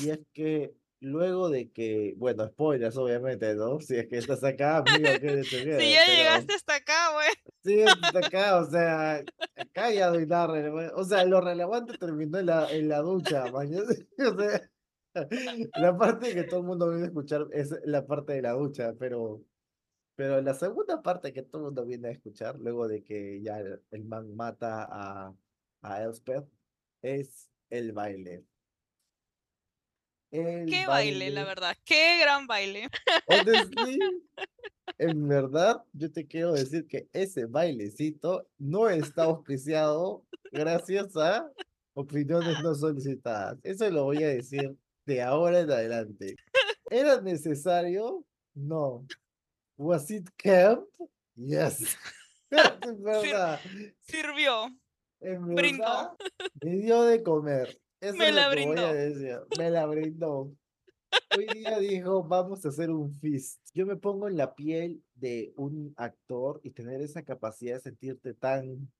y 0.00 0.10
es 0.10 0.20
que 0.32 0.74
luego 1.00 1.50
de 1.50 1.70
que, 1.70 2.14
bueno, 2.16 2.46
spoilers 2.48 2.96
obviamente, 2.96 3.54
¿no? 3.54 3.80
Si 3.80 3.96
es 3.96 4.08
que 4.08 4.18
estás 4.18 4.42
acá, 4.44 4.78
amigo, 4.78 5.18
que 5.20 5.44
te 5.44 5.44
Si 5.78 5.92
ya 5.92 6.06
pero 6.06 6.16
llegaste 6.16 6.54
hasta 6.54 6.76
acá, 6.76 7.12
güey. 7.12 7.28
sí, 7.62 7.80
estás 7.80 8.14
acá, 8.16 8.58
o 8.60 8.64
sea, 8.70 9.16
acá 9.56 9.90
ya 9.92 10.10
hay 10.10 10.26
nada 10.26 10.46
relevante, 10.48 10.92
o 10.96 11.04
sea, 11.04 11.24
lo 11.24 11.40
relevante 11.40 11.94
terminó 11.98 12.38
en 12.38 12.46
la, 12.46 12.70
en 12.72 12.88
la 12.88 13.00
ducha, 13.00 13.50
mañana, 13.50 13.84
o 14.18 14.38
sea, 14.40 14.70
la 15.76 15.96
parte 15.96 16.34
que 16.34 16.44
todo 16.44 16.60
el 16.60 16.66
mundo 16.66 16.88
viene 16.90 17.04
a 17.04 17.06
escuchar 17.08 17.46
es 17.52 17.74
la 17.84 18.06
parte 18.06 18.34
de 18.34 18.42
la 18.42 18.52
ducha, 18.52 18.94
pero... 18.98 19.44
Pero 20.16 20.40
la 20.42 20.54
segunda 20.54 21.02
parte 21.02 21.32
que 21.32 21.42
todo 21.42 21.58
el 21.58 21.64
mundo 21.66 21.84
viene 21.84 22.08
a 22.08 22.12
escuchar, 22.12 22.56
luego 22.60 22.86
de 22.86 23.02
que 23.02 23.42
ya 23.42 23.58
el, 23.58 23.82
el 23.90 24.04
man 24.04 24.34
mata 24.36 24.86
a, 24.90 25.34
a 25.82 26.02
Elspeth, 26.04 26.46
es 27.02 27.50
el 27.70 27.92
baile. 27.92 28.44
El 30.34 30.66
Qué 30.66 30.84
baile, 30.86 31.30
la 31.30 31.42
baile. 31.42 31.44
verdad. 31.44 31.76
Qué 31.84 32.18
gran 32.20 32.46
baile. 32.48 32.88
Honestly, 33.28 33.98
en 34.98 35.28
verdad, 35.28 35.84
yo 35.92 36.10
te 36.10 36.26
quiero 36.26 36.54
decir 36.54 36.88
que 36.88 37.08
ese 37.12 37.44
bailecito 37.46 38.48
no 38.58 38.88
está 38.90 39.24
auspiciado 39.24 40.24
gracias 40.50 41.16
a 41.16 41.48
opiniones 41.94 42.60
no 42.64 42.74
solicitadas. 42.74 43.58
Eso 43.62 43.88
lo 43.90 44.04
voy 44.04 44.24
a 44.24 44.28
decir 44.28 44.74
de 45.06 45.22
ahora 45.22 45.60
en 45.60 45.70
adelante. 45.70 46.34
¿Era 46.90 47.20
necesario? 47.20 48.24
No. 48.54 49.06
Was 49.76 50.10
it 50.10 50.28
camp? 50.36 50.84
Yes. 51.36 51.96
Es 52.50 53.02
verdad. 53.02 53.60
Sirvió. 54.02 54.66
En 55.20 55.54
brindó. 55.54 55.84
verdad, 55.84 56.10
me 56.62 56.70
dio 56.76 57.02
de 57.04 57.22
comer. 57.22 57.76
Eso 58.04 58.18
Me 58.18 58.32
la 58.32 58.50
brindó. 58.50 58.92
Me 59.58 59.70
la 59.70 59.86
brindó. 59.86 60.52
Hoy 61.34 61.46
día 61.54 61.78
dijo, 61.78 62.22
vamos 62.22 62.62
a 62.66 62.68
hacer 62.68 62.90
un 62.90 63.14
feast. 63.14 63.60
Yo 63.72 63.86
me 63.86 63.96
pongo 63.96 64.28
en 64.28 64.36
la 64.36 64.54
piel 64.54 65.02
de 65.14 65.54
un 65.56 65.94
actor 65.96 66.60
y 66.62 66.70
tener 66.70 67.00
esa 67.00 67.22
capacidad 67.22 67.76
de 67.76 67.80
sentirte 67.80 68.34
tan, 68.34 68.92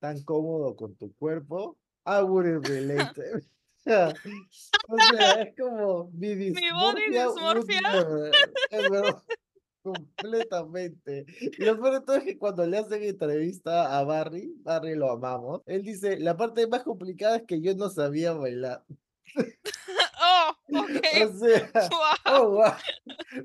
tan 0.00 0.20
cómodo 0.24 0.74
con 0.74 0.96
tu 0.96 1.14
cuerpo. 1.14 1.78
I 2.04 2.22
wouldn't 2.22 2.66
relate. 2.66 3.12
O 3.82 4.96
sea, 4.98 5.40
es 5.40 5.56
como 5.56 6.10
mi 6.12 6.34
body 6.34 6.50
dismorfia 6.50 7.28
would 7.30 7.62
dysmorphia. 7.62 7.80
never. 8.70 9.14
Completamente. 9.82 11.24
Y 11.40 11.64
lo 11.64 11.80
peor 11.80 11.94
de 11.94 12.00
todo 12.06 12.16
es 12.16 12.24
que 12.24 12.38
cuando 12.38 12.66
le 12.66 12.78
hacen 12.78 13.02
entrevista 13.02 13.98
a 13.98 14.04
Barry, 14.04 14.52
Barry 14.58 14.94
lo 14.94 15.10
amamos, 15.12 15.62
él 15.66 15.82
dice, 15.82 16.18
la 16.18 16.36
parte 16.36 16.66
más 16.66 16.82
complicada 16.82 17.36
es 17.36 17.42
que 17.46 17.60
yo 17.60 17.74
no 17.74 17.88
sabía 17.88 18.32
bailar. 18.32 18.84
Oh, 20.22 20.52
O 20.74 20.80
ok. 20.82 21.32
sea, 21.38 21.70
Guau. 21.88 22.14
oh, 22.26 22.50
wow, 22.50 22.72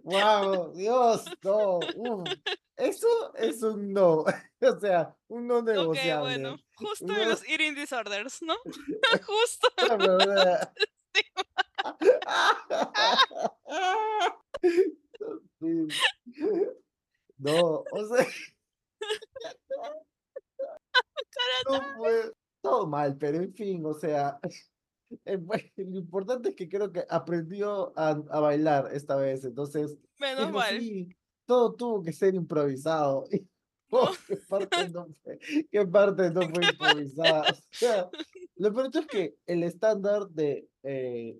wow, 0.03 0.73
Dios, 0.75 1.23
no, 1.41 1.79
uf. 1.95 2.29
Eso 2.75 3.07
es 3.35 3.63
un 3.63 3.93
no. 3.93 4.25
O 4.61 4.79
sea, 4.81 5.15
un 5.29 5.47
no 5.47 5.61
negociable. 5.61 6.19
bueno. 6.21 6.57
Justo 6.75 7.05
No. 7.05 7.17
en 7.21 7.29
los 7.29 7.47
eating 7.47 7.75
disorders, 7.75 8.41
¿no? 8.41 8.55
Justo. 9.25 9.67
La 9.87 9.95
verdad. 9.95 10.73
Sí. 15.65 15.87
No, 17.37 17.83
o 17.91 18.05
sea. 18.15 18.25
No 21.69 21.81
fue 21.97 22.31
todo 22.61 22.87
mal, 22.87 23.17
pero 23.17 23.37
en 23.37 23.53
fin, 23.53 23.85
o 23.85 23.93
sea, 23.93 24.39
eh, 25.25 25.37
bueno, 25.37 25.63
lo 25.77 25.99
importante 25.99 26.49
es 26.49 26.55
que 26.55 26.69
creo 26.69 26.91
que 26.91 27.05
aprendió 27.09 27.93
a, 27.97 28.11
a 28.11 28.39
bailar 28.39 28.89
esta 28.93 29.15
vez, 29.15 29.43
entonces, 29.45 29.97
Menos 30.19 30.51
mal. 30.51 30.79
sí, 30.79 31.09
todo 31.45 31.73
tuvo 31.75 32.01
que 32.03 32.13
ser 32.13 32.35
improvisado. 32.35 33.25
Oh, 33.91 34.11
¿qué 34.27 34.35
parte 34.49 34.89
no 34.89 35.07
fue, 35.23 35.39
qué 35.71 35.85
parte 35.85 36.31
no 36.31 36.41
fue 36.49 36.65
improvisada? 36.65 37.51
O 37.51 37.55
sea, 37.69 38.09
lo 38.55 38.73
peor 38.73 38.89
es 38.91 39.05
que 39.05 39.35
el 39.45 39.61
estándar 39.63 40.27
de, 40.29 40.67
eh, 40.81 41.39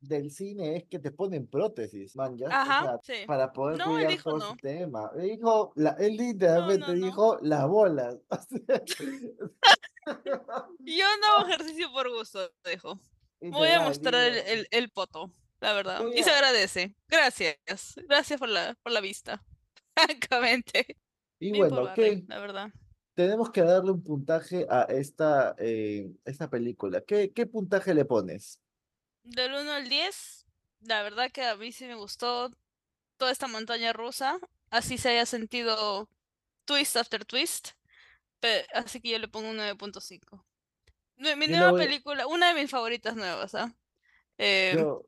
del 0.00 0.30
cine 0.30 0.76
es 0.76 0.84
que 0.84 0.98
te 0.98 1.10
ponen 1.10 1.46
prótesis, 1.46 2.16
man, 2.16 2.36
ya, 2.36 2.46
o 2.46 2.50
Ajá, 2.50 2.98
sea, 3.02 3.16
sí. 3.20 3.26
para 3.26 3.52
poder 3.52 3.78
No, 3.78 3.86
cuidar 3.86 4.10
dijo 4.10 4.30
todo 4.30 4.38
no. 4.38 4.56
tema. 4.56 5.10
Él 5.16 5.30
dijo, 5.36 5.72
la, 5.76 5.90
él 5.98 6.16
literalmente 6.16 6.86
no. 6.86 7.06
dijo 7.06 7.38
las 7.42 7.68
bolas. 7.68 8.16
O 8.30 8.38
sea, 8.42 8.82
Yo 10.80 11.04
no 11.20 11.26
hago 11.36 11.48
ejercicio 11.48 11.92
por 11.92 12.10
gusto, 12.10 12.50
dejo. 12.64 13.00
Voy 13.40 13.68
a 13.68 13.80
mostrar 13.80 14.14
el, 14.14 14.38
el, 14.46 14.66
el 14.70 14.90
poto, 14.90 15.32
la 15.60 15.72
verdad. 15.72 16.02
Y 16.14 16.22
se 16.22 16.30
agradece. 16.30 16.96
Gracias. 17.08 17.56
Gracias 18.08 18.38
por 18.40 18.48
la, 18.48 18.74
por 18.82 18.92
la 18.92 19.00
vista. 19.00 19.44
Francamente. 19.94 20.96
Y 21.38 21.52
Bien 21.52 21.68
bueno, 21.68 21.92
¿qué? 21.94 22.24
la 22.26 22.38
verdad. 22.40 22.70
Tenemos 23.14 23.50
que 23.50 23.62
darle 23.62 23.92
un 23.92 24.02
puntaje 24.02 24.66
a 24.70 24.82
esta, 24.84 25.54
eh, 25.58 26.10
esta 26.24 26.48
película. 26.48 27.02
¿Qué, 27.02 27.32
qué 27.32 27.46
puntaje 27.46 27.92
le 27.94 28.04
pones? 28.04 28.60
Del 29.22 29.52
1 29.52 29.70
al 29.72 29.88
10, 29.88 30.46
la 30.80 31.02
verdad 31.02 31.30
que 31.30 31.42
a 31.44 31.56
mí 31.56 31.72
sí 31.72 31.84
me 31.86 31.94
gustó 31.94 32.50
toda 33.16 33.30
esta 33.32 33.48
montaña 33.48 33.92
rusa. 33.92 34.38
Así 34.70 34.98
se 34.98 35.10
haya 35.10 35.26
sentido 35.26 36.08
twist 36.64 36.96
after 36.96 37.24
twist. 37.24 37.70
pe- 38.40 38.66
así 38.72 39.00
que 39.02 39.10
yo 39.10 39.18
le 39.18 39.28
pongo 39.28 39.50
un 39.50 39.56
9.5. 39.58 40.44
Nue- 41.18 41.36
Mi 41.36 41.46
Yo 41.46 41.56
nueva 41.56 41.72
voy- 41.72 41.82
película, 41.84 42.26
una 42.26 42.48
de 42.54 42.60
mis 42.62 42.70
favoritas 42.70 43.14
nuevas, 43.16 43.54
¿ah? 43.54 43.74
Eh, 44.38 44.72
Yo, 44.74 45.04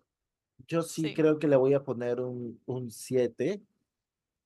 yo 0.69 0.83
sí, 0.83 1.01
sí. 1.03 1.15
creo 1.15 1.39
que 1.39 1.49
le 1.49 1.57
voy 1.57 1.73
a 1.73 1.83
poner 1.83 2.21
un, 2.21 2.61
un 2.67 2.91
7 2.91 3.63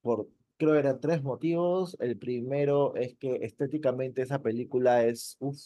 por, 0.02 0.28
creo 0.56 0.74
que 0.74 0.78
eran 0.78 1.00
tres 1.00 1.22
motivos. 1.24 1.96
El 1.98 2.16
primero 2.16 2.94
es 2.94 3.16
que 3.16 3.40
estéticamente 3.42 4.22
esa 4.22 4.40
película 4.40 5.04
es, 5.04 5.36
uff, 5.40 5.58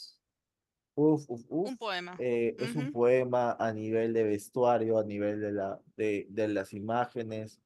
uff, 0.94 1.28
uff, 1.28 1.44
uff. 1.48 1.68
un 1.70 1.76
poema. 1.76 2.16
eh, 2.18 2.56
es 2.58 2.74
un 2.76 2.90
poema 2.92 3.52
a 3.58 3.72
nivel 3.72 4.12
de 4.12 4.24
vestuario, 4.24 4.98
a 4.98 5.04
nivel 5.04 5.40
de, 5.40 5.52
la, 5.52 5.80
de, 5.96 6.26
de 6.30 6.48
las 6.48 6.72
imágenes. 6.72 7.60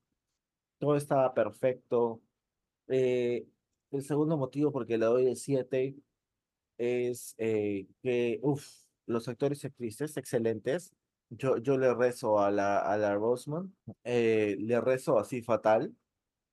Todo 0.78 0.96
estaba 0.96 1.34
perfecto. 1.34 2.20
Eh, 2.88 3.46
el 3.90 4.02
segundo 4.02 4.36
motivo 4.36 4.72
porque 4.72 4.98
le 4.98 5.06
doy 5.06 5.26
el 5.26 5.36
7 5.36 5.96
es 6.78 7.34
eh, 7.38 7.86
que, 8.02 8.40
uff, 8.42 8.66
los 9.06 9.28
actores 9.28 9.62
y 9.64 9.66
actrices 9.68 10.16
excelentes. 10.16 10.92
Yo, 11.30 11.56
yo 11.58 11.78
le 11.78 11.92
rezo 11.94 12.38
a 12.40 12.50
la, 12.50 12.78
a 12.78 12.96
la 12.98 13.14
Rosamund, 13.14 13.72
eh, 14.04 14.56
le 14.58 14.80
rezo 14.80 15.18
así 15.18 15.42
fatal. 15.42 15.94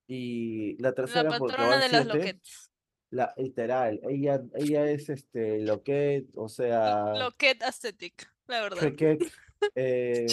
Y 0.07 0.75
la 0.81 0.89
La 0.89 0.95
tercera, 0.95 1.37
porque 1.37 1.55
patrona 1.55 1.79
de 1.79 1.89
las. 1.89 2.70
La 3.11 3.33
literal, 3.37 3.99
ella, 4.09 4.41
ella 4.55 4.89
es 4.89 5.09
este 5.09 5.59
Loquet, 5.59 6.25
o 6.35 6.49
sea, 6.49 7.13
Loquet 7.19 7.61
Aesthetic, 7.61 8.27
la 8.47 8.61
verdad. 8.61 8.81
Eh, 9.75 10.25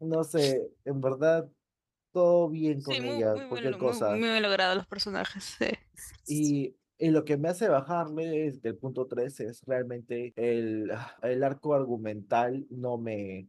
no 0.00 0.24
sé, 0.24 0.62
en 0.84 1.00
verdad, 1.00 1.48
todo 2.12 2.48
bien 2.48 2.80
con 2.82 2.94
Sí, 2.94 3.00
muy, 3.02 3.16
ella, 3.16 3.32
muy, 3.32 3.36
bien 3.40 3.48
cualquier 3.48 3.72
lo- 3.72 3.78
muy- 3.78 3.86
cosa. 3.88 4.10
muy 4.10 4.20
bien 4.20 4.42
logrado 4.42 4.74
los 4.74 4.86
personajes. 4.86 5.44
sí. 5.44 5.66
Y, 6.26 6.76
y 6.98 7.10
lo 7.10 7.24
que 7.24 7.36
me 7.36 7.48
hace 7.48 7.68
bajarle 7.68 8.46
es 8.46 8.62
del 8.62 8.76
punto 8.76 9.06
3 9.06 9.40
es 9.40 9.62
realmente 9.66 10.32
el, 10.36 10.90
el 11.22 11.44
arco 11.44 11.74
argumental 11.74 12.66
no 12.70 12.98
me, 12.98 13.48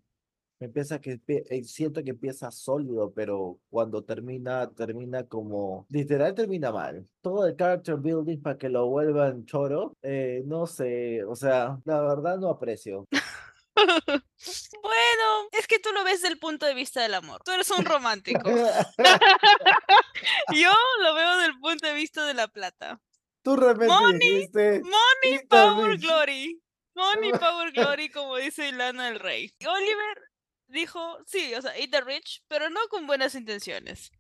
me 0.60 0.68
empieza 0.68 0.99
que 0.99 1.20
eh, 1.28 1.64
siento 1.64 2.03
que 2.03 2.10
empieza 2.12 2.51
sólido, 2.51 3.14
pero 3.14 3.60
cuando 3.70 4.03
termina, 4.03 4.70
termina 4.72 5.24
como, 5.26 5.86
literal 5.89 6.36
termina 6.36 6.72
mal. 6.72 7.07
Todo 7.22 7.47
el 7.47 7.55
character 7.55 7.95
building 7.95 8.41
para 8.41 8.57
que 8.57 8.68
lo 8.68 8.88
vuelvan 8.88 9.45
choro, 9.45 9.95
eh, 10.01 10.43
no 10.45 10.68
sé, 10.68 11.24
o 11.24 11.36
sea, 11.36 11.80
la 11.86 12.01
verdad 12.01 12.38
no 12.38 12.49
aprecio. 12.49 13.07
Bueno, 14.82 15.49
es 15.51 15.68
que 15.68 15.80
tú 15.80 15.89
lo 15.93 16.03
ves 16.03 16.22
del 16.22 16.38
punto 16.38 16.66
de 16.66 16.74
vista 16.74 17.01
del 17.01 17.14
amor. 17.14 17.41
Tú 17.45 17.51
eres 17.51 17.70
un 17.72 17.86
romántico. 17.86 18.41
Yo 20.53 20.74
lo 21.01 21.14
veo 21.14 21.38
del 21.38 21.57
punto 21.60 21.88
de 21.88 21.93
vista 21.93 22.26
de 22.26 22.34
la 22.34 22.47
plata. 22.47 22.99
Tú 23.41 23.55
realmente 23.55 23.93
Money, 23.93 24.20
dijiste, 24.20 24.82
Money, 24.82 25.34
"Eat 25.34 25.41
the 25.41 25.47
Power, 25.47 25.91
rich". 25.91 26.01
Glory. 26.01 26.62
Money, 26.95 27.32
Power, 27.32 27.72
Glory, 27.72 28.10
como 28.10 28.36
dice 28.38 28.72
Lana 28.72 29.10
del 29.10 29.20
Rey. 29.20 29.53
Oliver 29.66 30.29
dijo, 30.70 31.20
sí, 31.26 31.54
o 31.54 31.62
sea, 31.62 31.76
eat 31.78 31.92
the 31.92 32.02
rich, 32.02 32.44
pero 32.48 32.70
no 32.70 32.80
con 32.90 33.08
buenas 33.08 33.36
intenciones. 33.36 34.12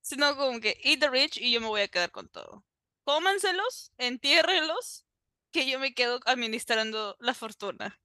Sino 0.00 0.36
como 0.36 0.60
que 0.60 0.80
eat 0.82 1.00
the 1.00 1.10
rich 1.10 1.36
y 1.36 1.52
yo 1.52 1.60
me 1.60 1.66
voy 1.66 1.82
a 1.82 1.88
quedar 1.88 2.10
con 2.10 2.28
todo. 2.28 2.64
Cómanselos, 3.04 3.92
entiérrenlos, 3.98 5.06
que 5.50 5.68
yo 5.68 5.78
me 5.78 5.94
quedo 5.94 6.20
administrando 6.26 7.16
la 7.20 7.34
fortuna. 7.34 7.98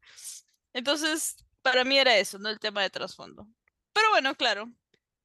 Entonces, 0.74 1.36
para 1.62 1.84
mí 1.84 1.98
era 1.98 2.18
eso, 2.18 2.40
no 2.40 2.50
el 2.50 2.60
tema 2.60 2.82
de 2.82 2.90
trasfondo. 2.90 3.48
Pero 3.94 4.10
bueno, 4.10 4.36
claro, 4.36 4.72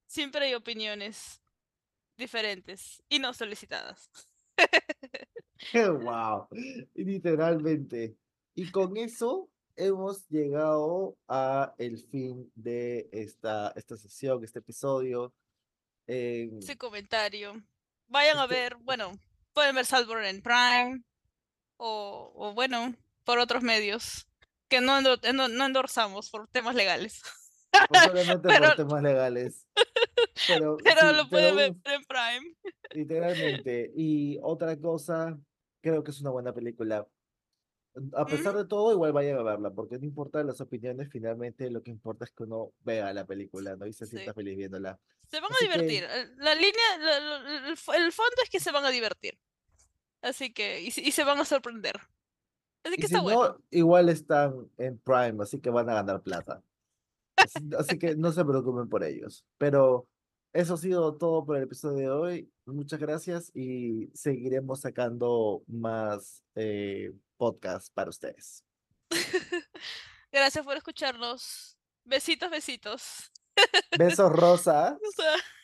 siempre 0.07 0.45
hay 0.45 0.53
opiniones 0.53 1.41
diferentes 2.17 3.03
y 3.09 3.19
no 3.19 3.33
solicitadas. 3.33 4.09
Wow, 5.73 6.47
literalmente. 6.95 8.15
Y 8.55 8.71
con 8.71 8.95
eso 8.95 9.49
hemos 9.79 10.27
llegado 10.29 11.17
a 11.27 11.73
el 11.77 11.97
fin 11.97 12.51
de 12.55 13.09
esta, 13.11 13.71
esta 13.75 13.97
sesión, 13.97 14.43
este 14.43 14.59
episodio. 14.59 15.33
Eh, 16.07 16.49
Ese 16.59 16.77
comentario. 16.77 17.61
Vayan 18.07 18.37
a 18.39 18.43
Este- 18.43 18.55
ver, 18.55 18.75
bueno, 18.77 19.11
pueden 19.53 19.75
ver 19.75 19.85
Salvador 19.85 20.25
en 20.25 20.41
Prime 20.41 21.01
o, 21.77 22.31
o 22.35 22.53
bueno, 22.53 22.93
por 23.23 23.39
otros 23.39 23.63
medios 23.63 24.27
que 24.67 24.81
no, 24.81 24.99
endo- 24.99 25.17
no 25.33 25.65
endorsamos 25.65 26.29
por 26.29 26.47
temas 26.49 26.75
legales. 26.75 27.21
posiblemente 27.89 28.47
Pero- 28.47 28.67
por 28.67 28.75
temas 28.75 29.01
legales. 29.03 29.67
Pero, 30.47 30.77
Pero 30.83 31.01
sí, 31.09 31.15
lo 31.15 31.29
pueden 31.29 31.55
ver 31.55 31.75
en 31.85 32.03
Prime. 32.05 32.55
literalmente. 32.91 33.91
Y 33.95 34.37
otra 34.41 34.75
cosa, 34.77 35.37
creo 35.81 36.03
que 36.03 36.11
es 36.11 36.19
una 36.21 36.29
buena 36.31 36.53
película. 36.53 37.07
A 38.13 38.25
pesar 38.25 38.55
de 38.55 38.65
todo, 38.65 38.91
igual 38.91 39.11
vayan 39.13 39.37
a 39.37 39.43
verla, 39.43 39.71
porque 39.71 39.97
no 39.99 40.05
importa 40.05 40.43
las 40.43 40.61
opiniones, 40.61 41.09
finalmente 41.11 41.69
lo 41.69 41.81
que 41.83 41.91
importa 41.91 42.25
es 42.25 42.31
que 42.31 42.43
uno 42.43 42.71
vea 42.83 43.13
la 43.13 43.25
película, 43.25 43.75
¿no? 43.75 43.85
Y 43.85 43.93
se 43.93 44.05
Sí. 44.05 44.11
sienta 44.15 44.33
feliz 44.33 44.57
viéndola. 44.57 44.99
Se 45.29 45.39
van 45.39 45.51
a 45.51 45.55
Así 45.55 45.67
que- 45.67 45.71
divertir. 45.73 46.03
el- 46.03 46.37
La 46.37 46.55
línea, 46.55 46.97
la- 46.99 47.19
la- 47.19 47.57
el, 47.57 47.65
el 47.67 48.11
fondo 48.11 48.35
es 48.43 48.49
que 48.49 48.59
se 48.59 48.71
van 48.71 48.85
a 48.85 48.89
divertir. 48.91 49.37
Así 50.21 50.53
que, 50.53 50.81
y, 50.81 50.91
se- 50.91 51.01
y 51.01 51.11
se 51.11 51.23
van 51.23 51.39
a 51.39 51.45
sorprender. 51.45 51.95
Así 52.83 52.95
Y 52.95 53.01
que 53.01 53.07
si 53.07 53.13
está 53.13 53.21
bueno. 53.21 53.43
no, 53.49 53.63
igual 53.71 54.09
están 54.09 54.69
en 54.77 54.97
Prime, 54.99 55.43
así 55.43 55.59
que 55.59 55.69
van 55.69 55.89
a 55.89 55.95
ganar 55.95 56.21
plata. 56.21 56.63
Así, 57.35 57.59
así 57.77 57.97
que 57.99 58.15
no 58.15 58.31
se 58.31 58.43
preocupen 58.43 58.89
por 58.89 59.03
ellos. 59.03 59.45
Pero 59.57 60.07
eso 60.53 60.73
ha 60.73 60.77
sido 60.77 61.15
todo 61.15 61.45
por 61.45 61.57
el 61.57 61.63
episodio 61.63 61.97
de 61.97 62.09
hoy. 62.09 62.51
Muchas 62.65 62.99
gracias 62.99 63.51
y 63.55 64.09
seguiremos 64.13 64.81
sacando 64.81 65.63
más 65.67 66.43
eh, 66.55 67.13
podcasts 67.39 67.89
para 67.89 68.09
ustedes. 68.09 68.63
Gracias 70.31 70.63
por 70.63 70.77
escucharnos. 70.77 71.77
Besitos, 72.03 72.51
besitos. 72.51 73.31
Besos, 73.97 74.31
Rosa. 74.35 74.97